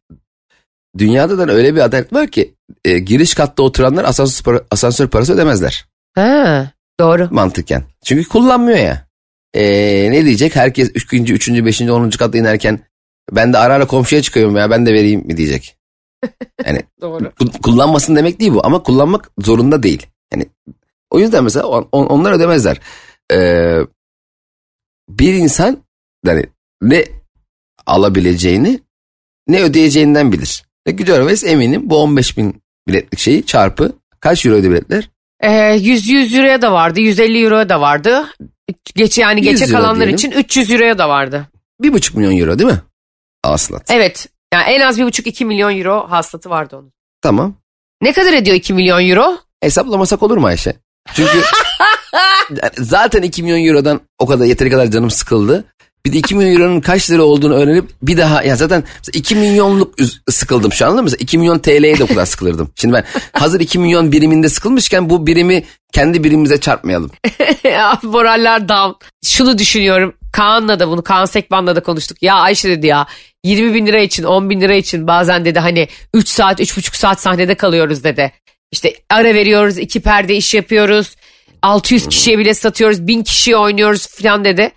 dünyada 0.97 1.37
da 1.37 1.53
öyle 1.53 1.75
bir 1.75 1.81
adalet 1.81 2.13
var 2.13 2.27
ki 2.27 2.55
e, 2.85 2.99
giriş 2.99 3.33
katta 3.33 3.63
oturanlar 3.63 4.03
asansör, 4.03 4.43
para- 4.43 4.65
asansör 4.71 5.07
parası 5.07 5.33
ödemezler 5.33 5.85
Ha, 6.15 6.71
doğru. 6.99 7.27
mantıken. 7.31 7.83
Çünkü 8.05 8.29
kullanmıyor 8.29 8.77
ya. 8.77 9.07
E, 9.53 9.61
ne 10.11 10.25
diyecek 10.25 10.55
herkes 10.55 10.91
3. 10.95 11.13
3. 11.13 11.49
5. 11.49 11.81
10. 11.81 12.09
katta 12.09 12.37
inerken 12.37 12.79
ben 13.31 13.53
de 13.53 13.57
ara 13.57 13.73
ara 13.73 13.87
komşuya 13.87 14.21
çıkıyorum 14.21 14.55
ya 14.55 14.69
ben 14.69 14.85
de 14.85 14.93
vereyim 14.93 15.21
mi 15.27 15.37
diyecek. 15.37 15.77
Yani 16.65 16.81
Doğru. 17.01 17.23
Ku- 17.25 17.61
kullanmasın 17.61 18.15
demek 18.15 18.39
değil 18.39 18.53
bu 18.53 18.65
ama 18.65 18.83
kullanmak 18.83 19.31
zorunda 19.39 19.83
değil. 19.83 20.07
Yani 20.33 20.45
o 21.09 21.19
yüzden 21.19 21.43
mesela 21.43 21.65
on- 21.67 21.87
on- 21.91 22.05
onlar 22.05 22.31
ödemezler. 22.31 22.79
Ee, 23.31 23.77
bir 25.09 25.33
insan 25.33 25.83
yani 26.25 26.45
ne 26.81 27.05
alabileceğini 27.85 28.79
ne 29.47 29.61
ödeyeceğinden 29.63 30.31
bilir. 30.31 30.65
Ricky 30.87 31.05
Gervais 31.07 31.43
eminim 31.43 31.89
bu 31.89 31.97
15 31.97 32.37
bin 32.37 32.62
biletlik 32.87 33.19
şeyi 33.19 33.45
çarpı 33.45 33.91
kaç 34.19 34.45
euro 34.45 34.55
ödedi 34.55 34.71
biletler? 34.71 35.09
Ee, 35.41 35.73
100 35.73 36.07
100 36.09 36.35
euroya 36.35 36.61
da 36.61 36.73
vardı, 36.73 36.99
150 36.99 37.43
euroya 37.43 37.69
da 37.69 37.81
vardı. 37.81 38.25
Geç 38.95 39.17
yani 39.17 39.45
100 39.45 39.59
geçe 39.59 39.71
kalanlar 39.71 39.95
diyelim. 39.95 40.15
için 40.15 40.31
300 40.31 40.71
euroya 40.71 40.97
da 40.97 41.09
vardı. 41.09 41.47
Bir 41.81 41.93
buçuk 41.93 42.15
milyon 42.15 42.37
euro 42.37 42.59
değil 42.59 42.69
mi? 42.69 42.81
Aslat. 43.43 43.91
Evet. 43.91 44.27
Yani 44.53 44.63
en 44.63 44.81
az 44.81 44.99
1,5-2 44.99 45.45
milyon 45.45 45.77
euro 45.77 46.07
hasılatı 46.09 46.49
vardı 46.49 46.75
onun. 46.77 46.93
Tamam. 47.21 47.55
Ne 48.01 48.13
kadar 48.13 48.33
ediyor 48.33 48.55
2 48.55 48.73
milyon 48.73 49.09
euro? 49.09 49.37
Hesaplamasak 49.61 50.23
olur 50.23 50.37
mu 50.37 50.47
Ayşe? 50.47 50.73
Çünkü 51.13 51.41
zaten 52.77 53.21
2 53.21 53.43
milyon 53.43 53.65
eurodan 53.67 54.01
o 54.19 54.25
kadar 54.25 54.45
yeteri 54.45 54.69
kadar 54.69 54.87
canım 54.87 55.11
sıkıldı. 55.11 55.65
Bir 56.05 56.13
de 56.13 56.17
2 56.17 56.35
milyon 56.35 56.53
euronun 56.53 56.81
kaç 56.81 57.11
lira 57.11 57.23
olduğunu 57.23 57.53
öğrenip 57.53 57.89
bir 58.01 58.17
daha 58.17 58.43
ya 58.43 58.55
zaten 58.55 58.83
mesela 58.97 59.19
2 59.19 59.35
milyonluk 59.35 59.95
sıkıldım 60.29 60.73
şu 60.73 60.87
anda 60.87 61.01
mesela 61.01 61.17
2 61.19 61.37
milyon 61.37 61.59
TL'ye 61.59 61.99
de 61.99 62.03
o 62.03 62.07
kadar 62.07 62.25
sıkılırdım. 62.25 62.71
Şimdi 62.75 62.93
ben 62.93 63.03
hazır 63.33 63.59
2 63.59 63.79
milyon 63.79 64.11
biriminde 64.11 64.49
sıkılmışken 64.49 65.09
bu 65.09 65.27
birimi 65.27 65.63
kendi 65.93 66.23
birimimize 66.23 66.59
çarpmayalım. 66.59 67.11
Moraller 68.03 68.69
down. 68.69 69.05
Şunu 69.25 69.57
düşünüyorum. 69.57 70.13
Kaan'la 70.31 70.79
da 70.79 70.87
bunu 70.87 71.03
Kaan 71.03 71.25
Sekban'la 71.25 71.75
da 71.75 71.83
konuştuk. 71.83 72.23
Ya 72.23 72.35
Ayşe 72.35 72.69
dedi 72.69 72.87
ya 72.87 73.07
20 73.43 73.73
bin 73.73 73.85
lira 73.85 73.99
için 73.99 74.23
10 74.23 74.49
bin 74.49 74.61
lira 74.61 74.75
için 74.75 75.07
bazen 75.07 75.45
dedi 75.45 75.59
hani 75.59 75.87
3 76.13 76.27
saat 76.29 76.59
3,5 76.59 76.97
saat 76.97 77.21
sahnede 77.21 77.55
kalıyoruz 77.55 78.03
dedi. 78.03 78.31
İşte 78.71 78.93
ara 79.09 79.33
veriyoruz 79.33 79.77
iki 79.77 80.01
perde 80.01 80.35
iş 80.35 80.53
yapıyoruz. 80.53 81.15
600 81.61 82.07
kişiye 82.07 82.37
bile 82.37 82.53
satıyoruz 82.53 83.07
1000 83.07 83.23
kişiye 83.23 83.57
oynuyoruz 83.57 84.07
falan 84.07 84.45
dedi. 84.45 84.71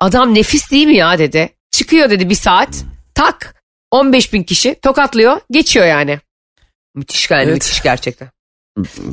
Adam 0.00 0.34
nefis 0.34 0.70
değil 0.70 0.86
mi 0.86 0.96
ya 0.96 1.18
dedi. 1.18 1.48
Çıkıyor 1.70 2.10
dedi 2.10 2.30
bir 2.30 2.34
saat 2.34 2.84
tak 3.14 3.54
15 3.90 4.32
bin 4.32 4.42
kişi 4.42 4.74
tokatlıyor 4.82 5.40
geçiyor 5.50 5.86
yani. 5.86 6.18
Müthiş 6.94 7.30
yani 7.30 7.42
Evet. 7.44 7.54
müthiş 7.54 7.82
gerçekten. 7.82 8.28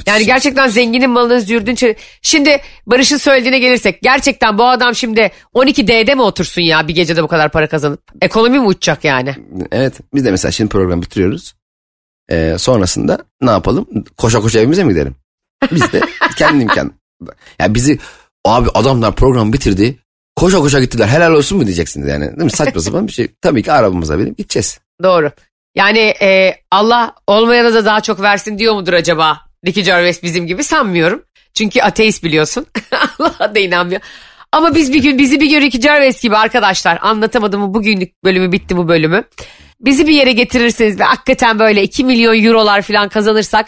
Yani 0.08 0.26
gerçekten 0.26 0.68
zenginin 0.68 1.10
malını 1.10 1.42
zürdün. 1.42 1.76
çe- 1.76 1.96
Şimdi 2.22 2.62
Barış'ın 2.86 3.18
söylediğine 3.18 3.60
gelirsek 3.60 4.02
gerçekten 4.02 4.58
bu 4.58 4.66
adam 4.68 4.96
şimdi 4.96 5.32
12D'de 5.54 6.16
mi 6.16 6.22
otursun 6.22 6.62
ya 6.62 6.88
bir 6.88 6.96
gecede 6.96 7.24
bu 7.24 7.28
kadar 7.28 7.52
para 7.52 7.68
kazanıp? 7.70 8.02
Ekonomi 8.22 8.60
mi 8.60 8.66
uçacak 8.66 9.04
yani? 9.04 9.36
Evet 9.72 9.94
biz 10.14 10.26
de 10.26 10.32
mesela 10.32 10.52
şimdi 10.52 10.70
program 10.70 11.02
bitiriyoruz. 11.02 11.54
Ee, 12.32 12.56
sonrasında 12.58 13.26
ne 13.42 13.52
yapalım? 13.52 13.88
Koşa 14.18 14.42
koşa 14.42 14.60
evimize 14.60 14.84
mi 14.84 14.94
gidelim? 14.94 15.16
Biz 15.72 15.92
de 15.92 16.02
kendi 16.38 16.64
imkan. 16.64 16.94
Ya 17.60 17.74
bizi 17.74 18.00
abi 18.46 18.70
adamlar 18.74 19.16
program 19.16 19.54
bitirdi. 19.54 19.98
Koşa 20.42 20.58
koşa 20.58 20.80
gittiler. 20.80 21.08
Helal 21.08 21.34
olsun 21.34 21.58
mu 21.58 21.66
diyeceksiniz 21.66 22.08
yani. 22.08 22.26
Değil 22.26 22.44
mi? 22.44 22.52
Saçma 22.52 22.82
sapan 22.82 23.08
bir 23.08 23.12
şey. 23.12 23.28
Tabii 23.42 23.64
ki 23.64 23.72
arabamıza 23.72 24.20
binip 24.20 24.38
gideceğiz. 24.38 24.80
Doğru. 25.04 25.32
Yani 25.76 26.00
e, 26.00 26.56
Allah 26.72 27.16
olmayana 27.28 27.74
da 27.74 27.86
daha 27.86 28.02
çok 28.02 28.22
versin 28.22 28.60
diyor 28.60 28.74
mudur 28.74 28.94
acaba? 28.94 29.42
Ricky 29.66 29.86
Gervais 29.86 30.24
bizim 30.24 30.48
gibi 30.48 30.64
sanmıyorum. 30.64 31.24
Çünkü 31.54 31.82
ateist 31.82 32.24
biliyorsun. 32.24 32.66
Allah'a 33.20 33.56
da 33.56 33.60
inanmıyor. 33.60 34.02
Ama 34.52 34.76
biz 34.76 34.94
bir 34.94 35.04
gün 35.04 35.18
bizi 35.18 35.40
bir 35.40 35.50
gün 35.50 35.62
Ricky 35.62 35.82
Gervais 35.82 36.22
gibi 36.22 36.38
arkadaşlar 36.38 37.00
anlatamadım 37.02 37.74
bugünlük 37.74 38.24
bölümü 38.24 38.52
bitti 38.52 38.78
bu 38.78 38.88
bölümü. 38.88 39.24
Bizi 39.82 40.08
bir 40.08 40.14
yere 40.14 40.32
getirirseniz 40.32 41.00
ve 41.00 41.04
hakikaten 41.04 41.60
böyle 41.60 41.84
2 41.84 42.04
milyon 42.04 42.44
eurolar 42.44 42.82
falan 42.82 43.10
kazanırsak 43.10 43.66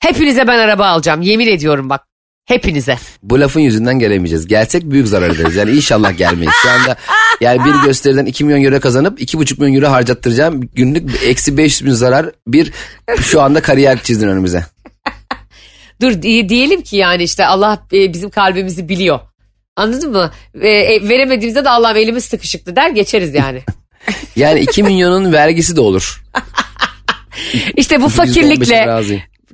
hepinize 0.00 0.46
ben 0.46 0.58
araba 0.58 0.86
alacağım. 0.86 1.22
Yemin 1.22 1.46
ediyorum 1.46 1.90
bak. 1.90 2.13
Hepinize. 2.44 2.98
Bu 3.22 3.40
lafın 3.40 3.60
yüzünden 3.60 3.98
gelemeyeceğiz. 3.98 4.46
Gelsek 4.46 4.82
büyük 4.90 5.08
zarar 5.08 5.30
ederiz. 5.30 5.56
Yani 5.56 5.70
inşallah 5.70 6.18
gelmeyiz. 6.18 6.54
Şu 6.62 6.70
anda 6.70 6.96
yani 7.40 7.64
bir 7.64 7.86
gösteriden 7.86 8.26
2 8.26 8.44
milyon 8.44 8.64
euro 8.64 8.80
kazanıp 8.80 9.20
2,5 9.20 9.60
milyon 9.60 9.82
euro 9.82 9.92
harcattıracağım. 9.92 10.60
Günlük 10.74 11.22
eksi 11.24 11.56
500 11.56 11.86
bin 11.86 11.94
zarar. 11.94 12.30
Bir 12.46 12.72
şu 13.20 13.40
anda 13.42 13.62
kariyer 13.62 14.02
çizdin 14.02 14.28
önümüze. 14.28 14.64
Dur 16.02 16.22
di- 16.22 16.48
diyelim 16.48 16.82
ki 16.82 16.96
yani 16.96 17.22
işte 17.22 17.46
Allah 17.46 17.86
e, 17.92 18.12
bizim 18.12 18.30
kalbimizi 18.30 18.88
biliyor. 18.88 19.20
Anladın 19.76 20.10
mı? 20.12 20.30
E, 20.54 21.08
veremediğimizde 21.08 21.64
de 21.64 21.70
Allah'ım 21.70 21.96
elimiz 21.96 22.24
sıkışıktı 22.24 22.76
der 22.76 22.90
geçeriz 22.90 23.34
yani. 23.34 23.62
Yani 24.36 24.60
2 24.60 24.82
milyonun 24.82 25.32
vergisi 25.32 25.76
de 25.76 25.80
olur. 25.80 26.22
İşte 27.76 28.02
bu 28.02 28.06
%15'e 28.06 28.10
fakirlikle. 28.10 28.86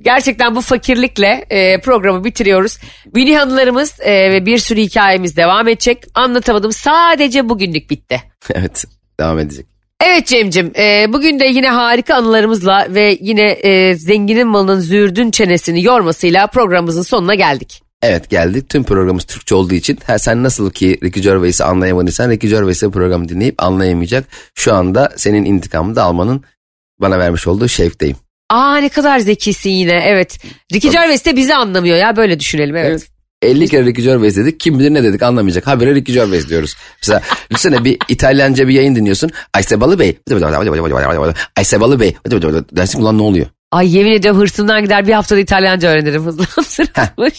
Gerçekten 0.01 0.55
bu 0.55 0.61
fakirlikle 0.61 1.45
e, 1.49 1.81
programı 1.81 2.23
bitiriyoruz. 2.23 2.77
Mini 3.13 3.37
hanılarımız 3.37 3.99
e, 3.99 4.31
ve 4.31 4.45
bir 4.45 4.57
sürü 4.57 4.81
hikayemiz 4.81 5.37
devam 5.37 5.67
edecek. 5.67 6.03
Anlatamadım 6.15 6.71
sadece 6.71 7.49
bugünlük 7.49 7.89
bitti. 7.89 8.21
Evet 8.55 8.85
devam 9.19 9.39
edecek. 9.39 9.65
Evet 10.03 10.27
Cem'cim 10.27 10.71
e, 10.77 11.13
bugün 11.13 11.39
de 11.39 11.45
yine 11.45 11.69
harika 11.69 12.15
anılarımızla 12.15 12.87
ve 12.89 13.17
yine 13.21 13.51
e, 13.51 13.95
zenginin 13.95 14.47
malının 14.47 14.79
zürdün 14.79 15.31
çenesini 15.31 15.83
yormasıyla 15.83 16.47
programımızın 16.47 17.01
sonuna 17.01 17.35
geldik. 17.35 17.81
Evet 18.01 18.29
geldik. 18.29 18.69
Tüm 18.69 18.83
programımız 18.83 19.23
Türkçe 19.23 19.55
olduğu 19.55 19.73
için 19.73 19.99
ha, 20.07 20.19
sen 20.19 20.43
nasıl 20.43 20.71
ki 20.71 20.97
Ricky 21.03 21.23
Gervais'i 21.23 21.63
anlayamadıysan 21.63 22.29
Ricky 22.29 22.53
Gervais'e 22.53 22.89
programı 22.89 23.29
dinleyip 23.29 23.63
anlayamayacak. 23.63 24.25
Şu 24.55 24.73
anda 24.73 25.09
senin 25.15 25.45
intikamını 25.45 25.95
da 25.95 26.03
almanın 26.03 26.43
bana 27.01 27.19
vermiş 27.19 27.47
olduğu 27.47 27.67
şevkteyim. 27.67 28.17
Aa 28.51 28.77
ne 28.77 28.89
kadar 28.89 29.19
zekisin 29.19 29.69
yine 29.69 30.03
evet. 30.05 30.39
Ricky 30.73 30.93
Gervais 30.93 31.25
de 31.25 31.35
bizi 31.35 31.55
anlamıyor 31.55 31.97
ya 31.97 32.15
böyle 32.15 32.39
düşünelim 32.39 32.75
evet. 32.75 33.07
50 33.41 33.67
kere 33.67 33.85
Ricky 33.85 34.07
Gervais 34.07 34.37
dedik. 34.37 34.59
Kim 34.59 34.79
bilir 34.79 34.93
ne 34.93 35.03
dedik 35.03 35.23
anlamayacak. 35.23 35.67
Habire 35.67 35.95
Ricky 35.95 36.17
Gervais 36.17 36.49
diyoruz. 36.49 36.75
Mesela 37.01 37.21
düşünsene 37.49 37.83
bir 37.83 37.97
İtalyanca 38.09 38.67
bir 38.67 38.73
yayın 38.73 38.95
dinliyorsun. 38.95 39.31
Aysebalı 39.53 39.99
Bey. 39.99 40.17
Aysebalı 41.57 41.99
Bey. 41.99 42.15
Dersin 42.71 43.01
ulan 43.01 43.17
ne 43.17 43.21
oluyor? 43.21 43.45
Ay 43.71 43.97
yemin 43.97 44.11
ediyorum 44.11 44.41
hırsımdan 44.41 44.83
gider 44.83 45.07
bir 45.07 45.13
haftada 45.13 45.39
İtalyanca 45.39 45.89
öğrenirim 45.89 46.25
hızlı 46.25 46.43
hızlı. 46.55 46.83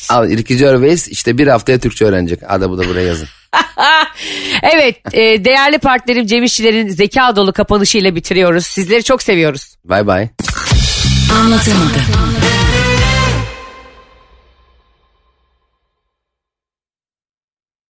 Al 0.09 0.29
Ricky 0.29 0.59
Gervais 0.59 1.09
işte 1.09 1.39
bir 1.39 1.47
haftaya 1.47 1.79
Türkçe 1.79 2.05
öğrenecek. 2.05 2.41
Hadi 2.47 2.71
bu 2.71 2.79
da 2.79 2.89
buraya 2.89 3.07
yazın. 3.07 3.29
evet 4.63 4.97
e, 5.13 5.45
değerli 5.45 5.79
partnerim 5.79 6.27
Cem 6.27 6.45
İşçilerin 6.45 6.89
zeka 6.89 7.37
dolu 7.37 7.53
kapanışıyla 7.53 8.15
bitiriyoruz. 8.15 8.67
Sizleri 8.67 9.05
çok 9.05 9.23
seviyoruz. 9.23 9.75
Bye 9.85 10.07
bye. 10.07 10.31
Anlatamadım. 11.41 12.32